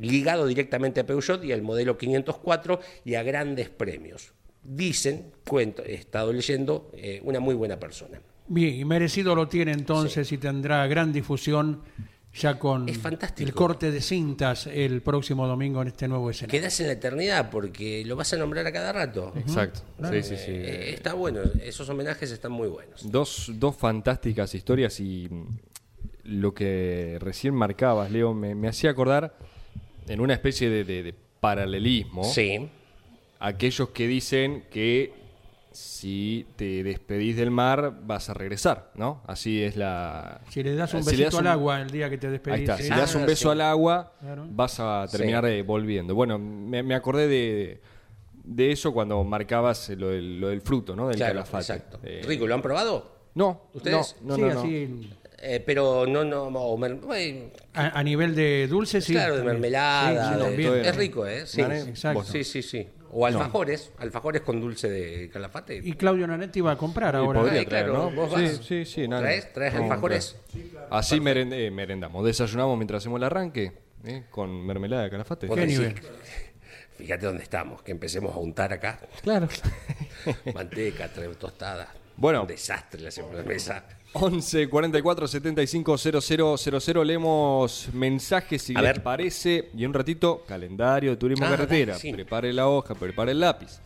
ligado 0.00 0.46
directamente 0.46 1.00
a 1.00 1.06
Peugeot 1.06 1.44
y 1.44 1.52
al 1.52 1.62
modelo 1.62 1.98
504 1.98 2.80
y 3.04 3.14
a 3.14 3.22
grandes 3.22 3.68
premios. 3.68 4.32
Dicen, 4.64 5.32
cuento, 5.46 5.84
he 5.84 5.94
estado 5.94 6.32
leyendo, 6.32 6.90
eh, 6.96 7.20
una 7.24 7.40
muy 7.40 7.54
buena 7.54 7.78
persona. 7.78 8.20
Bien, 8.48 8.74
y 8.74 8.84
merecido 8.84 9.34
lo 9.34 9.48
tiene 9.48 9.72
entonces 9.72 10.30
y 10.32 10.38
tendrá 10.38 10.86
gran 10.86 11.12
difusión 11.12 11.82
ya 12.34 12.58
con 12.58 12.88
Es 12.88 12.98
fantástico. 12.98 13.46
el 13.48 13.54
corte 13.54 13.90
de 13.90 14.00
cintas 14.00 14.66
el 14.66 15.02
próximo 15.02 15.46
domingo 15.46 15.82
en 15.82 15.88
este 15.88 16.08
nuevo 16.08 16.30
escenario. 16.30 16.60
Quedás 16.60 16.80
en 16.80 16.86
la 16.86 16.92
eternidad 16.94 17.50
porque 17.50 18.04
lo 18.06 18.16
vas 18.16 18.32
a 18.32 18.36
nombrar 18.38 18.66
a 18.66 18.72
cada 18.72 18.92
rato. 18.92 19.32
Exacto. 19.36 19.80
Sí, 20.10 20.22
sí, 20.22 20.36
sí. 20.36 20.50
Eh, 20.52 20.94
está 20.94 21.12
bueno, 21.14 21.40
esos 21.62 21.88
homenajes 21.88 22.30
están 22.30 22.52
muy 22.52 22.68
buenos. 22.68 23.10
Dos, 23.10 23.50
dos 23.56 23.76
fantásticas 23.76 24.54
historias 24.54 24.98
y 25.00 25.28
lo 26.24 26.54
que 26.54 27.18
recién 27.20 27.54
marcabas, 27.54 28.10
Leo, 28.10 28.32
me, 28.32 28.54
me 28.54 28.68
hacía 28.68 28.90
acordar 28.90 29.36
en 30.08 30.20
una 30.20 30.34
especie 30.34 30.70
de, 30.70 30.84
de- 30.84 31.02
de 31.02 31.14
paralelismo 31.40 32.24
Sí, 32.24 32.68
aquellos 33.40 33.88
que 33.90 34.06
dicen 34.06 34.64
que 34.70 35.12
si 35.72 36.46
te 36.56 36.82
despedís 36.82 37.36
del 37.36 37.50
mar 37.50 37.94
vas 38.04 38.28
a 38.30 38.34
regresar, 38.34 38.90
¿no? 38.94 39.22
Así 39.26 39.62
es 39.62 39.76
la... 39.76 40.40
Si 40.50 40.62
le 40.62 40.74
das 40.74 40.92
un 40.94 41.02
si 41.02 41.10
besito 41.10 41.36
das 41.36 41.40
al 41.40 41.46
agua 41.46 41.80
el 41.80 41.90
día 41.90 42.08
que 42.10 42.18
te 42.18 42.30
despedís. 42.30 42.54
Ahí 42.56 42.62
está, 42.64 42.76
sí. 42.76 42.82
si 42.84 42.90
le 42.90 42.96
das 42.96 43.14
un 43.14 43.22
Ah, 43.22 43.26
beso 43.26 43.48
sí. 43.48 43.52
al 43.52 43.60
agua 43.62 44.12
Claro. 44.20 44.46
vas 44.50 44.78
a 44.80 45.06
terminar 45.10 45.46
volviendo. 45.64 46.14
Bueno, 46.14 46.38
me, 46.38 46.82
me 46.82 46.94
acordé 46.94 47.26
de, 47.28 47.80
de 48.44 48.72
eso 48.72 48.92
cuando 48.92 49.22
marcabas 49.24 49.88
lo 49.90 50.08
del, 50.08 50.40
lo 50.40 50.48
del 50.48 50.60
fruto, 50.60 50.94
¿no? 50.94 51.08
Del 51.08 51.16
Claro, 51.16 51.34
calafate. 51.34 51.60
exacto. 51.62 52.00
Eh, 52.02 52.22
Rico, 52.26 52.46
¿lo 52.46 52.54
han 52.54 52.62
probado? 52.62 53.10
No, 53.34 53.62
¿Ustedes? 53.72 54.16
no, 54.22 54.28
no, 54.28 54.34
Sí, 54.36 54.40
no, 54.42 54.54
no. 54.54 54.60
así, 54.60 55.10
Eh, 55.44 55.60
pero 55.66 56.06
no, 56.06 56.22
no, 56.24 56.44
o 56.44 56.76
mer- 56.78 57.00
a, 57.74 57.98
a 57.98 58.02
nivel 58.04 58.34
de 58.36 58.68
dulce, 58.68 59.00
sí. 59.00 59.12
claro, 59.12 59.36
de 59.36 59.42
mermelada. 59.42 60.28
Sí, 60.28 60.34
sí, 60.34 60.38
de- 60.38 60.44
también. 60.68 60.84
es 60.86 60.96
rico, 60.96 61.26
¿eh? 61.26 61.46
Sí, 61.46 61.60
exacto. 61.62 62.22
Sí, 62.24 62.44
sí, 62.44 62.62
sí. 62.62 62.86
O 63.14 63.26
alfajores, 63.26 63.92
alfajores 63.98 64.40
con 64.40 64.60
dulce 64.60 64.88
de 64.88 65.28
calafate. 65.30 65.80
Y 65.84 65.92
Claudio 65.94 66.26
Nanetti 66.26 66.60
va 66.62 66.72
a 66.72 66.76
comprar 66.78 67.14
ahora. 67.14 67.40
podría 67.40 67.60
Ay, 67.60 67.66
traer, 67.66 67.84
claro, 67.86 68.04
¿no? 68.04 68.16
vos 68.16 68.30
Sí, 68.34 68.42
vas. 68.42 68.56
sí, 68.66 68.84
sí, 68.86 69.06
nada. 69.08 69.22
¿Traes? 69.22 69.52
¿Traes 69.52 69.74
alfajores? 69.74 70.36
Así 70.90 71.20
merend- 71.20 71.52
eh, 71.52 71.70
merendamos, 71.70 72.24
desayunamos 72.24 72.76
mientras 72.78 73.02
hacemos 73.02 73.18
el 73.18 73.24
arranque 73.24 73.72
¿eh? 74.04 74.24
con 74.30 74.64
mermelada 74.64 75.02
de 75.04 75.10
calafate. 75.10 75.48
¿Qué 75.48 75.66
nivel? 75.66 75.94
Fíjate 76.96 77.26
dónde 77.26 77.42
estamos, 77.42 77.82
que 77.82 77.92
empecemos 77.92 78.34
a 78.34 78.38
untar 78.38 78.72
acá. 78.72 78.98
Claro. 79.22 79.48
Manteca, 80.54 81.08
tostada. 81.38 81.88
Bueno. 82.16 82.42
Un 82.42 82.48
desastre 82.48 83.00
la 83.00 83.42
mesa. 83.42 83.84
11 84.14 84.68
44 84.68 85.26
75 85.26 85.96
00 85.98 86.56
00 86.58 87.04
leemos 87.04 87.88
mensajes 87.94 88.62
si 88.62 88.74
A 88.76 88.82
les 88.82 88.92
ver. 88.94 89.02
parece 89.02 89.70
y 89.74 89.84
en 89.84 89.88
un 89.88 89.94
ratito 89.94 90.44
calendario 90.46 91.10
de 91.10 91.16
turismo 91.16 91.46
Ah, 91.46 91.50
carretera. 91.50 91.94
sí. 91.96 92.12
Prepare 92.12 92.52
la 92.52 92.68
hoja, 92.68 92.94
prepare 92.94 93.32
el 93.32 93.40
lápiz. 93.40 93.80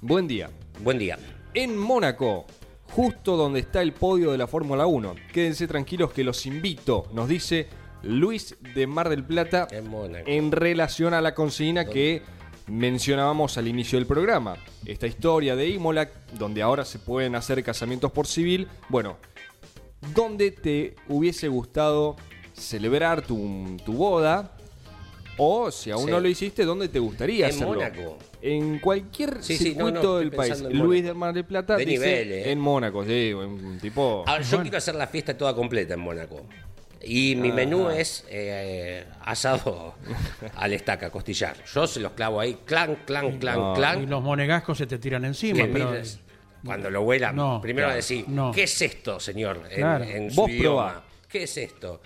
Buen 0.00 0.26
día. 0.26 0.50
Buen 0.82 0.98
día. 0.98 1.18
En 1.54 1.76
Mónaco, 1.78 2.46
justo 2.92 3.36
donde 3.36 3.60
está 3.60 3.80
el 3.82 3.92
podio 3.92 4.32
de 4.32 4.38
la 4.38 4.46
Fórmula 4.46 4.86
1. 4.86 5.14
Quédense 5.32 5.66
tranquilos 5.68 6.12
que 6.12 6.24
los 6.24 6.44
invito, 6.46 7.06
nos 7.12 7.28
dice 7.28 7.68
Luis 8.02 8.56
de 8.74 8.86
Mar 8.86 9.08
del 9.08 9.24
Plata 9.24 9.66
En 9.70 9.88
Mónaco. 9.88 10.24
en 10.28 10.52
relación 10.52 11.14
a 11.14 11.20
la 11.20 11.34
consigna 11.34 11.84
que 11.84 12.22
mencionábamos 12.66 13.56
al 13.58 13.66
inicio 13.66 13.98
del 13.98 14.06
programa. 14.06 14.56
Esta 14.84 15.06
historia 15.06 15.56
de 15.56 15.68
Imola, 15.68 16.08
donde 16.38 16.62
ahora 16.62 16.84
se 16.84 16.98
pueden 16.98 17.34
hacer 17.34 17.62
casamientos 17.64 18.12
por 18.12 18.26
civil. 18.26 18.68
Bueno, 18.88 19.16
¿dónde 20.14 20.50
te 20.50 20.94
hubiese 21.08 21.48
gustado 21.48 22.16
celebrar 22.54 23.22
tu, 23.22 23.76
tu 23.84 23.92
boda? 23.94 24.52
O 25.40 25.70
si 25.70 25.90
aún 25.92 26.06
Sí. 26.06 26.10
no 26.10 26.18
lo 26.20 26.28
hiciste, 26.28 26.64
¿dónde 26.64 26.88
te 26.88 26.98
gustaría 26.98 27.46
En 27.48 27.54
hacerlo? 27.54 27.74
Mónaco. 27.74 28.18
En 28.42 28.80
cualquier 28.80 29.42
Sí, 29.42 29.56
sí, 29.56 29.74
no, 29.76 29.86
circuito 29.86 30.02
no, 30.14 30.16
del 30.18 30.30
país. 30.32 30.60
en 30.60 30.78
Luis 30.78 31.04
del 31.04 31.14
Mar 31.14 31.32
del 31.32 31.44
Plata 31.44 31.76
De 31.76 31.84
dice 31.84 31.98
nivel, 31.98 32.32
¿eh? 32.32 32.50
en 32.52 32.58
Mónaco, 32.58 33.04
sí, 33.04 33.32
un 33.32 33.78
tipo... 33.80 34.24
Ahora, 34.26 34.42
yo 34.42 34.60
quiero 34.62 34.78
hacer 34.78 34.96
la 34.96 35.06
fiesta 35.06 35.36
toda 35.38 35.54
completa 35.54 35.94
en 35.94 36.00
Mónaco. 36.00 36.44
Y 37.00 37.36
mi 37.36 37.52
menú 37.52 37.88
es 37.90 38.24
eh, 38.28 39.04
asado 39.24 39.94
al 40.56 40.72
estaca, 40.72 41.10
costillar. 41.10 41.56
Yo 41.72 41.86
se 41.86 42.00
los 42.00 42.12
clavo 42.12 42.40
ahí, 42.40 42.58
clan, 42.64 42.96
clan, 43.06 43.38
clan, 43.38 43.56
No. 43.60 43.72
Y 43.72 43.76
clan. 43.76 44.10
los 44.10 44.20
monegascos 44.22 44.76
se 44.78 44.86
te 44.88 44.98
tiran 44.98 45.24
encima. 45.24 45.66
Pero- 45.72 45.92
Cuando 46.64 46.90
lo 46.90 47.02
huelan, 47.02 47.36
No, 47.36 47.60
primero 47.60 47.86
va 47.86 47.92
a 47.92 47.96
claro, 47.96 47.96
decir, 47.96 48.24
no. 48.28 48.50
¿qué 48.52 48.64
es 48.64 48.82
esto, 48.82 49.20
señor? 49.20 49.62
En, 49.70 49.76
Claro. 49.76 50.04
en 50.04 50.30
su 50.30 50.40
Vos 50.40 50.50
idioma. 50.50 50.86
probá. 50.88 51.04
¿Qué 51.28 51.42
es 51.44 51.56
esto? 51.56 52.00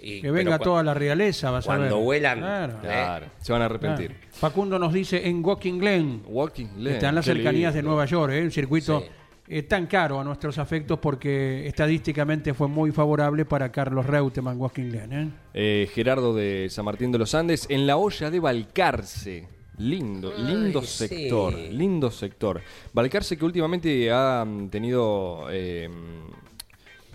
Y- 0.00 0.20
que 0.22 0.30
venga 0.30 0.58
toda 0.60 0.82
la 0.84 0.94
realeza, 0.94 1.50
vas 1.50 1.68
a 1.68 1.72
ver. 1.72 1.78
cuando 1.80 1.98
huelan, 1.98 2.38
Claro, 2.38 2.78
Claro, 2.80 3.26
se 3.40 3.52
van 3.52 3.62
a 3.62 3.64
arrepentir. 3.64 4.12
claro. 4.12 4.26
Facundo 4.32 4.78
nos 4.78 4.92
dice 4.92 5.26
en 5.28 5.44
Walking 5.44 5.78
Glen. 5.80 6.22
Walking 6.26 6.66
Lane, 6.78 6.92
Está 6.96 7.08
en 7.08 7.14
las 7.16 7.24
cercanías 7.24 7.74
de. 7.74 7.82
Nueva 7.82 8.04
York, 8.06 8.32
¿eh? 8.32 8.42
un 8.42 8.50
circuito 8.52 9.00
Sí. 9.00 9.06
eh, 9.48 9.62
tan 9.64 9.86
caro 9.86 10.20
a 10.20 10.24
nuestros 10.24 10.56
afectos 10.58 10.98
porque 11.00 11.66
estadísticamente 11.66 12.54
fue 12.54 12.68
muy 12.68 12.92
favorable 12.92 13.44
para 13.44 13.72
Carlos 13.72 14.06
Reutemann 14.06 14.60
Walking 14.60 14.90
Glen. 14.90 15.12
¿eh? 15.12 15.28
Eh, 15.54 15.90
Gerardo 15.92 16.32
de 16.32 16.68
San 16.70 16.84
Martín 16.84 17.10
de 17.10 17.18
los 17.18 17.34
Andes, 17.34 17.66
en 17.68 17.86
la 17.86 17.96
olla 17.96 18.30
de 18.30 18.38
Balcarce. 18.38 19.48
Lindo, 19.78 20.32
lindo 20.36 20.80
Ay, 20.80 20.86
sector, 20.86 21.54
sí. 21.54 21.68
lindo 21.70 22.10
sector. 22.10 22.60
Balcarce 22.92 23.36
que 23.36 23.44
últimamente 23.44 24.10
ha 24.10 24.44
mm, 24.44 24.68
tenido 24.68 25.46
eh, 25.50 25.88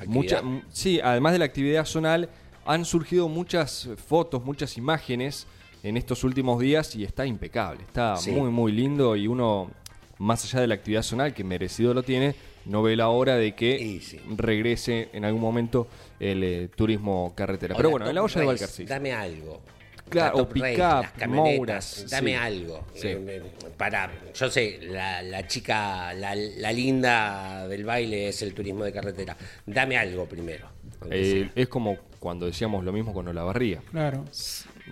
mucha, 0.06 0.38
Actividad. 0.38 0.40
m- 0.44 0.64
sí, 0.72 1.00
además 1.04 1.34
de 1.34 1.40
la 1.40 1.46
actividad 1.46 1.86
zonal, 1.86 2.30
han 2.66 2.86
surgido 2.86 3.28
muchas 3.28 3.90
fotos, 4.08 4.44
muchas 4.46 4.78
imágenes 4.78 5.46
en 5.84 5.98
estos 5.98 6.24
últimos 6.24 6.60
días 6.62 6.96
y 6.96 7.04
está 7.04 7.26
impecable, 7.26 7.82
está 7.84 8.16
Sí. 8.16 8.32
muy 8.32 8.50
muy 8.50 8.72
lindo 8.72 9.16
y 9.18 9.28
uno 9.28 9.70
más 10.18 10.46
allá 10.46 10.62
de 10.62 10.68
la 10.68 10.76
actividad 10.76 11.04
zonal 11.04 11.34
que 11.34 11.44
merecido 11.44 11.94
lo 11.94 12.04
tiene, 12.04 12.36
no 12.66 12.82
ve 12.82 12.96
la 12.96 13.10
hora 13.10 13.36
de 13.36 13.54
que 13.56 14.00
sí. 14.02 14.22
regrese 14.38 15.10
en 15.12 15.26
algún 15.26 15.42
momento 15.42 15.88
el 16.22 16.44
eh, 16.46 16.70
turismo 16.74 17.34
carretera. 17.36 17.76
Pero 17.76 17.90
bueno, 17.90 18.08
en 18.08 18.16
la 18.16 18.24
olla 18.24 18.40
de 18.40 18.48
Balcarce. 18.48 18.86
Dame 18.86 19.12
algo. 19.12 19.62
Claro, 20.10 20.38
La 20.38 20.44
o 20.44 20.50
pick-up, 20.50 20.78
las 20.78 21.12
camionetas, 21.14 21.58
Mouras, 21.58 22.06
Dame 22.10 22.32
sí. 22.32 22.36
algo. 22.36 22.86
Sí. 22.94 23.08
Eh, 23.08 23.42
para, 23.78 24.12
yo 24.34 24.50
sé, 24.50 24.80
la, 24.84 25.22
la 25.24 25.48
chica, 25.48 26.14
la, 26.14 26.36
la 26.36 26.72
linda 26.72 27.68
del 27.68 27.84
baile 27.84 28.30
es 28.30 28.42
el 28.44 28.54
turismo 28.54 28.84
de 28.84 28.92
carretera. 28.94 29.36
Dame 29.66 29.98
algo 29.98 30.26
primero. 30.26 30.68
Eh, 31.10 31.50
es 31.56 31.68
como 31.68 31.98
cuando 32.20 32.46
decíamos 32.46 32.84
lo 32.84 32.94
mismo 32.94 33.14
con 33.14 33.28
Olavarría. 33.28 33.82
Claro. 33.92 34.26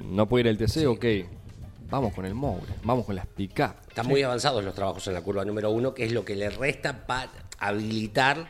No 0.02 0.28
puede 0.28 0.42
ir 0.42 0.48
el 0.48 0.58
TC, 0.58 0.88
ok. 0.88 1.06
Vamos 1.90 2.14
con 2.14 2.26
el 2.26 2.34
Moure, 2.34 2.74
vamos 2.84 3.06
con 3.06 3.16
las 3.16 3.28
pick-up. 3.28 3.76
Están 3.90 4.08
muy 4.08 4.24
avanzados 4.24 4.64
los 4.64 4.74
trabajos 4.74 5.06
en 5.08 5.14
la 5.14 5.22
curva 5.22 5.44
número 5.44 5.72
uno, 5.72 5.94
que 5.94 6.06
es 6.06 6.14
lo 6.14 6.24
que 6.24 6.36
le 6.36 6.50
resta 6.50 7.06
para 7.06 7.30
habilitar, 7.60 8.48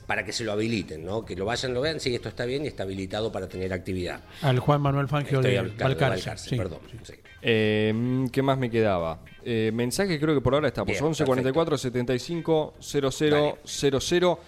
para 0.00 0.24
que 0.24 0.32
se 0.32 0.44
lo 0.44 0.52
habiliten, 0.52 1.04
¿no? 1.04 1.24
Que 1.24 1.36
lo 1.36 1.44
vayan, 1.44 1.72
lo 1.74 1.80
vean, 1.80 2.00
sí, 2.00 2.14
esto 2.14 2.28
está 2.28 2.44
bien 2.44 2.64
y 2.64 2.68
está 2.68 2.82
habilitado 2.84 3.30
para 3.32 3.48
tener 3.48 3.72
actividad. 3.72 4.20
Al 4.42 4.58
Juan 4.58 4.80
Manuel 4.80 5.08
Fangio 5.08 5.40
Estoy 5.40 5.52
de. 5.52 5.72
Balcarce, 5.82 6.36
sí. 6.36 6.56
perdón. 6.56 6.78
sí. 7.02 7.14
Eh, 7.42 8.26
¿Qué 8.32 8.42
más 8.42 8.56
me 8.58 8.70
quedaba? 8.70 9.20
Eh, 9.44 9.70
mensaje 9.74 10.18
creo 10.18 10.34
que 10.34 10.40
por 10.40 10.54
ahora 10.54 10.68
estamos. 10.68 10.92
Bien, 10.92 11.04
11 11.04 11.24
44 11.24 11.76
75 11.78 12.74
00 12.80 13.58
00. 13.64 14.40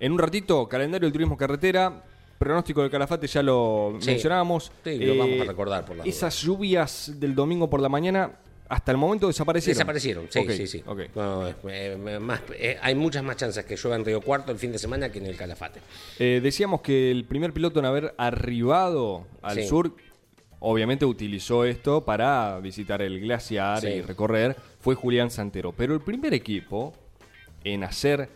En 0.00 0.12
un 0.12 0.18
ratito, 0.18 0.68
calendario 0.68 1.06
del 1.06 1.12
turismo 1.12 1.36
carretera. 1.36 2.02
Pronóstico 2.38 2.82
del 2.82 2.90
Calafate 2.90 3.26
ya 3.28 3.42
lo 3.42 3.96
Sí. 4.00 4.08
mencionábamos. 4.10 4.70
Eh, 4.84 4.96
Sí, 4.98 5.04
lo 5.06 5.16
vamos 5.16 5.40
a 5.40 5.44
recordar 5.44 5.84
por 5.86 5.96
las 5.96 6.06
Esas 6.06 6.42
lluvias 6.42 7.12
del 7.18 7.34
domingo 7.34 7.70
por 7.70 7.80
la 7.80 7.88
mañana 7.88 8.32
hasta 8.68 8.90
el 8.92 8.96
momento 8.98 9.26
desaparecieron. 9.26 9.74
Desaparecieron, 9.78 10.26
sí, 10.30 10.44
sí, 10.56 10.66
sí. 10.66 10.82
ok. 10.86 11.00
No, 11.14 11.48
eh, 11.68 12.18
más- 12.20 12.40
eh, 12.58 12.78
hay 12.80 12.94
muchas 12.94 13.22
más 13.22 13.36
chances 13.36 13.64
que 13.64 13.76
llueva 13.76 13.96
en 13.96 14.04
Río 14.04 14.20
Cuarto 14.20 14.52
el 14.52 14.58
fin 14.58 14.72
de 14.72 14.78
semana 14.78 15.10
que 15.12 15.18
en 15.18 15.26
el 15.26 15.36
Calafate. 15.36 15.80
Eh, 16.18 16.40
decíamos 16.42 16.80
que 16.80 17.10
el 17.10 17.24
primer 17.24 17.52
piloto 17.52 17.78
en 17.80 17.86
haber 17.86 18.14
arribado 18.16 19.26
al 19.42 19.56
Sí. 19.56 19.66
sur, 19.68 19.94
obviamente 20.60 21.04
utilizó 21.04 21.64
esto 21.66 22.04
para 22.04 22.58
visitar 22.60 23.02
el 23.02 23.20
glaciar 23.20 23.80
Sí. 23.82 23.88
y 23.88 24.00
recorrer, 24.02 24.56
fue 24.80 24.94
Julián 24.94 25.30
Santero. 25.30 25.72
Pero 25.72 25.92
el 25.94 26.00
primer 26.00 26.32
equipo 26.32 26.94
en 27.64 27.84
hacer, 27.84 28.28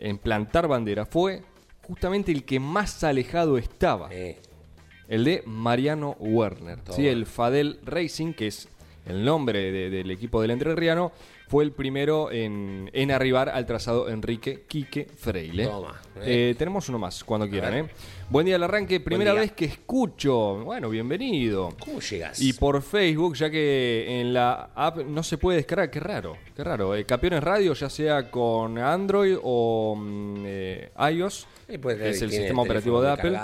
en 0.00 0.18
plantar 0.18 0.66
bandera, 0.66 1.06
fue 1.06 1.42
justamente 1.86 2.32
el 2.32 2.44
que 2.44 2.58
más 2.60 3.02
alejado 3.04 3.58
estaba, 3.58 4.10
el 4.12 5.24
de 5.24 5.42
Mariano 5.46 6.16
Werner. 6.18 6.80
¿sí? 6.90 7.06
El 7.06 7.26
Fadel 7.26 7.78
Racing, 7.84 8.32
que 8.34 8.48
es 8.48 8.68
el 9.08 9.24
nombre 9.24 9.72
de- 9.72 9.90
del 9.90 10.10
equipo 10.10 10.40
del 10.42 10.50
Entrerriano, 10.52 11.12
fue 11.48 11.64
el 11.64 11.72
primero 11.72 12.30
en, 12.30 12.90
en 12.92 13.10
arribar 13.10 13.48
al 13.48 13.64
trazado 13.64 14.10
Enrique 14.10 14.64
Quique 14.68 15.06
Freile. 15.16 15.64
Toma, 15.66 15.98
eh. 16.16 16.50
Eh, 16.50 16.54
tenemos 16.58 16.88
uno 16.90 16.98
más, 16.98 17.24
cuando 17.24 17.48
quieran. 17.48 17.74
¿eh? 17.74 17.88
Buen 18.28 18.44
día 18.44 18.56
al 18.56 18.62
arranque, 18.64 19.00
primera 19.00 19.32
vez 19.32 19.52
que 19.52 19.64
escucho. 19.64 20.56
Bueno, 20.62 20.90
bienvenido. 20.90 21.74
¿Cómo 21.80 22.00
llegas? 22.00 22.38
Y 22.42 22.52
por 22.52 22.82
Facebook, 22.82 23.34
ya 23.34 23.48
que 23.50 24.20
en 24.20 24.34
la 24.34 24.70
app 24.74 24.98
no 24.98 25.22
se 25.22 25.38
puede 25.38 25.56
descargar, 25.56 25.90
qué 25.90 26.00
raro, 26.00 26.36
qué 26.54 26.62
raro. 26.62 26.94
Eh, 26.94 27.04
Campeones 27.06 27.42
Radio, 27.42 27.72
ya 27.72 27.88
sea 27.88 28.30
con 28.30 28.76
Android 28.76 29.36
o 29.42 29.96
mm, 29.96 30.42
eh, 30.46 30.90
iOS, 31.14 31.46
que 31.66 31.74
es 32.10 32.20
el 32.22 32.30
sistema 32.30 32.60
el 32.62 32.66
operativo 32.68 33.00
de 33.00 33.10
Apple. 33.10 33.38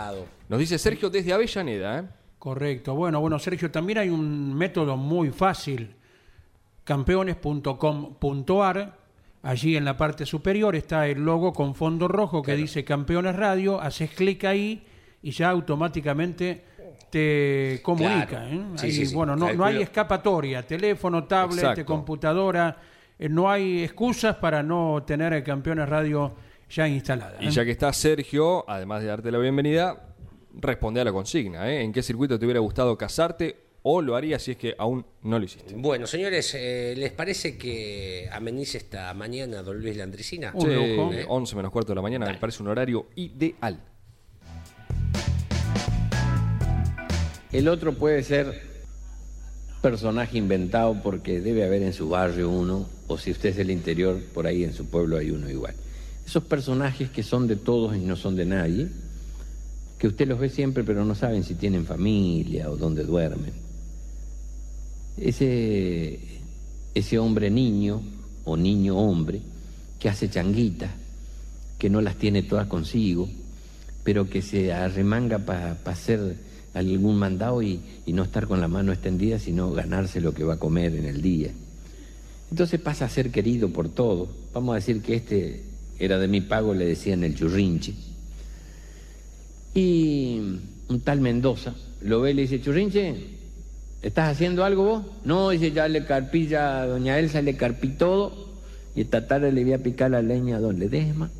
Nos 0.50 0.58
dice 0.60 0.78
Sergio 0.78 1.08
desde 1.08 1.32
Avellaneda. 1.32 2.00
¿eh? 2.00 2.02
Correcto. 2.44 2.94
Bueno, 2.94 3.20
bueno, 3.22 3.38
Sergio, 3.38 3.70
también 3.70 4.00
hay 4.00 4.10
un 4.10 4.52
método 4.52 4.98
muy 4.98 5.30
fácil. 5.30 5.94
Campeones.com.ar. 6.84 8.98
Allí 9.42 9.76
en 9.78 9.86
la 9.86 9.96
parte 9.96 10.26
superior 10.26 10.76
está 10.76 11.08
el 11.08 11.24
logo 11.24 11.54
con 11.54 11.74
fondo 11.74 12.06
rojo 12.06 12.42
que 12.42 12.54
dice 12.54 12.84
Campeones 12.84 13.34
Radio. 13.34 13.80
Haces 13.80 14.10
clic 14.10 14.44
ahí 14.44 14.84
y 15.22 15.30
ya 15.30 15.48
automáticamente 15.48 16.64
te 17.08 17.80
comunica. 17.82 18.26
Claro. 18.26 18.46
¿eh? 18.48 18.62
Sí, 18.76 18.86
Ahí, 18.86 18.92
sí, 18.92 19.06
sí. 19.06 19.14
Bueno, 19.14 19.36
no, 19.36 19.50
no 19.54 19.64
hay 19.64 19.80
escapatoria. 19.80 20.66
Teléfono, 20.66 21.24
tablet, 21.24 21.60
Exacto. 21.60 21.86
computadora. 21.86 22.76
eh, 23.18 23.30
no 23.30 23.50
hay 23.50 23.84
excusas 23.84 24.36
para 24.36 24.62
no 24.62 25.02
tener 25.06 25.32
el 25.32 25.42
Campeones 25.42 25.88
Radio 25.88 26.34
ya 26.68 26.86
instalada. 26.88 27.38
Y 27.40 27.46
¿eh? 27.46 27.50
ya 27.50 27.64
que 27.64 27.70
está 27.70 27.90
Sergio, 27.94 28.68
además 28.68 29.00
de 29.00 29.08
darte 29.08 29.30
la 29.30 29.38
bienvenida, 29.38 30.10
responde 30.60 31.00
a 31.00 31.04
la 31.04 31.12
consigna. 31.12 31.70
¿eh? 31.70 31.82
¿En 31.82 31.92
qué 31.92 32.02
circuito 32.02 32.38
te 32.38 32.44
hubiera 32.44 32.60
gustado 32.60 32.96
casarte 32.96 33.64
o 33.86 34.00
lo 34.00 34.16
harías 34.16 34.42
si 34.42 34.52
es 34.52 34.56
que 34.56 34.74
aún 34.78 35.04
no 35.22 35.38
lo 35.38 35.44
hiciste. 35.44 35.74
Bueno, 35.76 36.06
señores, 36.06 36.54
eh, 36.54 36.94
¿les 36.96 37.12
parece 37.12 37.58
que 37.58 38.26
amenice 38.32 38.78
esta 38.78 39.12
mañana 39.12 39.62
don 39.62 39.78
Luis 39.78 39.94
Landricina? 39.94 40.54
Sí, 40.58 40.66
11 41.28 41.56
menos 41.56 41.70
cuarto 41.70 41.92
de 41.92 41.96
la 41.96 42.00
mañana, 42.00 42.24
me 42.24 42.38
parece 42.38 42.62
un 42.62 42.70
horario 42.70 43.08
ideal. 43.14 43.78
El 47.52 47.68
otro 47.68 47.92
puede 47.92 48.22
ser 48.22 48.74
personaje 49.82 50.38
inventado 50.38 51.02
porque 51.02 51.42
debe 51.42 51.62
haber 51.62 51.82
en 51.82 51.92
su 51.92 52.08
barrio 52.08 52.48
uno, 52.48 52.88
o 53.06 53.18
si 53.18 53.32
usted 53.32 53.50
es 53.50 53.56
del 53.56 53.70
interior, 53.70 54.18
por 54.32 54.46
ahí 54.46 54.64
en 54.64 54.72
su 54.72 54.88
pueblo 54.88 55.18
hay 55.18 55.30
uno 55.30 55.50
igual. 55.50 55.74
Esos 56.24 56.42
personajes 56.42 57.10
que 57.10 57.22
son 57.22 57.46
de 57.46 57.56
todos 57.56 57.94
y 57.94 58.00
no 58.00 58.16
son 58.16 58.34
de 58.34 58.46
nadie, 58.46 58.88
que 60.04 60.08
usted 60.08 60.28
los 60.28 60.38
ve 60.38 60.50
siempre 60.50 60.84
pero 60.84 61.02
no 61.02 61.14
saben 61.14 61.44
si 61.44 61.54
tienen 61.54 61.86
familia 61.86 62.70
o 62.70 62.76
dónde 62.76 63.04
duermen. 63.04 63.54
Ese, 65.16 66.18
ese 66.94 67.18
hombre 67.18 67.50
niño 67.50 68.02
o 68.44 68.54
niño 68.54 68.98
hombre 68.98 69.40
que 69.98 70.10
hace 70.10 70.28
changuitas, 70.28 70.90
que 71.78 71.88
no 71.88 72.02
las 72.02 72.16
tiene 72.16 72.42
todas 72.42 72.66
consigo, 72.66 73.30
pero 74.02 74.28
que 74.28 74.42
se 74.42 74.74
arremanga 74.74 75.38
para 75.38 75.78
hacer 75.86 76.36
algún 76.74 77.16
mandado 77.16 77.62
y, 77.62 77.80
y 78.04 78.12
no 78.12 78.24
estar 78.24 78.46
con 78.46 78.60
la 78.60 78.68
mano 78.68 78.92
extendida, 78.92 79.38
sino 79.38 79.72
ganarse 79.72 80.20
lo 80.20 80.34
que 80.34 80.44
va 80.44 80.54
a 80.54 80.58
comer 80.58 80.96
en 80.96 81.06
el 81.06 81.22
día. 81.22 81.50
Entonces 82.50 82.78
pasa 82.78 83.06
a 83.06 83.08
ser 83.08 83.30
querido 83.30 83.70
por 83.70 83.88
todos. 83.88 84.28
Vamos 84.52 84.74
a 84.74 84.76
decir 84.76 85.00
que 85.00 85.14
este 85.14 85.62
era 85.98 86.18
de 86.18 86.28
mi 86.28 86.42
pago, 86.42 86.74
le 86.74 86.84
decían 86.84 87.24
el 87.24 87.34
churrinche. 87.34 87.94
Y 89.74 90.38
un 90.88 91.00
tal 91.00 91.20
Mendoza 91.20 91.74
lo 92.00 92.20
ve 92.20 92.30
y 92.30 92.34
le 92.34 92.42
dice, 92.42 92.60
churrinche, 92.60 93.16
¿estás 94.02 94.30
haciendo 94.30 94.64
algo 94.64 94.84
vos? 94.84 95.06
No, 95.24 95.50
dice, 95.50 95.72
ya 95.72 95.88
le 95.88 96.04
carpí, 96.04 96.46
ya 96.46 96.86
doña 96.86 97.18
Elsa 97.18 97.42
le 97.42 97.56
carpí 97.56 97.88
todo 97.88 98.54
y 98.94 99.00
esta 99.00 99.26
tarde 99.26 99.50
le 99.50 99.64
voy 99.64 99.72
a 99.72 99.82
picar 99.82 100.10
la 100.10 100.22
leña 100.22 100.56
a 100.56 100.60
don 100.60 100.78
Ledesma. 100.78 101.30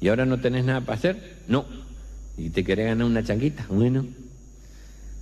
¿Y 0.00 0.08
ahora 0.08 0.26
no 0.26 0.40
tenés 0.40 0.64
nada 0.64 0.80
para 0.80 0.98
hacer? 0.98 1.36
No. 1.46 1.64
¿Y 2.36 2.50
te 2.50 2.64
querés 2.64 2.86
ganar 2.86 3.06
una 3.06 3.22
changuita? 3.22 3.66
Bueno, 3.68 4.06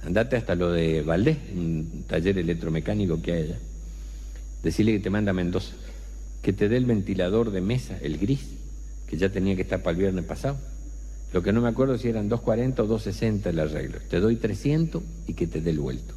andate 0.05 0.37
hasta 0.37 0.55
lo 0.55 0.71
de 0.73 1.03
Valdés, 1.03 1.37
un 1.55 2.05
taller 2.09 2.39
electromecánico 2.39 3.21
que 3.21 3.33
hay 3.33 3.43
allá. 3.43 3.59
Decirle 4.63 4.93
que 4.93 5.01
te 5.01 5.11
manda 5.11 5.31
a 5.31 5.35
Mendoza, 5.35 5.75
que 6.43 6.53
te 6.53 6.69
dé 6.69 6.77
el 6.77 6.87
ventilador 6.87 7.51
de 7.51 7.61
mesa, 7.61 7.97
el 8.01 8.19
gris, 8.19 8.41
que 9.07 9.17
ya 9.17 9.31
tenía 9.31 9.57
que 9.57 9.63
estar 9.63 9.83
para 9.83 9.93
el 9.93 10.03
viernes 10.03 10.25
pasado. 10.25 10.59
Lo 11.33 11.43
que 11.43 11.53
no 11.53 11.61
me 11.61 11.69
acuerdo 11.69 11.99
si 11.99 12.09
eran 12.09 12.29
240 12.29 12.83
o 12.83 12.87
260 12.87 13.51
el 13.51 13.61
arreglo. 13.61 13.99
Te 14.09 14.21
doy 14.21 14.37
300 14.37 15.03
y 15.27 15.35
que 15.35 15.47
te 15.47 15.61
dé 15.61 15.71
el 15.71 15.79
vuelto. 15.79 16.15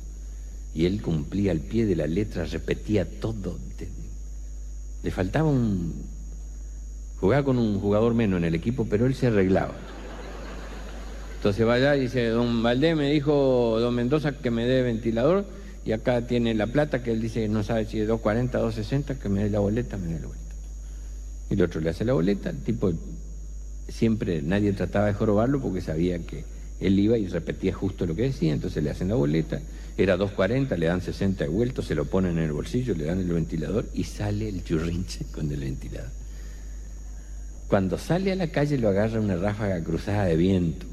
Y 0.73 0.85
él 0.85 1.01
cumplía 1.01 1.51
al 1.51 1.59
pie 1.59 1.85
de 1.85 1.95
la 1.95 2.07
letra, 2.07 2.45
repetía 2.45 3.05
todo. 3.19 3.57
Le 5.03 5.11
faltaba 5.11 5.49
un... 5.49 5.93
Jugaba 7.19 7.43
con 7.43 7.59
un 7.59 7.79
jugador 7.79 8.13
menos 8.13 8.37
en 8.37 8.45
el 8.45 8.55
equipo, 8.55 8.87
pero 8.89 9.05
él 9.05 9.13
se 9.13 9.27
arreglaba. 9.27 9.75
Entonces 11.35 11.67
va 11.67 11.73
allá 11.73 11.95
y 11.97 12.01
dice, 12.01 12.27
don 12.27 12.63
Valdés 12.63 12.95
me 12.95 13.11
dijo, 13.11 13.79
don 13.79 13.93
Mendoza, 13.93 14.31
que 14.31 14.49
me 14.49 14.65
dé 14.65 14.81
ventilador, 14.81 15.45
y 15.83 15.91
acá 15.91 16.25
tiene 16.27 16.53
la 16.53 16.67
plata, 16.67 17.03
que 17.03 17.11
él 17.11 17.21
dice 17.21 17.47
no 17.47 17.63
sabe 17.63 17.85
si 17.85 17.99
es 17.99 18.07
240, 18.07 18.57
260, 18.59 19.19
que 19.19 19.29
me 19.29 19.43
dé 19.43 19.49
la 19.49 19.59
boleta, 19.59 19.97
me 19.97 20.07
dé 20.07 20.19
la 20.19 20.27
boleta. 20.27 20.55
Y 21.49 21.53
el 21.55 21.61
otro 21.63 21.81
le 21.81 21.89
hace 21.89 22.05
la 22.05 22.13
boleta, 22.13 22.51
el 22.51 22.57
tipo 22.57 22.91
siempre, 23.91 24.41
nadie 24.41 24.73
trataba 24.73 25.07
de 25.07 25.13
jorobarlo 25.13 25.61
porque 25.61 25.81
sabía 25.81 26.19
que 26.19 26.43
él 26.79 26.99
iba 26.99 27.17
y 27.17 27.27
repetía 27.27 27.73
justo 27.73 28.05
lo 28.05 28.15
que 28.15 28.23
decía, 28.23 28.53
entonces 28.53 28.83
le 28.83 28.89
hacen 28.89 29.09
la 29.09 29.15
boleta, 29.15 29.61
era 29.97 30.17
240, 30.17 30.75
le 30.77 30.85
dan 30.87 31.01
60 31.01 31.43
de 31.43 31.49
vuelto, 31.49 31.81
se 31.81 31.93
lo 31.93 32.05
ponen 32.05 32.37
en 32.37 32.45
el 32.45 32.51
bolsillo, 32.51 32.95
le 32.95 33.05
dan 33.05 33.19
el 33.19 33.27
ventilador 33.27 33.85
y 33.93 34.03
sale 34.03 34.49
el 34.49 34.63
churrinche 34.63 35.25
con 35.31 35.51
el 35.51 35.59
ventilador. 35.59 36.09
Cuando 37.67 37.97
sale 37.97 38.31
a 38.31 38.35
la 38.35 38.47
calle 38.47 38.77
lo 38.77 38.89
agarra 38.89 39.19
una 39.19 39.35
ráfaga 39.35 39.81
cruzada 39.83 40.25
de 40.25 40.35
viento 40.35 40.85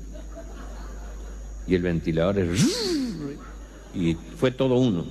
y 1.67 1.75
el 1.75 1.83
ventilador 1.83 2.39
es... 2.39 2.67
Y 3.95 4.15
fue 4.37 4.51
todo 4.51 4.77
uno. 4.77 5.07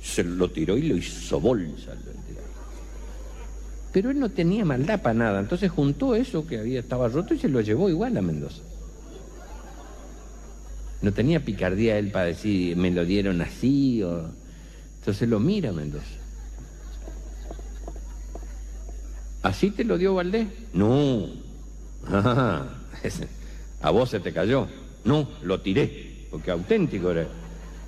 Se 0.00 0.22
lo 0.22 0.48
tiró 0.48 0.78
y 0.78 0.82
lo 0.82 0.96
hizo 0.96 1.40
bolsa. 1.40 1.92
el 1.92 1.98
ventilador. 1.98 2.50
Pero 3.92 4.10
él 4.10 4.18
no 4.18 4.30
tenía 4.30 4.64
maldad 4.64 5.02
para 5.02 5.14
nada. 5.14 5.40
Entonces 5.40 5.70
juntó 5.70 6.14
eso 6.14 6.46
que 6.46 6.58
había 6.58 6.80
estaba 6.80 7.08
roto 7.08 7.34
y 7.34 7.38
se 7.38 7.48
lo 7.48 7.60
llevó 7.60 7.88
igual 7.90 8.16
a 8.16 8.22
Mendoza. 8.22 8.62
No 11.02 11.12
tenía 11.12 11.40
picardía 11.40 11.98
él 11.98 12.10
para 12.10 12.26
decir, 12.26 12.76
me 12.76 12.90
lo 12.90 13.04
dieron 13.04 13.42
así. 13.42 14.02
O... 14.02 14.30
Entonces 15.00 15.28
lo 15.28 15.40
mira 15.40 15.72
Mendoza. 15.72 16.06
¿Así 19.42 19.70
te 19.70 19.84
lo 19.84 19.98
dio 19.98 20.14
Valdés? 20.14 20.48
No. 20.72 21.26
Ah, 22.04 22.66
a 23.80 23.90
vos 23.90 24.10
se 24.10 24.18
te 24.20 24.32
cayó. 24.32 24.66
No, 25.04 25.28
lo 25.42 25.60
tiré, 25.60 26.26
porque 26.30 26.50
auténtico 26.50 27.10
era. 27.10 27.26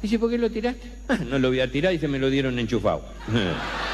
Dice, 0.02 0.18
¿por 0.18 0.30
qué 0.30 0.38
lo 0.38 0.50
tiraste? 0.50 0.92
"Ah, 1.08 1.18
no 1.18 1.38
lo 1.38 1.48
voy 1.48 1.60
a 1.60 1.70
tirar 1.70 1.92
y 1.92 1.98
se 1.98 2.08
me 2.08 2.18
lo 2.18 2.30
dieron 2.30 2.58
enchufado. 2.58 3.02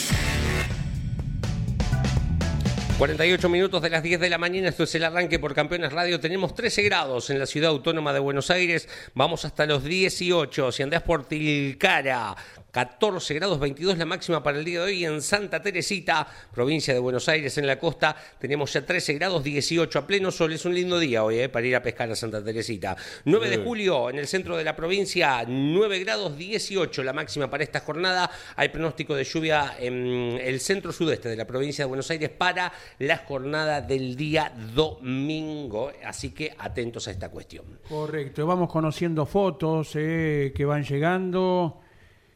48 3.01 3.49
minutos 3.49 3.81
de 3.81 3.89
las 3.89 4.03
10 4.03 4.19
de 4.19 4.29
la 4.29 4.37
mañana, 4.37 4.69
esto 4.69 4.83
es 4.83 4.93
el 4.93 5.03
arranque 5.03 5.39
por 5.39 5.55
Campeones 5.55 5.91
Radio. 5.91 6.19
Tenemos 6.19 6.53
13 6.53 6.83
grados 6.83 7.31
en 7.31 7.39
la 7.39 7.47
ciudad 7.47 7.71
autónoma 7.71 8.13
de 8.13 8.19
Buenos 8.19 8.51
Aires, 8.51 8.87
vamos 9.15 9.43
hasta 9.43 9.65
los 9.65 9.83
18. 9.83 10.71
Si 10.71 10.83
andás 10.83 11.01
por 11.01 11.27
Tilcara, 11.27 12.35
14 12.71 13.33
grados 13.33 13.59
22 13.59 13.97
la 13.97 14.05
máxima 14.05 14.41
para 14.41 14.57
el 14.57 14.65
día 14.65 14.79
de 14.79 14.85
hoy. 14.85 15.05
En 15.05 15.21
Santa 15.21 15.61
Teresita, 15.61 16.25
provincia 16.53 16.93
de 16.93 16.99
Buenos 16.99 17.27
Aires, 17.27 17.57
en 17.57 17.67
la 17.67 17.77
costa, 17.77 18.15
tenemos 18.39 18.71
ya 18.73 18.85
13 18.85 19.13
grados 19.15 19.43
18 19.43 19.99
a 19.99 20.07
pleno 20.07 20.31
sol. 20.31 20.53
Es 20.53 20.65
un 20.65 20.73
lindo 20.73 20.97
día 20.97 21.23
hoy 21.23 21.39
eh, 21.39 21.49
para 21.49 21.67
ir 21.67 21.75
a 21.75 21.83
pescar 21.83 22.09
a 22.09 22.15
Santa 22.15 22.43
Teresita. 22.43 22.95
9 23.25 23.49
de 23.49 23.57
julio, 23.57 24.09
en 24.09 24.19
el 24.19 24.27
centro 24.27 24.55
de 24.55 24.63
la 24.63 24.75
provincia, 24.75 25.43
9 25.47 25.99
grados 25.99 26.37
18 26.37 27.03
la 27.03 27.13
máxima 27.13 27.49
para 27.49 27.63
esta 27.63 27.81
jornada. 27.81 28.31
Hay 28.55 28.69
pronóstico 28.69 29.15
de 29.15 29.25
lluvia 29.25 29.75
en 29.77 30.39
el 30.41 30.59
centro 30.61 30.93
sudeste 30.93 31.29
de 31.29 31.35
la 31.35 31.45
provincia 31.45 31.83
de 31.83 31.89
Buenos 31.89 32.09
Aires 32.09 32.29
para 32.29 32.71
la 32.99 33.17
jornada 33.17 33.81
del 33.81 34.15
día 34.15 34.53
domingo. 34.73 35.91
Así 36.05 36.31
que 36.31 36.55
atentos 36.57 37.07
a 37.07 37.11
esta 37.11 37.29
cuestión. 37.29 37.65
Correcto, 37.87 38.45
vamos 38.47 38.69
conociendo 38.69 39.25
fotos 39.25 39.91
eh, 39.95 40.53
que 40.55 40.63
van 40.63 40.83
llegando 40.83 41.81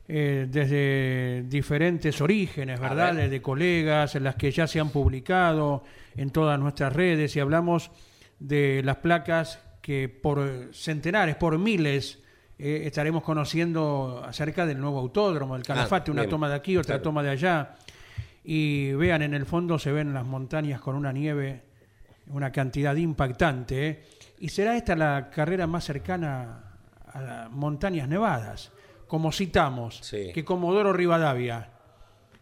eh, 0.08 0.48
desde 0.50 1.44
diferentes 1.48 2.22
orígenes, 2.22 2.80
¿verdad? 2.80 3.16
ver. 3.16 3.30
De 3.30 3.42
colegas, 3.42 4.16
en 4.16 4.24
las 4.24 4.36
que 4.36 4.52
ya 4.52 4.68
se 4.68 4.80
han 4.80 4.90
publicado 4.90 5.84
en 6.16 6.30
todas 6.30 6.60
nuestras 6.60 6.94
redes 6.94 7.36
y 7.36 7.40
hablamos 7.40 7.92
de 8.40 8.82
las 8.84 8.98
placas 8.98 9.60
que 9.82 10.10
por 10.10 10.70
centenares, 10.74 11.36
por 11.36 11.58
miles, 11.58 12.20
eh, 12.58 12.84
estaremos 12.86 13.24
conociendo 13.24 14.24
acerca 14.26 14.66
del 14.66 14.80
nuevo 14.80 15.00
autódromo, 15.00 15.56
el 15.56 15.64
Calafate, 15.64 16.12
una 16.12 16.22
bien, 16.22 16.30
toma 16.30 16.50
de 16.50 16.56
aquí, 16.56 16.78
otra 16.78 16.96
claro. 16.96 17.02
toma 17.02 17.24
de 17.24 17.30
allá. 17.32 17.76
Y 18.44 18.94
vean, 18.94 19.24
en 19.24 19.34
el 19.34 19.46
fondo 19.46 19.80
se 19.80 19.92
ven 19.92 20.14
las 20.14 20.26
montañas 20.26 20.80
con 20.80 20.96
una 20.96 21.12
nieve, 21.12 21.64
una 22.28 22.52
cantidad 22.52 22.96
impactante. 22.96 23.88
¿eh? 23.88 24.04
Y 24.40 24.50
será 24.50 24.78
esta 24.78 24.96
la 24.96 25.30
carrera 25.30 25.68
más 25.68 25.84
cercana 25.84 26.64
a 27.12 27.22
las 27.22 27.52
montañas 27.52 28.08
nevadas. 28.08 28.72
Como 29.08 29.32
citamos, 29.32 30.00
Sí. 30.02 30.32
que 30.34 30.44
Comodoro 30.44 30.92
Rivadavia 30.94 31.70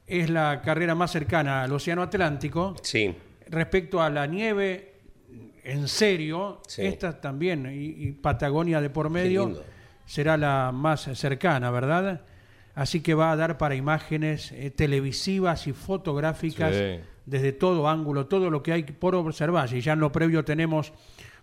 es 0.07 0.30
la 0.30 0.61
carrera 0.61 0.95
más 0.95 1.11
cercana 1.11 1.64
al 1.64 1.72
Océano 1.72 2.01
Atlántico, 2.03 2.76
Sí, 2.82 3.14
respecto 3.49 4.01
a 4.01 4.09
la 4.09 4.26
nieve 4.28 4.93
en 5.64 5.88
serio, 5.88 6.61
Sí. 6.68 6.86
esta 6.86 7.20
también, 7.22 7.66
y, 7.74 8.07
y 8.07 8.11
Patagonia 8.11 8.82
de 8.82 8.89
por 8.89 9.09
medio, 9.09 9.61
será 10.05 10.36
la 10.38 10.72
más 10.74 11.01
cercana, 11.18 11.72
¿verdad? 11.72 12.22
Así 12.76 13.01
que 13.01 13.14
va 13.14 13.32
a 13.32 13.36
dar 13.36 13.57
para 13.57 13.76
imágenes 13.76 14.51
eh, 14.51 14.72
televisivas 14.72 15.68
y 15.68 15.74
fotográficas 15.74 16.76
Sí. 16.76 16.99
desde 17.26 17.53
todo 17.53 17.88
ángulo, 17.88 18.26
todo 18.26 18.49
lo 18.49 18.61
que 18.64 18.74
hay 18.74 18.84
por 18.84 19.16
observar. 19.16 19.72
Y 19.74 19.80
ya 19.82 19.93
en 19.93 19.99
lo 19.99 20.11
previo 20.11 20.43
tenemos 20.43 20.91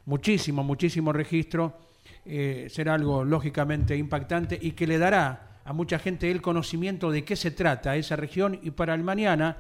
muchísimo, 0.05 0.63
muchísimo 0.65 1.13
registro 1.13 1.79
eh, 2.25 2.67
será 2.71 2.95
algo 2.95 3.25
lógicamente 3.25 3.97
impactante 3.97 4.59
y 4.61 4.73
que 4.73 4.87
le 4.87 4.99
dará 4.99 5.61
a 5.65 5.73
mucha 5.73 5.99
gente 5.99 6.31
el 6.31 6.43
conocimiento 6.43 7.11
de 7.11 7.25
qué 7.25 7.37
se 7.37 7.51
trata 7.51 7.97
esa 7.97 8.17
región 8.17 8.59
y 8.63 8.71
para 8.73 8.95
el 8.95 9.03
mañana, 9.03 9.59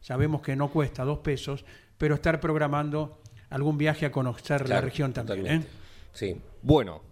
sabemos 0.00 0.42
que 0.42 0.56
no 0.56 0.68
cuesta 0.70 1.04
dos 1.04 1.18
pesos, 1.18 1.64
pero 1.98 2.14
estar 2.16 2.40
programando 2.40 3.20
algún 3.50 3.78
viaje 3.78 4.06
a 4.06 4.12
conocer 4.12 4.68
la 4.68 4.80
región 4.80 5.12
también. 5.12 5.46
¿eh? 5.46 5.62
Sí, 6.12 6.36
Bueno, 6.62 7.02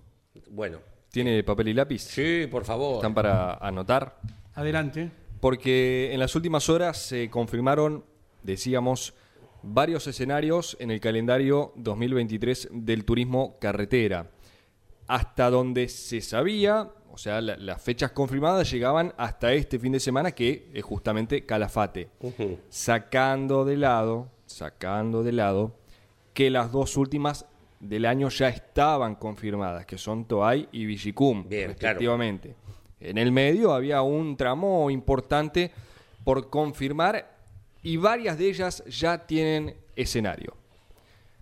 bueno. 0.51 0.79
¿tiene 1.11 1.45
papel 1.45 1.69
y 1.69 1.75
lápiz? 1.75 2.01
Sí, 2.01 2.47
por 2.51 2.65
favor. 2.65 2.97
¿Están 2.97 3.15
para 3.15 3.55
anotar? 3.55 4.19
Adelante. 4.55 5.11
Porque 5.41 6.11
en 6.13 6.19
las 6.21 6.35
últimas 6.35 6.69
horas 6.69 6.99
se 6.99 7.31
confirmaron, 7.31 8.05
decíamos, 8.43 9.15
varios 9.63 10.07
escenarios 10.07 10.77
en 10.81 10.91
el 10.91 11.01
calendario 11.01 11.73
2023 11.77 12.69
del 12.73 13.05
turismo 13.05 13.59
carretera. 13.61 14.31
Hasta 15.07 15.51
donde 15.51 15.89
se 15.89 16.21
sabía, 16.21 16.89
o 17.13 17.19
sea, 17.19 17.41
la- 17.41 17.57
las 17.57 17.81
fechas 17.83 18.11
confirmadas 18.13 18.71
llegaban 18.71 19.13
hasta 19.17 19.53
este 19.53 19.79
fin 19.79 19.93
de 19.93 20.01
semana, 20.01 20.33
que 20.33 20.71
es 20.73 20.83
justamente 20.83 21.45
Calafate. 21.45 22.09
Sacando 22.71 23.65
de 23.65 23.77
lado, 23.77 24.29
sacando 24.47 25.23
de 25.23 25.33
lado, 25.33 25.77
que 26.33 26.51
las 26.51 26.73
dos 26.73 26.97
últimas 26.97 27.47
del 27.81 28.07
año 28.07 28.29
ya 28.31 28.49
estaban 28.49 29.15
confirmadas, 29.15 29.87
que 29.87 29.99
son 29.99 30.25
Toay 30.25 30.69
y 30.73 30.87
Villicum, 30.87 31.49
Bien, 31.49 31.69
respectivamente. 31.69 32.55
En 32.99 33.19
el 33.19 33.31
medio 33.31 33.73
había 33.75 34.01
un 34.03 34.37
tramo 34.37 34.91
importante 34.91 35.71
por 36.25 36.49
confirmar 36.49 37.37
y 37.83 37.99
varias 37.99 38.39
de 38.39 38.49
ellas 38.49 38.83
ya 38.87 39.27
tienen 39.27 39.77
escenario. 39.95 40.57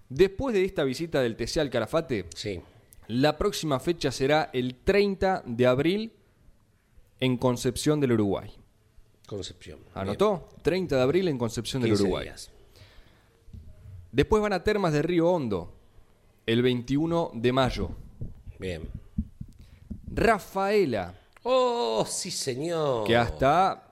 Después 0.09 0.53
de 0.55 0.65
esta 0.65 0.83
visita 0.85 1.23
del 1.23 1.37
TC 1.37 1.61
al 1.61 1.71
Calafate, 1.71 2.27
Sí. 2.35 2.61
La 3.13 3.37
próxima 3.37 3.79
fecha 3.81 4.11
será 4.11 4.51
el 4.53 4.75
30 4.77 5.43
de 5.47 5.67
abril 5.67 6.13
en 7.21 7.37
Concepción 7.37 8.01
del 8.01 8.13
Uruguay. 8.13 8.51
Concepción. 9.27 9.79
¿Anotó? 9.95 10.49
30 10.63 10.97
de 10.97 11.03
abril 11.03 11.29
en 11.29 11.39
Concepción 11.39 11.83
del 11.83 11.91
15 11.93 12.03
Uruguay. 12.05 12.25
días. 12.25 12.51
Después 14.11 14.43
van 14.43 14.53
a 14.53 14.63
Termas 14.65 14.93
de 14.93 15.03
Río 15.03 15.29
Hondo, 15.31 15.73
el 16.47 16.63
21 16.63 17.31
de 17.35 17.53
mayo. 17.53 17.91
Bien. 18.59 18.83
Rafaela, 20.07 21.15
Oh, 21.45 22.05
sí, 22.07 22.31
señor. 22.31 23.07
que 23.07 23.17
hasta 23.17 23.89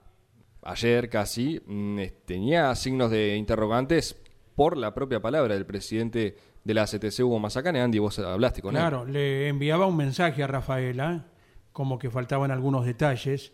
ayer 0.63 1.09
casi 1.09 1.61
mm, 1.67 2.01
tenía 2.27 2.75
signos 2.75 3.11
de 3.11 3.37
interrogantes 3.37 4.17
por 4.55 4.77
la 4.77 4.93
propia 4.95 5.21
palabra 5.21 5.55
del 5.55 5.67
presidente 5.67 6.37
de 6.65 6.75
la 6.75 6.85
CTC, 6.87 7.21
Hugo 7.21 7.39
Mazacane. 7.39 7.81
Andy, 7.81 7.99
vos 7.99 8.19
hablaste 8.19 8.61
con 8.63 8.75
él. 8.77 8.81
Claro, 8.83 9.05
le 9.05 9.49
enviaba 9.49 9.87
un 9.87 9.97
mensaje 9.97 10.43
a 10.43 10.47
Rafaela, 10.47 11.27
como 11.73 11.99
que 11.99 12.11
faltaban 12.11 12.51
algunos 12.51 12.85
detalles. 12.85 13.53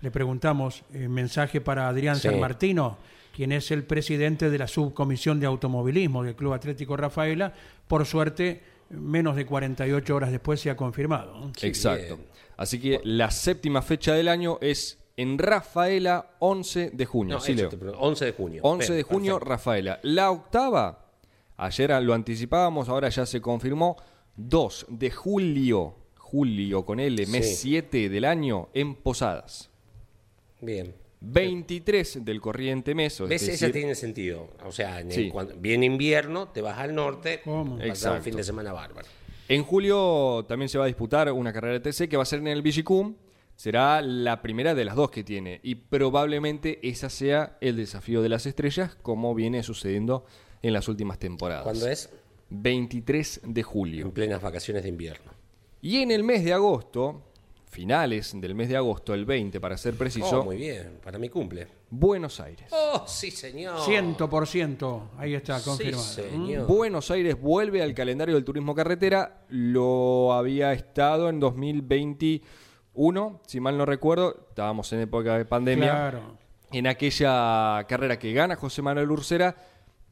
Le 0.00 0.10
preguntamos, 0.10 0.84
eh, 0.92 1.08
mensaje 1.08 1.60
para 1.60 1.88
Adrián 1.88 2.16
Sí. 2.16 2.28
San 2.28 2.38
Martino, 2.38 2.98
quien 3.34 3.52
es 3.52 3.70
el 3.70 3.84
presidente 3.84 4.50
de 4.50 4.58
la 4.58 4.68
subcomisión 4.68 5.40
de 5.40 5.46
automovilismo 5.46 6.22
del 6.22 6.36
Club 6.36 6.52
Atlético 6.52 6.96
Rafaela. 6.96 7.52
Por 7.88 8.04
suerte, 8.06 8.62
menos 8.90 9.34
de 9.34 9.46
48 9.46 10.14
horas 10.14 10.30
después 10.30 10.60
se 10.60 10.70
ha 10.70 10.76
confirmado. 10.76 11.50
Exacto. 11.62 12.16
bien. 12.16 12.26
Así 12.56 12.78
que 12.80 13.00
la 13.02 13.30
séptima 13.30 13.82
fecha 13.82 14.14
del 14.14 14.28
año 14.28 14.58
es 14.60 15.00
en 15.16 15.38
Rafaela, 15.38 16.30
11 16.38 16.90
de 16.92 17.06
junio. 17.06 17.36
No, 17.36 17.40
Sí, 17.40 17.52
eso 17.52 17.62
Leo. 17.62 17.68
te 17.70 17.76
pregunto. 17.78 18.04
11 18.04 18.24
de 18.26 18.32
junio. 18.32 18.60
11 18.62 18.92
de 18.92 19.02
junio, 19.02 19.32
perfecto. 19.34 19.48
Rafaela. 19.50 20.00
La 20.02 20.30
octava, 20.30 21.03
ayer 21.56 21.90
lo 22.02 22.14
anticipábamos, 22.14 22.88
ahora 22.88 23.08
ya 23.08 23.26
se 23.26 23.40
confirmó, 23.40 23.96
2 24.36 24.86
de 24.88 25.10
julio, 25.10 25.96
julio 26.16 26.84
con 26.84 27.00
L, 27.00 27.26
mes 27.26 27.48
Sí. 27.60 27.70
7 27.70 28.08
del 28.08 28.24
año, 28.24 28.68
en 28.74 28.94
Posadas. 28.94 29.70
Bien. 30.60 30.94
23 31.20 32.24
del 32.24 32.40
corriente 32.40 32.94
mes, 32.94 33.18
o 33.20 33.24
es 33.24 33.30
¿Ves? 33.30 33.48
Esa 33.48 33.70
tiene 33.70 33.94
sentido. 33.94 34.48
O 34.64 34.72
sea, 34.72 35.00
en 35.00 35.08
el- 35.08 35.12
Sí. 35.14 35.30
cuando 35.30 35.54
viene 35.56 35.86
invierno, 35.86 36.48
te 36.48 36.60
vas 36.60 36.78
al 36.78 36.94
norte, 36.94 37.38
pasar 37.38 37.54
un 37.62 37.80
Exacto. 37.82 38.22
fin 38.22 38.36
de 38.36 38.44
semana 38.44 38.72
bárbaro. 38.72 39.06
En 39.48 39.62
julio 39.62 40.44
también 40.48 40.68
se 40.68 40.78
va 40.78 40.84
a 40.84 40.86
disputar 40.86 41.30
una 41.32 41.52
carrera 41.52 41.74
de 41.74 41.80
TC 41.80 42.08
que 42.08 42.16
va 42.16 42.22
a 42.22 42.26
ser 42.26 42.40
en 42.40 42.48
el 42.48 42.62
Vigicum. 42.62 43.14
Será 43.56 44.02
la 44.02 44.42
primera 44.42 44.74
de 44.74 44.84
las 44.84 44.96
dos 44.96 45.10
que 45.10 45.22
tiene. 45.22 45.60
Y 45.62 45.76
probablemente 45.76 46.80
esa 46.86 47.08
sea 47.08 47.56
el 47.60 47.76
desafío 47.76 48.20
de 48.20 48.28
las 48.28 48.46
estrellas, 48.46 48.96
como 49.00 49.34
viene 49.34 49.62
sucediendo 49.62 50.24
en 50.66 50.72
las 50.72 50.88
últimas 50.88 51.18
temporadas. 51.18 51.64
¿Cuándo 51.64 51.86
es? 51.86 52.08
23 52.50 53.40
de 53.44 53.62
julio. 53.62 54.06
En 54.06 54.12
plenas 54.12 54.40
vacaciones 54.40 54.82
de 54.82 54.88
invierno. 54.88 55.30
Y 55.82 55.98
en 55.98 56.10
el 56.10 56.22
mes 56.24 56.42
de 56.44 56.54
agosto, 56.54 57.22
finales 57.68 58.32
del 58.40 58.54
mes 58.54 58.68
de 58.70 58.76
agosto, 58.76 59.12
el 59.12 59.26
20 59.26 59.60
para 59.60 59.76
ser 59.76 59.94
preciso, 59.94 60.40
Oh, 60.40 60.44
muy 60.44 60.56
bien. 60.56 60.98
Para 61.04 61.18
mi 61.18 61.28
cumple. 61.28 61.66
Buenos 61.90 62.40
Aires. 62.40 62.68
Oh, 62.72 63.04
sí, 63.06 63.30
señor. 63.30 63.78
100%, 63.80 65.02
ahí 65.18 65.34
está 65.34 65.58
Sí, 65.58 65.64
confirmado. 65.66 66.02
señor. 66.02 66.66
Buenos 66.66 67.10
Aires 67.10 67.38
vuelve 67.38 67.82
al 67.82 67.92
calendario 67.94 68.34
del 68.36 68.44
turismo 68.44 68.74
carretera. 68.74 69.42
Lo 69.50 70.32
había 70.32 70.72
estado 70.72 71.28
en 71.28 71.40
2021, 71.40 73.40
si 73.46 73.60
mal 73.60 73.76
no 73.76 73.84
recuerdo. 73.86 74.46
Estábamos 74.48 74.92
en 74.92 75.00
época 75.00 75.36
de 75.36 75.44
pandemia. 75.44 75.90
Claro. 75.90 76.38
En 76.72 76.86
aquella 76.86 77.84
carrera 77.88 78.18
que 78.18 78.32
gana 78.32 78.56
José 78.56 78.82
Manuel 78.82 79.10
Ursera, 79.10 79.54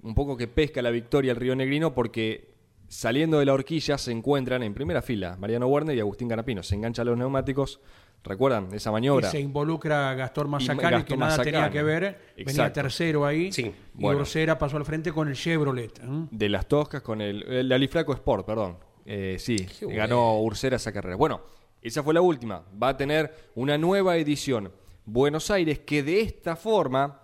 un 0.03 0.15
poco 0.15 0.37
que 0.37 0.49
pesca 0.49 0.83
la 0.83 0.91
victoria 0.91 1.31
el 1.33 1.37
Río 1.37 1.55
Negrino 1.57 1.95
porque 1.95 2.53
saliendo 2.89 3.39
de 3.39 3.47
la 3.47 3.55
horquilla 3.55 3.97
se 3.99 4.13
encuentran 4.13 4.63
en 4.63 4.75
primera 4.75 5.01
fila 5.03 5.37
Mariano 5.39 5.67
Werner 5.67 5.97
y 5.97 6.01
Agustín 6.01 6.29
Canapino. 6.29 6.63
Se 6.63 6.75
enganchan 6.75 7.07
los 7.07 7.17
neumáticos. 7.17 7.81
¿Recuerdan 8.25 8.69
esa 8.73 8.91
Y 8.91 8.93
maniobra? 8.93 9.29
se 9.31 9.41
involucra 9.41 10.15
Gastón 10.15 10.51
Gastón 10.53 11.03
que 11.05 11.17
nada 11.17 11.43
tenía 11.43 11.69
que 11.71 11.83
ver. 11.83 12.03
Venía 12.37 12.53
Exacto. 12.53 12.73
tercero 12.83 13.27
ahí. 13.27 13.51
Sí. 13.51 13.63
Y 13.99 14.01
Bueno. 14.01 14.21
Ursera 14.21 14.57
pasó 14.59 14.77
al 14.77 14.85
frente 14.85 15.11
con 15.13 15.27
el 15.29 15.35
Chevrolet. 15.35 15.99
¿eh? 15.99 16.27
De 16.31 16.49
las 16.49 16.67
Toscas 16.69 17.03
con 17.03 17.21
el, 17.21 17.43
el 17.45 17.73
Aliflaco 17.73 18.13
Sport, 18.13 18.47
perdón. 18.47 18.77
Eh, 19.05 19.37
sí, 19.41 19.57
Qué 19.57 19.87
ganó 19.87 20.41
Ursera 20.41 20.77
esa 20.77 20.93
carrera. 20.93 21.17
Bueno, 21.17 21.41
esa 21.81 22.05
fue 22.05 22.15
la 22.15 22.21
última. 22.21 22.63
Va 22.81 22.91
a 22.91 22.97
tener 22.97 23.35
una 23.57 23.77
nueva 23.77 24.17
edición. 24.17 24.71
Buenos 25.05 25.51
Aires, 25.51 25.81
que 25.81 26.05
de 26.05 26.21
esta 26.21 26.55
forma, 26.55 27.23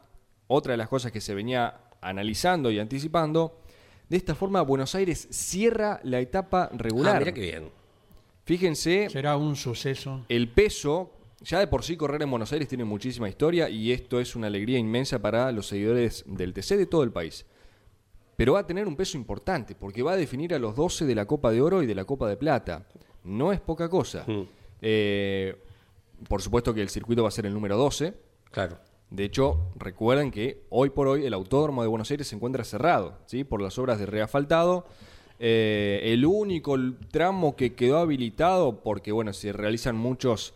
otra 0.48 0.72
de 0.72 0.78
las 0.78 0.88
cosas 0.88 1.12
que 1.12 1.20
se 1.20 1.32
venía 1.32 1.80
analizando 2.00 2.70
y 2.70 2.78
anticipando, 2.78 3.60
de 4.08 4.16
esta 4.16 4.34
forma 4.34 4.62
Buenos 4.62 4.94
Aires 4.94 5.28
cierra 5.30 6.00
la 6.02 6.20
etapa 6.20 6.70
regular. 6.72 7.16
Ah, 7.16 7.18
mira 7.18 7.32
qué 7.32 7.40
bien. 7.40 7.70
Fíjense, 8.44 9.08
Será 9.10 9.36
un 9.36 9.56
suceso. 9.56 10.24
el 10.28 10.48
peso, 10.48 11.12
ya 11.42 11.58
de 11.58 11.66
por 11.66 11.84
sí 11.84 11.96
correr 11.96 12.22
en 12.22 12.30
Buenos 12.30 12.50
Aires 12.52 12.66
tiene 12.68 12.84
muchísima 12.84 13.28
historia 13.28 13.68
y 13.68 13.92
esto 13.92 14.20
es 14.20 14.34
una 14.34 14.46
alegría 14.46 14.78
inmensa 14.78 15.18
para 15.20 15.52
los 15.52 15.66
seguidores 15.66 16.24
del 16.26 16.54
TC 16.54 16.76
de 16.76 16.86
todo 16.86 17.02
el 17.02 17.12
país. 17.12 17.44
Pero 18.36 18.54
va 18.54 18.60
a 18.60 18.66
tener 18.66 18.86
un 18.86 18.96
peso 18.96 19.18
importante 19.18 19.74
porque 19.74 20.02
va 20.02 20.12
a 20.12 20.16
definir 20.16 20.54
a 20.54 20.58
los 20.58 20.74
12 20.76 21.04
de 21.04 21.14
la 21.14 21.26
Copa 21.26 21.50
de 21.50 21.60
Oro 21.60 21.82
y 21.82 21.86
de 21.86 21.94
la 21.94 22.04
Copa 22.04 22.28
de 22.28 22.36
Plata. 22.36 22.86
No 23.24 23.52
es 23.52 23.60
poca 23.60 23.88
cosa. 23.90 24.24
Eh, 24.80 25.56
por 26.28 26.40
supuesto 26.40 26.72
que 26.72 26.80
el 26.80 26.88
circuito 26.88 27.22
va 27.24 27.28
a 27.28 27.32
ser 27.32 27.46
el 27.46 27.52
número 27.52 27.76
12. 27.76 28.14
Claro. 28.50 28.78
De 29.10 29.24
hecho, 29.24 29.58
recuerden 29.76 30.30
que 30.30 30.62
hoy 30.68 30.90
por 30.90 31.08
hoy 31.08 31.24
el 31.24 31.32
Autódromo 31.34 31.82
de 31.82 31.88
Buenos 31.88 32.10
Aires 32.10 32.28
se 32.28 32.36
encuentra 32.36 32.62
cerrado 32.64 33.18
¿sí? 33.26 33.42
por 33.44 33.62
las 33.62 33.78
obras 33.78 33.98
de 33.98 34.06
reasfaltado. 34.06 34.86
Eh, 35.38 36.00
el 36.12 36.26
único 36.26 36.76
tramo 37.10 37.56
que 37.56 37.74
quedó 37.74 37.98
habilitado, 37.98 38.80
porque 38.82 39.12
bueno, 39.12 39.32
se 39.32 39.52
realizan 39.52 39.96
muchos, 39.96 40.52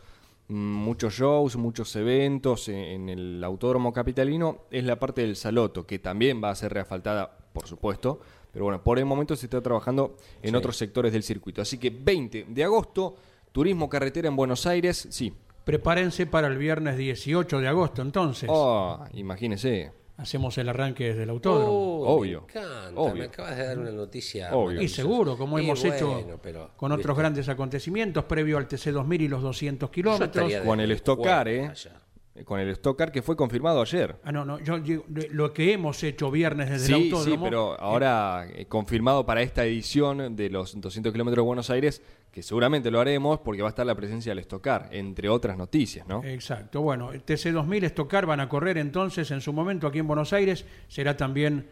mm, 0.48 0.54
muchos 0.54 1.14
shows, 1.14 1.56
muchos 1.56 1.94
eventos 1.96 2.68
en, 2.68 2.76
en 2.76 3.08
el 3.08 3.44
Autódromo 3.44 3.92
Capitalino, 3.92 4.58
es 4.70 4.84
la 4.84 4.98
parte 4.98 5.22
del 5.22 5.36
Saloto, 5.36 5.86
que 5.86 5.98
también 5.98 6.42
va 6.42 6.50
a 6.50 6.54
ser 6.54 6.74
reasfaltada, 6.74 7.36
por 7.52 7.66
supuesto. 7.66 8.20
Pero 8.52 8.66
bueno, 8.66 8.82
por 8.82 8.98
el 8.98 9.06
momento 9.06 9.34
se 9.34 9.46
está 9.46 9.62
trabajando 9.62 10.16
en 10.42 10.50
Sí. 10.50 10.56
otros 10.56 10.76
sectores 10.76 11.12
del 11.14 11.22
circuito. 11.22 11.62
Así 11.62 11.78
que 11.78 11.88
20 11.88 12.46
de 12.50 12.64
agosto, 12.64 13.14
turismo 13.50 13.88
carretera 13.88 14.28
en 14.28 14.36
Buenos 14.36 14.66
Aires, 14.66 15.06
sí. 15.10 15.32
Prepárense 15.64 16.26
para 16.26 16.48
el 16.48 16.58
viernes 16.58 16.96
18 16.96 17.60
de 17.60 17.68
agosto, 17.68 18.02
entonces. 18.02 18.48
Oh, 18.52 19.04
imagínese. 19.12 19.92
Hacemos 20.16 20.56
el 20.58 20.68
arranque 20.68 21.08
desde 21.08 21.22
el 21.22 21.30
autódromo. 21.30 21.72
Oh, 21.72 22.18
Obvio. 22.18 22.44
Me 22.46 22.60
encanta. 22.60 23.00
Obvio. 23.00 23.14
Me 23.14 23.24
acabas 23.24 23.56
de 23.56 23.66
dar 23.66 23.78
una 23.78 23.90
noticia. 23.90 24.54
Obvio. 24.54 24.82
y 24.82 24.88
seguro, 24.88 25.36
como 25.36 25.58
Y 25.58 25.64
hemos 25.64 25.80
bueno, 25.80 25.96
hecho 25.96 26.38
pero, 26.42 26.70
con 26.76 26.92
otros 26.92 27.06
¿viste? 27.06 27.20
grandes 27.20 27.48
acontecimientos, 27.48 28.24
previo 28.24 28.58
al 28.58 28.68
TC 28.68 28.92
2000 28.92 29.22
y 29.22 29.28
los 29.28 29.42
200 29.42 29.88
Yo 29.88 29.92
kilómetros. 29.92 30.52
Con 30.64 30.80
el 30.80 30.92
Stock 30.92 31.24
Car, 31.24 31.48
¿eh? 31.48 31.66
allá. 31.66 32.01
Eh, 32.34 32.44
Con 32.44 32.58
el 32.60 32.68
Stock 32.70 32.96
Car 32.98 33.12
que 33.12 33.20
fue 33.20 33.36
confirmado 33.36 33.80
ayer. 33.82 34.16
Ah, 34.24 34.32
no, 34.32 34.44
no, 34.44 34.58
yo 34.60 34.78
digo, 34.80 35.04
lo 35.32 35.52
que 35.52 35.72
hemos 35.74 36.02
hecho 36.02 36.30
viernes 36.30 36.70
desde 36.70 36.86
Sí, 36.86 36.92
el 36.94 37.02
sí, 37.02 37.10
autódromo. 37.10 37.44
pero 37.44 37.80
ahora 37.80 38.46
eh, 38.54 38.64
confirmado 38.66 39.26
para 39.26 39.42
esta 39.42 39.64
edición 39.66 40.34
de 40.34 40.48
los 40.48 40.80
200 40.80 41.12
kilómetros 41.12 41.42
de 41.44 41.46
Buenos 41.46 41.68
Aires, 41.68 42.00
que 42.30 42.42
seguramente 42.42 42.90
lo 42.90 43.00
haremos 43.00 43.40
porque 43.40 43.60
va 43.60 43.68
a 43.68 43.70
estar 43.70 43.84
la 43.84 43.94
presencia 43.94 44.30
del 44.30 44.38
Stock 44.38 44.62
Car, 44.62 44.88
entre 44.92 45.28
otras 45.28 45.58
noticias, 45.58 46.06
¿no? 46.08 46.24
Exacto. 46.24 46.80
Bueno, 46.80 47.12
el 47.12 47.22
TC 47.22 47.52
2000 47.52 47.84
Estocar 47.84 48.24
van 48.24 48.40
a 48.40 48.48
correr 48.48 48.78
entonces 48.78 49.30
en 49.30 49.42
su 49.42 49.52
momento 49.52 49.86
aquí 49.86 49.98
en 49.98 50.06
Buenos 50.06 50.32
Aires. 50.32 50.64
Será 50.88 51.14
también 51.18 51.68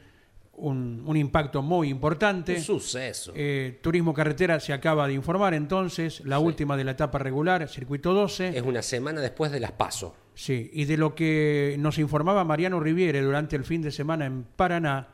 un, 0.53 1.03
un 1.07 1.17
impacto 1.17 1.63
muy 1.63 1.89
importante. 1.89 2.57
Un 2.57 2.61
suceso. 2.61 3.33
Eh, 3.35 3.79
Turismo 3.81 4.13
Carretera 4.13 4.61
se 4.61 4.75
acaba 4.75 5.09
de 5.09 5.15
informar 5.15 5.55
entonces, 5.55 6.21
la 6.27 6.39
última 6.39 6.77
de 6.77 6.85
la 6.85 6.91
etapa 6.91 7.19
regular, 7.19 7.67
circuito 7.67 8.13
12. 8.13 8.59
Es 8.59 8.63
una 8.63 8.83
semana 8.83 9.23
después 9.23 9.51
de 9.53 9.61
las 9.61 9.73
PASO. 9.73 10.15
Sí, 10.41 10.71
y 10.73 10.87
de 10.87 10.97
lo 10.97 11.15
que 11.15 11.77
nos 11.79 11.99
informaba 11.99 12.45
Mariano 12.45 12.81
Riviere 12.81 13.21
durante 13.21 13.57
el 13.57 13.65
fin 13.65 13.83
de 13.83 13.91
semana 13.91 14.25
en 14.25 14.45
Paraná, 14.45 15.09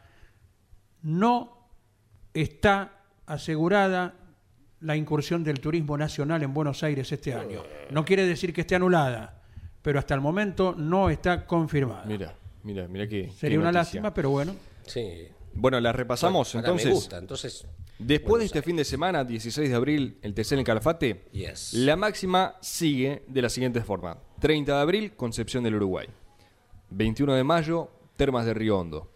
no 1.03 1.68
está 2.33 3.01
asegurada 3.27 4.14
la 4.79 4.95
incursión 4.95 5.43
del 5.43 5.59
turismo 5.59 5.99
nacional 5.99 6.45
en 6.45 6.55
Buenos 6.55 6.85
Aires 6.85 7.11
este 7.11 7.35
año. 7.35 7.64
No 7.91 8.05
quiere 8.05 8.24
decir 8.24 8.53
que 8.53 8.61
esté 8.61 8.77
anulada, 8.77 9.43
pero 9.83 9.99
hasta 9.99 10.14
el 10.14 10.20
momento 10.20 10.77
no 10.79 11.11
está 11.11 11.45
confirmada. 11.45 12.05
Mira, 12.05 12.33
mira, 12.62 12.87
mira 12.87 13.09
que. 13.09 13.29
Sería 13.33 13.59
una 13.59 13.72
lástima, 13.72 14.14
pero 14.14 14.31
bueno. 14.31 14.55
Sí. 14.87 15.27
Bueno, 15.55 15.81
la 15.81 15.91
repasamos 15.91 16.55
Ahora 16.55 16.68
entonces. 16.68 16.87
Me 16.87 16.95
gusta, 16.95 17.18
entonces. 17.18 17.66
Después 17.99 18.29
Buenos 18.31 18.53
de 18.53 18.59
este 18.59 18.62
fin 18.62 18.77
de 18.77 18.85
semana, 18.85 19.24
16 19.24 19.70
de 19.70 19.74
abril, 19.74 20.18
el 20.22 20.35
TC 20.35 20.53
en 20.53 20.59
el 20.61 20.64
Calafate, 20.64 21.24
Yes. 21.33 21.72
la 21.74 21.97
máxima 21.97 22.55
sigue 22.61 23.24
de 23.27 23.43
la 23.43 23.49
siguiente 23.49 23.81
forma. 23.81 24.18
30 24.41 24.74
de 24.74 24.80
abril, 24.80 25.12
Concepción 25.16 25.64
del 25.64 25.76
Uruguay. 25.76 26.07
21 26.91 27.34
de 27.34 27.45
mayo, 27.45 27.89
Termas 28.16 28.47
de 28.47 28.55
Río 28.55 28.78
Hondo. 28.78 29.11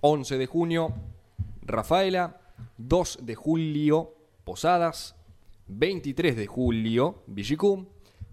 11 0.00 0.38
de 0.38 0.46
junio, 0.46 0.92
Rafaela. 1.62 2.38
2 2.78 3.18
de 3.22 3.34
julio, 3.34 4.14
Posadas. 4.44 5.14
23 5.68 6.36
de 6.36 6.46
julio, 6.46 7.22
Villicum. 7.26 7.86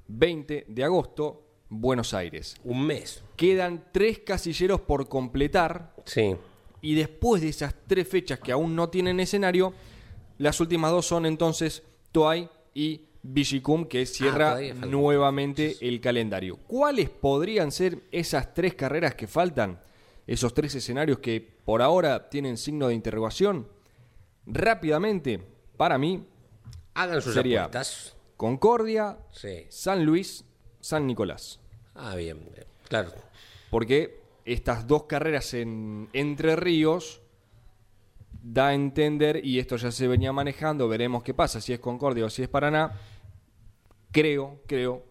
20 0.07 0.65
de 0.67 0.84
agosto, 0.84 1.43
Buenos 1.69 2.13
Aires. 2.13 2.55
Un 2.63 2.86
mes. 2.86 3.23
Quedan 3.36 3.86
tres 3.91 4.19
casilleros 4.19 4.82
por 4.82 5.07
completar 5.07 5.93
Sí. 6.05 6.36
y 6.82 6.95
después 6.95 7.41
de 7.41 7.49
esas 7.49 7.75
tres 7.88 8.07
fechas 8.07 8.39
que 8.39 8.51
aún 8.51 8.75
no 8.75 8.89
tienen 8.89 9.19
escenario, 9.19 9.73
las 10.39 10.59
últimas 10.59 10.91
dos 10.91 11.05
son 11.05 11.25
entonces 11.27 11.84
Toay 12.11 12.49
y 12.73 13.01
Vigicum, 13.22 13.86
que 13.86 14.05
cierra 14.05 14.49
todavía 14.51 14.74
faltan 14.74 14.91
nuevamente 14.91 15.76
el 15.82 15.99
calendario. 16.01 16.57
¿Cuáles 16.67 17.09
podrían 17.09 17.72
ser 17.72 17.99
esas 18.11 18.53
tres 18.53 18.76
carreras 18.76 19.15
que 19.15 19.28
faltan? 19.28 19.80
Esos 20.26 20.53
tres 20.53 20.76
escenarios 20.76 21.20
que 21.20 21.41
por 21.65 21.82
ahora 21.82 22.30
tienen 22.30 22.55
signo 22.57 22.88
de 22.88 22.93
interrogación. 22.93 23.67
Rápidamente, 24.45 25.41
para 25.78 25.97
mí, 25.97 26.26
Hagan 26.95 27.22
sus 27.22 27.34
Sería- 27.34 27.61
apuestas. 27.65 28.15
Concordia, 28.36 29.20
Sí. 29.32 29.65
San 29.70 30.05
Luis, 30.05 30.43
San 30.82 31.05
Nicolás. 31.07 31.59
Ah, 31.95 32.15
bien. 32.15 32.39
bien. 32.53 32.65
Claro. 32.89 33.11
Porque 33.70 34.22
estas 34.45 34.86
dos 34.88 35.03
carreras 35.03 35.53
en 35.53 36.09
Entre 36.13 36.55
Ríos 36.55 37.22
da 38.41 38.69
a 38.69 38.73
entender, 38.73 39.41
y 39.43 39.59
esto 39.59 39.75
ya 39.75 39.91
se 39.91 40.07
venía 40.07 40.31
manejando, 40.31 40.87
veremos 40.87 41.23
qué 41.23 41.33
pasa, 41.33 41.61
si 41.61 41.73
es 41.73 41.79
Concordia 41.79 42.25
o 42.25 42.29
si 42.29 42.43
es 42.43 42.47
Paraná. 42.49 42.93
Creo, 44.11 44.61
creo 44.65 45.05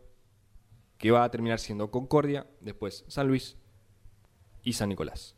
que 0.96 1.10
va 1.10 1.24
a 1.24 1.30
terminar 1.30 1.60
siendo 1.60 1.90
Concordia, 1.90 2.46
después 2.60 3.04
San 3.08 3.28
Luis 3.28 3.56
y 4.62 4.72
San 4.72 4.88
Nicolás. 4.88 5.36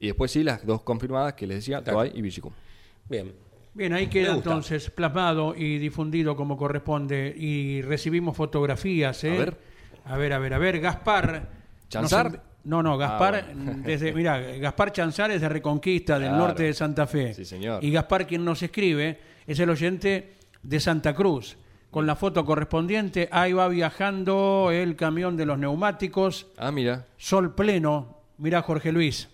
Y 0.00 0.06
después 0.06 0.30
sí, 0.30 0.42
las 0.42 0.66
dos 0.66 0.82
confirmadas 0.82 1.34
que 1.34 1.46
les 1.46 1.58
decía, 1.58 1.82
Claro. 1.82 1.98
Toay 1.98 2.12
y 2.14 2.22
Villicum. 2.22 2.52
Bien. 3.08 3.32
Bien, 3.74 3.92
ahí 3.92 4.08
queda 4.08 4.34
entonces 4.34 4.90
plasmado 4.90 5.54
y 5.56 5.78
difundido 5.78 6.36
como 6.36 6.56
corresponde. 6.56 7.34
Y 7.36 7.82
recibimos 7.82 8.36
fotografías, 8.36 9.22
¿eh? 9.24 9.34
A 9.34 9.38
ver. 9.38 9.58
A 10.04 10.16
ver, 10.16 10.32
a 10.32 10.38
ver, 10.38 10.54
a 10.54 10.58
ver. 10.58 10.80
Gaspar. 10.80 11.61
¿Chanzar? 11.92 12.42
No, 12.64 12.82
no, 12.82 12.96
Gaspar, 12.96 13.34
Ah, 13.34 13.52
bueno. 13.54 13.82
desde, 13.84 14.12
mira, 14.12 14.38
Gaspar 14.40 14.92
Chanzar 14.92 15.30
es 15.30 15.40
de 15.40 15.48
Reconquista, 15.48 16.18
del 16.18 16.28
Claro. 16.28 16.44
norte 16.46 16.62
de 16.64 16.74
Santa 16.74 17.06
Fe. 17.06 17.34
Sí, 17.34 17.44
señor. 17.44 17.82
Y 17.84 17.90
Gaspar, 17.90 18.26
quien 18.26 18.44
nos 18.44 18.62
escribe, 18.62 19.18
es 19.46 19.58
el 19.58 19.68
oyente 19.70 20.34
de 20.62 20.80
Santa 20.80 21.14
Cruz. 21.14 21.56
Con 21.90 22.06
la 22.06 22.16
foto 22.16 22.44
correspondiente, 22.44 23.28
ahí 23.32 23.52
va 23.52 23.68
viajando 23.68 24.70
el 24.72 24.96
camión 24.96 25.36
de 25.36 25.44
los 25.44 25.58
neumáticos. 25.58 26.46
Ah, 26.56 26.70
mira. 26.70 27.04
Sol 27.18 27.54
pleno. 27.54 28.16
Mira, 28.38 28.62
Jorge 28.62 28.92
Luis. 28.92 29.28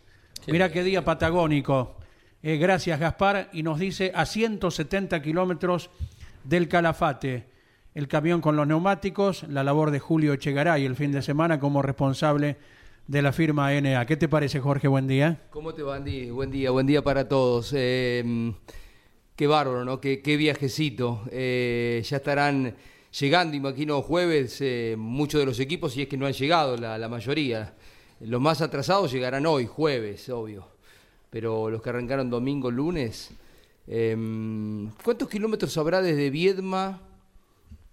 Mira 0.48 0.72
qué 0.72 0.82
día 0.82 1.04
patagónico. 1.04 1.98
Eh, 2.42 2.56
gracias, 2.56 2.98
Gaspar. 2.98 3.48
Y 3.52 3.62
nos 3.62 3.78
dice 3.78 4.10
a 4.14 4.24
170 4.26 5.20
kilómetros 5.22 5.90
del 6.44 6.66
Calafate. 6.68 7.46
El 7.98 8.06
camión 8.06 8.40
con 8.40 8.54
los 8.54 8.64
neumáticos, 8.64 9.42
la 9.48 9.64
labor 9.64 9.90
de 9.90 9.98
Julio 9.98 10.32
Echegaray 10.32 10.84
el 10.84 10.94
fin 10.94 11.10
de 11.10 11.20
semana 11.20 11.58
como 11.58 11.82
responsable 11.82 12.56
de 13.08 13.22
la 13.22 13.32
firma 13.32 13.72
NA. 13.72 14.06
¿Qué 14.06 14.16
te 14.16 14.28
parece, 14.28 14.60
Jorge? 14.60 14.86
Buen 14.86 15.08
día. 15.08 15.48
¿Cómo 15.50 15.74
te 15.74 15.82
va, 15.82 15.96
Andy? 15.96 16.30
Buen 16.30 16.52
día, 16.52 16.70
buen 16.70 16.86
día 16.86 17.02
para 17.02 17.26
todos. 17.26 17.72
Eh, 17.76 18.52
qué 19.34 19.48
bárbaro, 19.48 19.84
¿no? 19.84 20.00
Qué, 20.00 20.36
viajecito. 20.38 21.24
Eh, 21.32 22.00
ya 22.08 22.18
estarán 22.18 22.76
llegando, 23.18 23.56
imagino, 23.56 24.00
jueves 24.00 24.58
eh, 24.60 24.94
muchos 24.96 25.40
de 25.40 25.46
los 25.46 25.58
equipos, 25.58 25.92
si 25.92 26.02
es 26.02 26.08
que 26.08 26.16
no 26.16 26.26
han 26.26 26.34
llegado, 26.34 26.76
la, 26.76 26.98
la 26.98 27.08
mayoría. 27.08 27.74
Los 28.20 28.40
más 28.40 28.62
atrasados 28.62 29.10
llegarán 29.10 29.44
hoy, 29.44 29.66
jueves, 29.66 30.28
obvio. 30.28 30.68
Pero 31.30 31.68
los 31.68 31.82
que 31.82 31.90
arrancaron 31.90 32.30
domingo, 32.30 32.70
lunes. 32.70 33.32
eh, 33.88 34.16
¿Cuántos 35.02 35.28
kilómetros 35.28 35.76
habrá 35.78 36.00
desde 36.00 36.30
Viedma? 36.30 37.07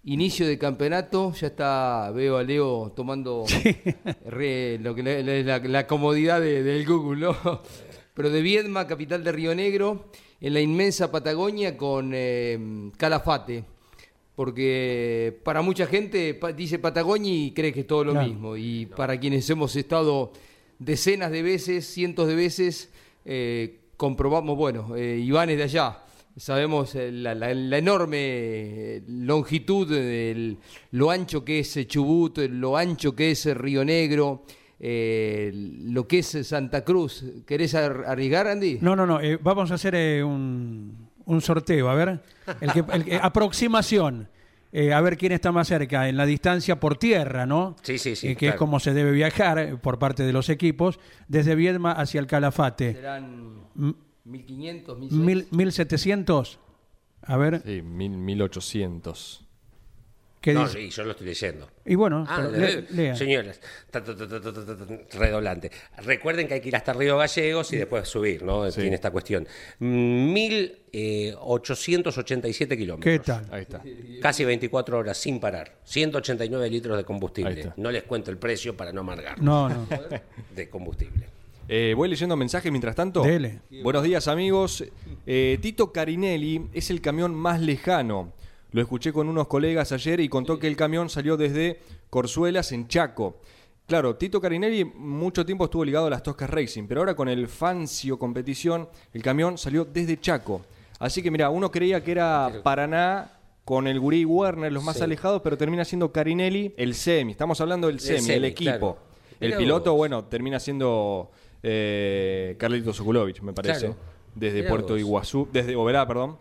Inicio 0.08 0.46
de 0.46 0.56
campeonato, 0.56 1.32
ya 1.32 1.48
está, 1.48 2.12
veo 2.14 2.36
a 2.36 2.42
Leo 2.44 2.92
tomando 2.94 3.44
re- 4.26 4.78
lo 4.78 4.94
que 4.94 5.02
le- 5.02 5.22
le- 5.24 5.42
la, 5.42 5.58
la 5.58 5.86
comodidad 5.88 6.40
de- 6.40 6.62
del 6.62 6.86
Google, 6.86 7.20
¿no? 7.26 7.36
Pero 8.14 8.30
de 8.30 8.40
Viedma, 8.40 8.86
capital 8.86 9.24
de 9.24 9.32
Río 9.32 9.52
Negro, 9.54 10.06
en 10.40 10.54
la 10.54 10.60
inmensa 10.60 11.10
Patagonia 11.10 11.76
con 11.76 12.12
eh, 12.14 12.90
Calafate. 12.96 13.64
Porque 14.36 15.36
para 15.42 15.60
mucha 15.62 15.86
gente 15.86 16.34
pa- 16.34 16.52
dice 16.52 16.78
Patagonia 16.78 17.32
y 17.32 17.50
cree 17.52 17.72
que 17.72 17.80
es 17.80 17.86
todo 17.86 18.04
lo 18.04 18.12
Claro. 18.12 18.28
mismo. 18.28 18.56
Y 18.56 18.86
para 18.86 19.18
quienes 19.18 19.48
hemos 19.50 19.74
estado 19.74 20.30
decenas 20.78 21.30
de 21.32 21.42
veces, 21.42 21.84
cientos 21.86 22.28
de 22.28 22.34
veces, 22.36 22.90
eh, 23.24 23.80
comprobamos, 23.96 24.56
bueno, 24.56 24.94
eh, 24.94 25.18
Iván 25.20 25.50
es 25.50 25.56
de 25.56 25.62
allá. 25.64 25.98
Sabemos 26.36 26.94
eh, 26.94 27.10
la, 27.10 27.34
la- 27.34 27.54
la 27.54 27.78
enorme 27.78 28.18
eh, 28.20 29.02
longitud, 29.08 29.88
del- 29.88 30.58
lo 30.92 31.10
ancho 31.10 31.44
que 31.44 31.60
es 31.60 31.76
eh, 31.78 31.86
Chubut, 31.86 32.38
lo 32.50 32.76
ancho 32.76 33.14
que 33.16 33.30
es 33.30 33.46
Río 33.56 33.84
Negro, 33.84 34.44
eh, 34.78 35.50
lo 35.54 36.06
que 36.06 36.18
es 36.18 36.26
Santa 36.46 36.84
Cruz. 36.84 37.24
¿Querés 37.46 37.74
ar- 37.74 38.04
arriesgar, 38.06 38.46
Andy? 38.48 38.78
No, 38.82 38.94
no, 38.94 39.06
no. 39.06 39.20
eh, 39.20 39.38
vamos 39.42 39.70
a 39.70 39.74
hacer 39.74 39.94
eh, 39.94 40.22
un, 40.22 41.08
un 41.24 41.40
sorteo. 41.40 41.88
A 41.88 41.94
ver. 41.94 42.20
El 42.60 42.72
que, 42.72 42.84
el 42.92 43.04
que- 43.04 43.16
aproximación. 43.22 44.28
Eh, 44.72 44.92
a 44.92 45.00
ver 45.00 45.16
quién 45.16 45.32
está 45.32 45.52
más 45.52 45.68
cerca 45.68 46.06
en 46.08 46.18
la 46.18 46.26
distancia 46.26 46.78
por 46.78 46.98
tierra, 46.98 47.46
¿no? 47.46 47.76
Sí, 47.82 47.96
sí, 47.96 48.14
sí, 48.14 48.28
Eh, 48.28 48.36
que 48.36 48.48
es 48.48 48.54
como 48.56 48.78
se 48.78 48.92
debe 48.92 49.10
viajar 49.12 49.58
eh, 49.58 49.76
por 49.76 49.98
parte 49.98 50.22
de 50.24 50.32
los 50.34 50.50
equipos, 50.50 50.98
desde 51.28 51.54
Viedma 51.54 51.92
hacia 51.92 52.20
el 52.20 52.26
Calafate. 52.26 52.92
Serán 52.92 53.54
M- 53.78 53.94
1500, 54.26 54.98
1600. 54.98 55.26
Mil, 55.26 55.46
1700. 55.50 56.58
A 57.22 57.36
ver, 57.36 57.62
Sí, 57.64 57.82
mil, 57.82 58.10
1800. 58.10 59.42
¿qué 60.40 60.52
No, 60.54 60.62
dice? 60.64 60.78
sí, 60.78 60.90
yo 60.90 61.02
lo 61.04 61.10
estoy 61.12 61.26
leyendo. 61.26 61.68
Y 61.84 61.94
bueno, 61.96 62.24
Ah, 62.28 62.48
eh, 62.54 62.86
le- 62.90 62.96
lea. 62.96 63.16
señores, 63.16 63.60
ta, 63.90 64.02
ta, 64.04 64.14
ta, 64.16 64.28
ta, 64.28 64.40
ta, 64.40 64.52
ta, 64.52 64.64
ta, 64.76 64.86
redoblante. 65.18 65.72
Recuerden 66.04 66.46
que 66.46 66.54
hay 66.54 66.60
que 66.60 66.68
ir 66.68 66.76
hasta 66.76 66.92
Río 66.92 67.16
Gallegos 67.18 67.72
y 67.72 67.76
después 67.78 68.08
subir, 68.08 68.44
¿no? 68.44 68.70
Sí. 68.70 68.80
Tiene 68.82 68.94
esta 68.94 69.10
cuestión. 69.10 69.48
1.887 69.80 72.76
kilómetros. 72.76 73.12
¿Qué 73.12 73.18
tal? 73.18 73.44
Ahí 73.50 73.62
está. 73.62 73.82
Casi 74.22 74.44
24 74.44 74.98
horas 74.98 75.18
sin 75.18 75.40
parar. 75.40 75.78
189 75.84 76.70
litros 76.70 76.96
de 76.96 77.02
combustible. 77.04 77.72
No 77.76 77.90
les 77.90 78.04
cuento 78.04 78.30
el 78.30 78.38
precio 78.38 78.76
para 78.76 78.92
no 78.92 79.00
amargar 79.00 79.42
No, 79.42 79.68
no. 79.68 79.88
de 80.54 80.68
combustible. 80.68 81.26
Eh, 81.68 81.94
voy 81.96 82.08
leyendo 82.08 82.36
mensajes 82.36 82.70
mientras 82.70 82.94
tanto. 82.94 83.22
Dele. 83.22 83.60
Buenos 83.82 84.02
días, 84.04 84.28
amigos. 84.28 84.84
Eh, 85.26 85.58
Tito 85.60 85.92
Carinelli 85.92 86.68
es 86.72 86.90
el 86.90 87.00
camión 87.00 87.34
más 87.34 87.60
lejano. 87.60 88.32
Lo 88.70 88.80
escuché 88.82 89.12
con 89.12 89.28
unos 89.28 89.48
colegas 89.48 89.90
ayer 89.92 90.20
y 90.20 90.28
contó 90.28 90.58
que 90.58 90.68
el 90.68 90.76
camión 90.76 91.08
salió 91.08 91.36
desde 91.36 91.80
Corzuelas 92.10 92.72
en 92.72 92.86
Chaco. 92.88 93.40
Claro, 93.86 94.16
Tito 94.16 94.40
Carinelli 94.40 94.84
mucho 94.84 95.46
tiempo 95.46 95.64
estuvo 95.64 95.84
ligado 95.84 96.06
a 96.06 96.10
las 96.10 96.22
Toscas 96.22 96.50
Racing, 96.50 96.84
pero 96.86 97.00
ahora 97.00 97.14
con 97.14 97.28
el 97.28 97.48
Fancio 97.48 98.18
Competición, 98.18 98.88
el 99.12 99.22
camión 99.22 99.58
salió 99.58 99.84
desde 99.84 100.20
Chaco. 100.20 100.62
Así 100.98 101.22
que 101.22 101.30
mira, 101.30 101.50
uno 101.50 101.70
creía 101.70 102.02
que 102.02 102.12
era 102.12 102.50
Paraná 102.62 103.32
con 103.64 103.86
el 103.86 103.98
Gurí 103.98 104.24
Werner, 104.24 104.72
los 104.72 104.84
más 104.84 104.96
Sí. 104.98 105.02
alejados, 105.02 105.42
pero 105.42 105.56
termina 105.56 105.84
siendo 105.84 106.12
Carinelli 106.12 106.74
el 106.76 106.94
semi. 106.94 107.32
Estamos 107.32 107.60
hablando 107.60 107.86
del 107.88 107.98
semi, 108.00 108.18
el 108.18 108.24
semi, 108.24 108.46
equipo. 108.46 108.70
claro. 108.70 108.98
El 109.38 109.54
piloto, 109.56 109.94
bueno, 109.94 110.24
termina 110.24 110.58
siendo 110.58 111.30
eh, 111.68 112.54
Carlito 112.58 112.92
Sokulovich, 112.92 113.40
me 113.42 113.52
parece. 113.52 113.86
Claro. 113.86 113.96
Desde 114.34 114.58
Mirá 114.58 114.68
Puerto 114.68 114.92
vos. 114.92 115.00
Iguazú, 115.00 115.48
desde 115.52 115.74
Oberá, 115.76 116.06
perdón. 116.06 116.38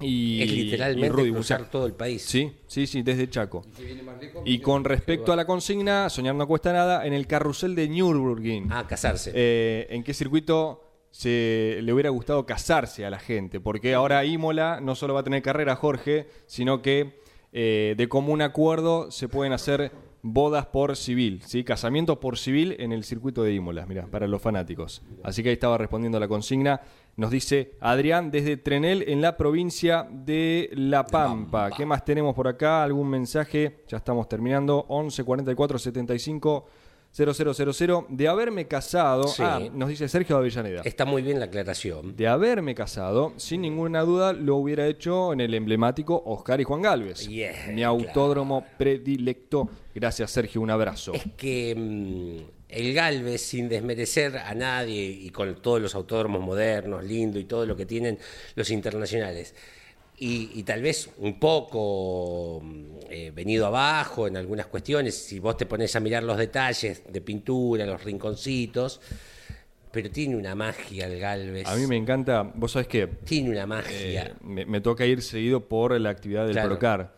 Y, 0.00 0.42
es 0.42 0.50
y 0.50 0.62
literalmente 0.64 1.08
Rudy 1.10 1.30
cruzar 1.30 1.58
Buciak. 1.58 1.70
todo 1.70 1.86
el 1.86 1.92
país. 1.92 2.22
Sí, 2.22 2.56
sí, 2.66 2.86
sí, 2.86 3.02
desde 3.02 3.28
Chaco. 3.28 3.64
Y 4.44 4.60
con 4.60 4.82
respecto 4.82 5.32
a 5.32 5.36
la 5.36 5.46
consigna, 5.46 6.08
soñar 6.08 6.34
no 6.34 6.46
cuesta 6.46 6.72
nada, 6.72 7.06
en 7.06 7.12
el 7.12 7.26
carrusel 7.26 7.74
de 7.74 7.88
Nürburgring. 7.88 8.68
Ah, 8.72 8.86
casarse. 8.88 9.30
Eh, 9.34 9.86
¿En 9.90 10.02
qué 10.02 10.14
circuito 10.14 10.88
se 11.10 11.80
le 11.82 11.92
hubiera 11.92 12.10
gustado 12.10 12.46
casarse 12.46 13.04
a 13.04 13.10
la 13.10 13.18
gente, 13.18 13.60
porque 13.60 13.94
ahora 13.94 14.24
Imola 14.24 14.80
no 14.80 14.94
solo 14.94 15.14
va 15.14 15.20
a 15.20 15.24
tener 15.24 15.42
carrera 15.42 15.76
Jorge, 15.76 16.28
sino 16.46 16.82
que 16.82 17.18
eh, 17.52 17.94
de 17.96 18.08
común 18.08 18.42
acuerdo 18.42 19.10
se 19.10 19.28
pueden 19.28 19.52
hacer 19.52 19.90
bodas 20.22 20.66
por 20.66 20.96
civil, 20.96 21.42
¿sí? 21.44 21.64
casamientos 21.64 22.18
por 22.18 22.38
civil 22.38 22.76
en 22.78 22.92
el 22.92 23.04
circuito 23.04 23.42
de 23.42 23.54
Imola, 23.54 23.86
mira, 23.86 24.06
para 24.06 24.26
los 24.26 24.42
fanáticos. 24.42 25.02
Así 25.22 25.42
que 25.42 25.50
ahí 25.50 25.54
estaba 25.54 25.78
respondiendo 25.78 26.18
a 26.18 26.20
la 26.20 26.28
consigna. 26.28 26.80
Nos 27.16 27.30
dice 27.30 27.72
Adrián 27.80 28.30
desde 28.30 28.56
Trenel 28.56 29.04
en 29.08 29.20
la 29.20 29.36
provincia 29.36 30.08
de 30.10 30.70
La 30.72 31.04
Pampa. 31.04 31.70
¿Qué 31.70 31.84
más 31.84 32.04
tenemos 32.04 32.34
por 32.34 32.46
acá? 32.46 32.82
¿Algún 32.82 33.08
mensaje? 33.08 33.80
Ya 33.88 33.96
estamos 33.96 34.28
terminando. 34.28 34.84
11 34.88 35.24
44 35.24 35.78
75 35.78 36.66
0000. 37.24 38.06
De 38.08 38.28
haberme 38.28 38.66
casado, 38.66 39.28
Sí. 39.28 39.42
ah, 39.44 39.60
nos 39.72 39.88
dice 39.88 40.08
Sergio 40.08 40.36
Avellaneda. 40.36 40.82
Está 40.84 41.04
muy 41.04 41.22
bien 41.22 41.38
la 41.38 41.46
aclaración. 41.46 42.16
De 42.16 42.28
haberme 42.28 42.74
casado, 42.74 43.32
sin 43.36 43.62
ninguna 43.62 44.02
duda 44.02 44.32
lo 44.32 44.56
hubiera 44.56 44.86
hecho 44.86 45.32
en 45.32 45.40
el 45.40 45.54
emblemático 45.54 46.22
Oscar 46.26 46.60
y 46.60 46.64
Juan 46.64 46.82
Galvez. 46.82 47.26
Yeah, 47.28 47.68
mi 47.72 47.82
autódromo 47.82 48.64
predilecto. 48.78 49.68
Gracias, 49.94 50.30
Sergio. 50.30 50.60
Un 50.60 50.70
abrazo. 50.70 51.12
Es 51.14 51.24
que 51.36 51.74
mm, 51.76 52.50
el 52.68 52.94
Galvez, 52.94 53.40
sin 53.42 53.68
desmerecer 53.68 54.36
a 54.38 54.54
nadie 54.54 55.04
y 55.06 55.30
con 55.30 55.60
todos 55.62 55.80
los 55.80 55.94
autódromos 55.94 56.40
modernos, 56.42 57.02
lindo 57.04 57.38
y 57.38 57.44
todo 57.44 57.66
lo 57.66 57.74
que 57.76 57.86
tienen 57.86 58.18
los 58.54 58.70
internacionales, 58.70 59.54
y, 60.20 60.50
y 60.54 60.62
tal 60.64 60.82
vez 60.82 61.10
un 61.18 61.38
poco 61.38 62.60
mm, 62.62 62.84
eh, 63.10 63.32
venido 63.34 63.66
abajo 63.66 64.26
en 64.26 64.36
algunas 64.36 64.66
cuestiones, 64.66 65.14
si 65.14 65.38
vos 65.38 65.56
te 65.56 65.66
pones 65.66 65.94
a 65.96 66.00
mirar 66.00 66.22
los 66.22 66.36
detalles 66.36 67.02
de 67.10 67.20
pintura, 67.20 67.86
los 67.86 68.02
rinconcitos, 68.02 69.00
pero 69.90 70.10
tiene 70.10 70.36
una 70.36 70.54
magia 70.54 71.06
el 71.06 71.18
Galvez. 71.18 71.66
A 71.66 71.76
mí 71.76 71.86
me 71.86 71.96
encanta, 71.96 72.42
vos 72.42 72.72
sabés 72.72 72.88
que 72.88 73.06
Tiene 73.06 73.50
una 73.50 73.66
magia. 73.66 74.24
Eh, 74.26 74.34
me, 74.42 74.66
me 74.66 74.80
toca 74.80 75.06
ir 75.06 75.22
seguido 75.22 75.66
por 75.66 75.98
la 76.00 76.10
actividad 76.10 76.44
del 76.44 76.52
Claro. 76.52 76.68
Procar. 76.68 77.17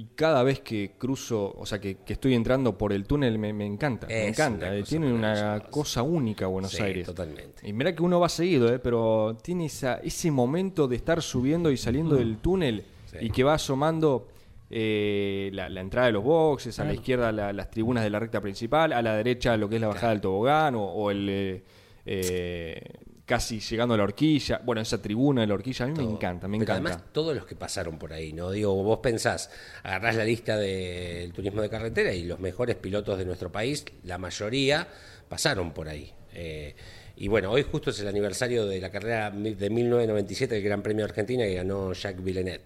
Y 0.00 0.10
cada 0.14 0.44
vez 0.44 0.60
que 0.60 0.92
cruzo, 0.96 1.52
o 1.58 1.66
sea, 1.66 1.80
que, 1.80 1.96
que 1.96 2.12
estoy 2.12 2.34
entrando 2.34 2.78
por 2.78 2.92
el 2.92 3.04
túnel, 3.04 3.36
me, 3.36 3.52
me 3.52 3.66
encanta. 3.66 4.06
me 4.06 4.28
encanta. 4.28 4.66
una 4.66 4.76
eh, 4.76 4.82
tiene 4.84 5.12
una 5.12 5.32
maravillosa. 5.34 5.70
cosa 5.70 6.02
única 6.04 6.46
Buenos 6.46 6.70
Sí, 6.70 6.80
Aires. 6.84 7.04
totalmente. 7.06 7.68
Y 7.68 7.72
mira 7.72 7.92
que 7.92 8.02
uno 8.04 8.20
va 8.20 8.28
seguido, 8.28 8.72
eh, 8.72 8.78
pero 8.78 9.36
tiene 9.42 9.66
esa, 9.66 9.96
ese 9.96 10.30
momento 10.30 10.86
de 10.86 10.94
estar 10.94 11.20
subiendo 11.20 11.68
y 11.72 11.76
saliendo 11.76 12.14
del 12.14 12.36
túnel 12.38 12.84
y 13.20 13.30
que 13.30 13.42
va 13.42 13.54
asomando 13.54 14.28
eh, 14.70 15.50
la, 15.52 15.68
la 15.68 15.80
entrada 15.80 16.06
de 16.06 16.12
los 16.12 16.22
boxes, 16.22 16.78
a 16.78 16.84
la 16.84 16.94
izquierda 16.94 17.32
la- 17.32 17.52
las 17.52 17.68
tribunas 17.68 18.04
de 18.04 18.10
la 18.10 18.20
recta 18.20 18.40
principal, 18.40 18.92
a 18.92 19.02
la 19.02 19.16
derecha 19.16 19.56
lo 19.56 19.68
que 19.68 19.76
es 19.76 19.80
la 19.80 19.88
bajada 19.88 20.12
del 20.12 20.20
tobogán 20.20 20.76
o, 20.76 20.84
o 20.84 21.10
el... 21.10 21.26
eh, 21.28 21.62
eh, 22.06 22.80
casi 23.28 23.60
llegando 23.60 23.92
a 23.92 23.98
la 23.98 24.04
horquilla, 24.04 24.62
bueno, 24.64 24.80
esa 24.80 25.02
tribuna 25.02 25.42
de 25.42 25.46
la 25.48 25.54
horquilla, 25.54 25.84
a 25.84 25.88
mí 25.88 25.94
me 25.98 26.02
encanta, 26.02 26.48
me 26.48 26.56
Pero 26.58 26.72
encanta. 26.72 26.90
además 26.92 27.12
todos 27.12 27.36
los 27.36 27.44
que 27.44 27.54
pasaron 27.54 27.98
por 27.98 28.14
ahí, 28.14 28.32
¿no? 28.32 28.50
Digo, 28.50 28.74
vos 28.82 29.00
pensás, 29.00 29.50
agarrás 29.82 30.16
la 30.16 30.24
lista 30.24 30.56
del 30.56 31.30
turismo 31.34 31.60
de 31.60 31.68
carretera 31.68 32.14
y 32.14 32.24
los 32.24 32.40
mejores 32.40 32.76
pilotos 32.76 33.18
de 33.18 33.26
nuestro 33.26 33.52
país, 33.52 33.84
la 34.04 34.16
mayoría, 34.16 34.88
pasaron 35.28 35.72
por 35.72 35.90
ahí. 35.90 36.10
Eh, 36.32 36.74
y 37.16 37.28
bueno, 37.28 37.50
hoy 37.50 37.64
justo 37.64 37.90
es 37.90 38.00
el 38.00 38.08
aniversario 38.08 38.64
de 38.64 38.80
la 38.80 38.90
carrera 38.90 39.30
de 39.30 39.68
1997 39.70 40.54
del 40.54 40.64
Gran 40.64 40.80
Premio 40.82 41.04
de 41.04 41.10
Argentina 41.10 41.44
que 41.44 41.54
ganó 41.54 41.92
Jacques 41.92 42.24
Villeneuve. 42.24 42.64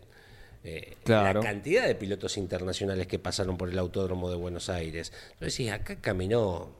Eh, 0.62 0.94
Claro. 1.02 1.40
La 1.40 1.46
cantidad 1.46 1.88
de 1.88 1.96
pilotos 1.96 2.36
internacionales 2.36 3.08
que 3.08 3.18
pasaron 3.18 3.56
por 3.58 3.68
el 3.68 3.78
Autódromo 3.80 4.30
de 4.30 4.36
Buenos 4.36 4.68
Aires. 4.68 5.12
Entonces, 5.32 5.54
sí, 5.54 5.68
acá 5.68 5.96
caminó 6.00 6.70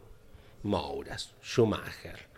Mouras, 0.62 1.33
Schumacher, 1.43 2.30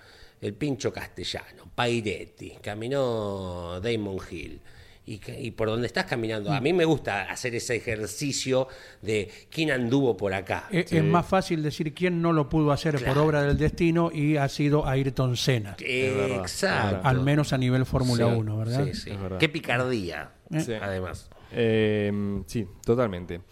el 0.45 0.55
Pincho 0.55 0.92
Castellano, 0.92 1.64
Pairetti, 1.74 2.53
caminó 2.62 3.80
Damon 3.80 4.18
Hill. 4.30 4.61
Y, 5.07 5.51
por 5.51 5.68
donde 5.68 5.86
estás 5.86 6.07
caminando, 6.07 6.51
a 6.51 6.62
mí 6.62 6.72
me 6.72 6.86
gusta 6.86 7.30
hacer 7.30 7.55
ese 7.55 7.76
ejercicio 7.76 8.68
de 9.03 9.30
quién 9.51 9.70
anduvo 9.70 10.16
por 10.16 10.32
acá. 10.32 10.66
Es, 10.70 10.90
es 10.95 11.05
más 11.05 11.26
fácil 11.26 11.62
decir 11.62 11.92
quién 11.92 12.22
no 12.22 12.32
lo 12.32 12.49
pudo 12.49 12.72
hacer 12.72 13.05
por 13.05 13.18
obra 13.18 13.42
del 13.42 13.59
destino 13.59 14.11
y 14.11 14.38
ha 14.38 14.49
sido 14.49 14.86
Ayrton 14.88 15.36
Senna, 15.36 15.76
Eh, 15.80 16.36
Exacto. 16.40 17.07
al 17.07 17.20
menos 17.20 17.53
a 17.53 17.59
nivel 17.59 17.84
Fórmula 17.84 18.24
Sí, 18.30 18.32
1, 18.34 18.57
¿verdad? 18.57 18.84
Sí, 18.86 18.95
sí. 18.95 19.11
Verdad. 19.11 19.36
Qué 19.38 19.51
picardía, 19.51 20.30
Sí. 20.59 20.72
además. 20.72 21.28
Eh, 21.53 22.11
sí, 22.47 22.66
totalmente. 22.82 23.42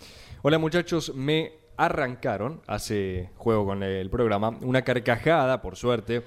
Hola 0.41 0.57
muchachos, 0.59 1.15
me 1.15 1.53
arrancaron, 1.77 2.63
hace 2.67 3.29
juego 3.37 3.67
con 3.67 3.83
el 3.83 4.09
programa, 4.09 4.57
una 4.63 4.81
carcajada, 4.83 5.61
por 5.61 5.77
suerte, 5.77 6.23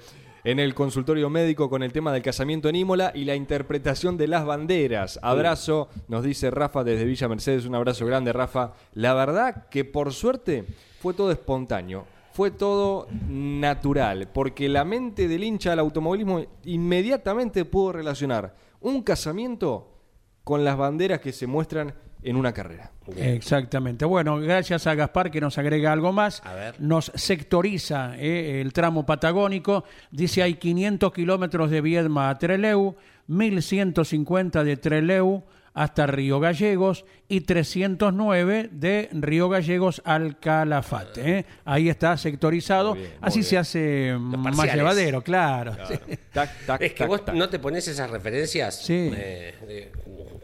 en 0.46 0.60
el 0.60 0.76
consultorio 0.76 1.28
médico 1.28 1.68
con 1.68 1.82
el 1.82 1.92
tema 1.92 2.12
del 2.12 2.22
casamiento 2.22 2.68
en 2.68 2.76
Imola 2.76 3.10
y 3.12 3.24
la 3.24 3.34
interpretación 3.34 4.16
de 4.16 4.28
las 4.28 4.46
banderas. 4.46 5.18
Abrazo, 5.20 5.88
nos 6.06 6.22
dice 6.22 6.52
Rafa 6.52 6.84
desde 6.84 7.04
Villa 7.04 7.26
Mercedes, 7.26 7.66
un 7.66 7.74
abrazo 7.74 8.06
grande 8.06 8.32
Rafa. 8.32 8.74
La 8.94 9.12
verdad 9.12 9.66
que 9.68 9.84
por 9.84 10.12
suerte 10.12 10.64
fue 11.00 11.14
todo 11.14 11.32
espontáneo. 11.32 12.06
Fue 12.32 12.52
todo 12.52 13.08
natural, 13.28 14.28
porque 14.32 14.68
la 14.68 14.84
mente 14.84 15.26
del 15.26 15.42
hincha 15.42 15.70
del 15.70 15.80
automovilismo 15.80 16.44
inmediatamente 16.62 17.64
pudo 17.64 17.90
relacionar 17.90 18.54
un 18.80 19.02
casamiento 19.02 19.96
con 20.44 20.64
las 20.64 20.76
banderas 20.76 21.18
que 21.18 21.32
se 21.32 21.48
muestran 21.48 21.92
en 22.26 22.36
una 22.36 22.52
carrera. 22.52 22.90
Exactamente. 23.16 24.04
Bueno, 24.04 24.38
gracias 24.38 24.86
a 24.86 24.94
Gaspar 24.94 25.30
que 25.30 25.40
nos 25.40 25.56
agrega 25.58 25.92
algo 25.92 26.12
más. 26.12 26.42
A 26.44 26.54
ver. 26.54 26.74
Nos 26.80 27.12
sectoriza 27.14 28.14
eh, 28.18 28.60
el 28.60 28.72
tramo 28.72 29.06
patagónico. 29.06 29.84
Dice 30.10 30.42
hay 30.42 30.54
500 30.54 31.12
kilómetros 31.12 31.70
de 31.70 31.80
Viedma 31.80 32.28
a 32.30 32.38
Treleu, 32.38 32.96
1150 33.28 34.64
de 34.64 34.76
Treleu 34.76 35.44
hasta 35.74 36.06
Río 36.06 36.40
Gallegos 36.40 37.04
y 37.28 37.42
309 37.42 38.70
de 38.72 39.10
Río 39.12 39.50
Gallegos 39.50 40.00
al 40.06 40.38
Calafate. 40.40 41.38
¿eh? 41.40 41.46
Ahí 41.66 41.90
está 41.90 42.16
sectorizado. 42.16 42.94
Muy 42.94 43.00
bien, 43.02 43.12
muy 43.20 43.28
Así 43.28 43.38
bien. 43.40 43.44
se 43.50 43.58
hace 43.58 44.16
más 44.18 44.74
llevadero, 44.74 45.20
claro. 45.22 45.76
Sí. 45.86 45.94
Tac, 46.32 46.50
tac, 46.66 46.80
Es 46.80 46.92
que 46.92 46.98
tac, 47.00 47.08
vos 47.08 47.24
tac. 47.26 47.34
no 47.34 47.48
te 47.50 47.58
pones 47.58 47.86
esas 47.88 48.08
referencias 48.10 48.76
Sí. 48.84 49.10
eh, 49.14 49.54
eh, 49.68 49.92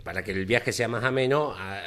para 0.05 0.23
que 0.25 0.33
el 0.33 0.47
viaje 0.47 0.73
sea 0.73 0.89
más 0.89 1.05
ameno. 1.05 1.53
a- 1.57 1.81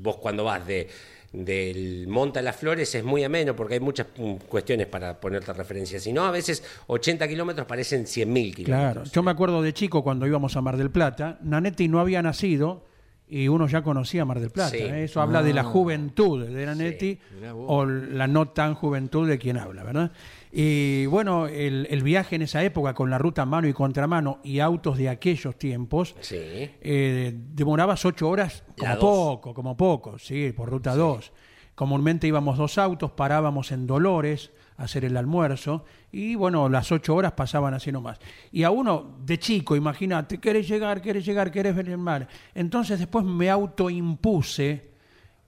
vos 0.00 0.16
cuando 0.16 0.44
vas 0.44 0.66
de 0.66 0.88
del 1.32 2.06
Monte 2.06 2.38
a 2.38 2.42
las 2.42 2.54
Flores 2.54 2.94
es 2.94 3.02
muy 3.02 3.24
ameno 3.24 3.56
porque 3.56 3.74
hay 3.74 3.80
muchas 3.80 4.06
mm, 4.16 4.34
cuestiones 4.48 4.86
para 4.86 5.18
ponerte 5.20 5.52
referencias. 5.52 6.02
Si 6.04 6.12
no, 6.12 6.24
a 6.24 6.30
veces 6.30 6.62
80 6.86 7.26
kilómetros 7.26 7.66
parecen 7.66 8.04
100.000 8.04 8.54
kilómetros. 8.54 8.64
Claro, 8.64 9.04
yo 9.04 9.22
me 9.24 9.32
acuerdo 9.32 9.60
de 9.60 9.72
chico 9.72 10.04
cuando 10.04 10.26
íbamos 10.28 10.56
a 10.56 10.60
Mar 10.60 10.76
del 10.76 10.90
Plata, 10.90 11.38
Nanetti 11.42 11.88
no 11.88 11.98
había 11.98 12.22
nacido 12.22 12.86
y 13.26 13.48
uno 13.48 13.66
ya 13.66 13.82
conocía 13.82 14.24
Mar 14.24 14.38
del 14.38 14.50
Plata. 14.50 14.70
Sí. 14.70 14.76
¿eh? 14.82 15.04
Eso 15.04 15.20
habla 15.20 15.42
de 15.42 15.52
la 15.54 15.64
juventud 15.64 16.46
de 16.46 16.66
Nanetti 16.66 17.18
o 17.52 17.84
la 17.84 18.28
no 18.28 18.50
tan 18.50 18.74
juventud 18.74 19.28
de 19.28 19.38
quien 19.38 19.56
habla, 19.56 19.82
¿verdad? 19.82 20.12
Y 20.56 21.06
bueno, 21.06 21.48
el, 21.48 21.88
el 21.90 22.04
viaje 22.04 22.36
en 22.36 22.42
esa 22.42 22.62
época 22.62 22.94
con 22.94 23.10
la 23.10 23.18
ruta 23.18 23.44
mano 23.44 23.66
y 23.66 23.72
contramano 23.72 24.38
y 24.44 24.60
autos 24.60 24.96
de 24.96 25.08
aquellos 25.08 25.58
tiempos, 25.58 26.14
Sí. 26.20 26.36
eh, 26.38 27.32
demorabas 27.34 28.04
ocho 28.04 28.28
horas 28.28 28.62
como 28.78 28.92
dos. 28.94 29.00
poco, 29.00 29.52
como 29.54 29.76
poco, 29.76 30.16
sí, 30.18 30.52
por 30.56 30.68
ruta 30.70 30.94
2. 30.94 31.32
Comúnmente 31.74 32.28
íbamos 32.28 32.56
dos 32.56 32.78
autos, 32.78 33.10
parábamos 33.10 33.72
en 33.72 33.88
Dolores 33.88 34.52
a 34.76 34.84
hacer 34.84 35.04
el 35.04 35.16
almuerzo 35.16 35.84
y 36.12 36.36
bueno, 36.36 36.68
las 36.68 36.92
ocho 36.92 37.16
horas 37.16 37.32
pasaban 37.32 37.74
así 37.74 37.90
nomás. 37.90 38.20
Y 38.52 38.62
a 38.62 38.70
uno 38.70 39.16
de 39.26 39.40
chico, 39.40 39.74
imagínate, 39.74 40.38
querés 40.38 40.68
llegar, 40.68 41.02
querés 41.02 41.24
llegar, 41.26 41.50
querés 41.50 41.74
ver 41.74 41.88
el 41.88 41.98
mar. 41.98 42.28
Entonces 42.54 43.00
después 43.00 43.24
me 43.24 43.50
autoimpuse 43.50 44.92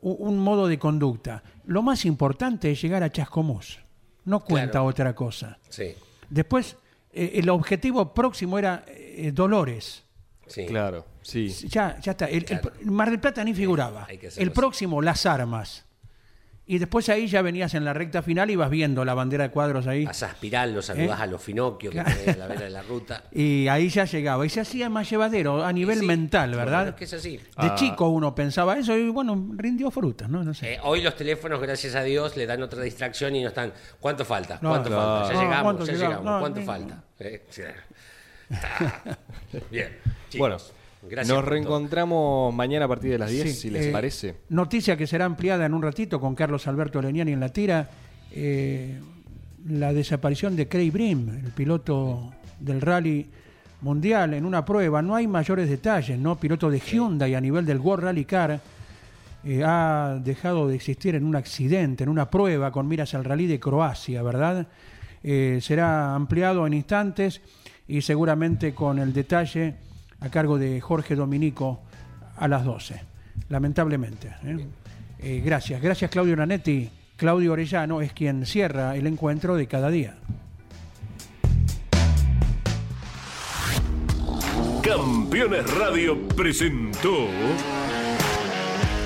un 0.00 0.38
modo 0.40 0.66
de 0.66 0.80
conducta. 0.80 1.44
Lo 1.64 1.80
más 1.82 2.04
importante 2.04 2.72
es 2.72 2.82
llegar 2.82 3.04
a 3.04 3.10
Chascomús, 3.12 3.78
no 4.26 4.40
cuenta 4.40 4.72
Claro. 4.72 4.86
otra 4.86 5.14
cosa. 5.14 5.58
Sí. 5.70 5.94
Después, 6.28 6.76
eh, 7.12 7.32
el 7.36 7.48
objetivo 7.48 8.12
próximo 8.12 8.58
era 8.58 8.84
eh, 8.86 9.30
Dolores. 9.32 10.04
sí. 10.46 10.66
Claro, 10.66 11.06
sí. 11.22 11.48
Ya, 11.68 11.98
ya 12.00 12.12
está. 12.12 12.26
El, 12.26 12.36
el- 12.36 12.44
Claro. 12.44 12.72
el 12.80 12.90
Mar 12.90 13.08
del 13.10 13.18
Plata 13.20 13.42
ni 13.42 13.54
figuraba. 13.54 14.04
hay 14.08 14.18
que 14.18 14.26
hacerlo 14.28 14.44
el 14.44 14.52
próximo, 14.52 15.00
las 15.00 15.24
armas. 15.24 15.85
Y 16.68 16.78
después 16.78 17.08
ahí 17.08 17.28
ya 17.28 17.42
venías 17.42 17.74
en 17.74 17.84
la 17.84 17.92
recta 17.92 18.22
final 18.22 18.50
y 18.50 18.56
vas 18.56 18.68
viendo 18.70 19.04
la 19.04 19.14
bandera 19.14 19.44
de 19.44 19.50
cuadros 19.50 19.86
ahí. 19.86 20.04
Pasás 20.04 20.34
Piral, 20.34 20.74
lo 20.74 20.82
saludás 20.82 21.20
¿Eh? 21.20 21.22
a 21.22 21.26
los 21.26 21.40
Finocchio 21.40 21.92
que 21.92 22.02
tenés 22.02 22.28
a 22.28 22.36
la 22.38 22.46
vera 22.48 22.62
de 22.62 22.70
la 22.70 22.82
ruta. 22.82 23.22
Y 23.32 23.68
ahí 23.68 23.88
ya 23.88 24.04
llegaba. 24.04 24.44
Y 24.44 24.48
se 24.48 24.60
hacía 24.60 24.90
más 24.90 25.08
llevadero 25.08 25.64
a 25.64 25.72
nivel 25.72 26.00
sí, 26.00 26.06
mental, 26.06 26.50
bueno, 26.50 26.64
¿verdad? 26.64 26.88
es 26.88 26.94
que 26.96 27.04
es 27.04 27.12
así. 27.12 27.36
De 27.36 27.42
Ah. 27.56 27.74
chico 27.76 28.08
uno 28.08 28.34
pensaba 28.34 28.76
eso 28.76 28.96
y 28.96 29.08
bueno, 29.10 29.50
rindió 29.56 29.92
frutas, 29.92 30.28
¿no? 30.28 30.42
No 30.42 30.52
sé. 30.54 30.74
Eh, 30.74 30.78
hoy 30.82 31.02
los 31.02 31.14
teléfonos, 31.14 31.60
gracias 31.60 31.94
a 31.94 32.02
Dios, 32.02 32.36
le 32.36 32.46
dan 32.46 32.60
otra 32.62 32.82
distracción 32.82 33.36
y 33.36 33.42
no 33.42 33.48
están. 33.50 33.72
¿Cuánto 34.00 34.24
falta? 34.24 34.58
No, 34.60 34.70
¿Cuánto 34.70 34.90
no, 34.90 34.96
falta? 34.96 35.32
Ya 35.34 35.40
llegamos, 35.40 35.62
¿cuánto 35.62 35.84
ya 35.86 35.92
llegamos? 35.92 36.40
¿Cuánto 36.40 36.62
falta? 36.62 37.04
Eh, 37.20 37.46
sí. 37.50 37.62
Bien. 39.70 39.96
chicos, 40.28 40.38
Bueno, 40.38 40.56
gracias 41.08 41.36
nos 41.36 41.44
reencontramos 41.44 42.54
mañana 42.54 42.84
a 42.84 42.88
partir 42.88 43.10
de 43.10 43.18
las 43.18 43.30
10, 43.30 43.42
Sí, 43.44 43.54
si 43.54 43.70
les 43.70 43.86
eh, 43.86 43.92
parece. 43.92 44.36
Noticia 44.48 44.96
que 44.96 45.06
será 45.06 45.24
ampliada 45.24 45.66
en 45.66 45.74
un 45.74 45.82
ratito 45.82 46.20
con 46.20 46.34
Carlos 46.34 46.66
Alberto 46.66 47.00
Leniani 47.02 47.32
en 47.32 47.40
la 47.40 47.48
tira. 47.48 47.88
eh, 48.32 49.00
la 49.68 49.92
desaparición 49.92 50.54
de 50.54 50.68
Craig 50.68 50.90
Brim, 50.92 51.28
el 51.44 51.50
piloto 51.52 52.32
del 52.60 52.80
rally 52.80 53.26
mundial 53.80 54.34
en 54.34 54.44
una 54.44 54.64
prueba. 54.64 55.02
No 55.02 55.14
hay 55.14 55.26
mayores 55.26 55.68
detalles, 55.68 56.18
¿no? 56.18 56.36
Piloto 56.36 56.70
de 56.70 56.78
Hyundai 56.78 57.34
a 57.34 57.40
nivel 57.40 57.66
del 57.66 57.78
World 57.80 58.04
Rally 58.04 58.24
Car 58.24 58.60
eh, 59.44 59.62
ha 59.64 60.20
dejado 60.22 60.68
de 60.68 60.76
existir 60.76 61.14
en 61.14 61.24
un 61.24 61.36
accidente, 61.36 62.04
en 62.04 62.10
una 62.10 62.30
prueba 62.30 62.70
con 62.70 62.86
miras 62.88 63.14
al 63.14 63.24
rally 63.24 63.46
de 63.46 63.60
Croacia, 63.60 64.22
¿verdad? 64.22 64.66
Eh, 65.22 65.58
será 65.60 66.14
ampliado 66.14 66.66
en 66.66 66.74
instantes 66.74 67.40
y 67.88 68.02
seguramente 68.02 68.74
con 68.74 68.98
el 68.98 69.12
detalle 69.12 69.74
a 70.26 70.30
cargo 70.30 70.58
de 70.58 70.80
Jorge 70.80 71.14
Dominico 71.14 71.80
a 72.36 72.48
las 72.48 72.64
12, 72.64 73.00
lamentablemente. 73.48 74.34
¿eh? 74.44 74.66
Eh, 75.18 75.42
gracias, 75.44 75.80
gracias 75.80 76.10
Claudio 76.10 76.36
Nanetti. 76.36 76.90
Claudio 77.16 77.52
Orellano 77.52 78.02
es 78.02 78.12
quien 78.12 78.44
cierra 78.44 78.94
el 78.96 79.06
encuentro 79.06 79.56
de 79.56 79.66
cada 79.66 79.88
día. 79.88 80.16
Campeones 84.82 85.74
Radio 85.74 86.28
presentó 86.28 87.26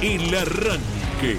El 0.02 0.34
Arranque. 0.34 1.38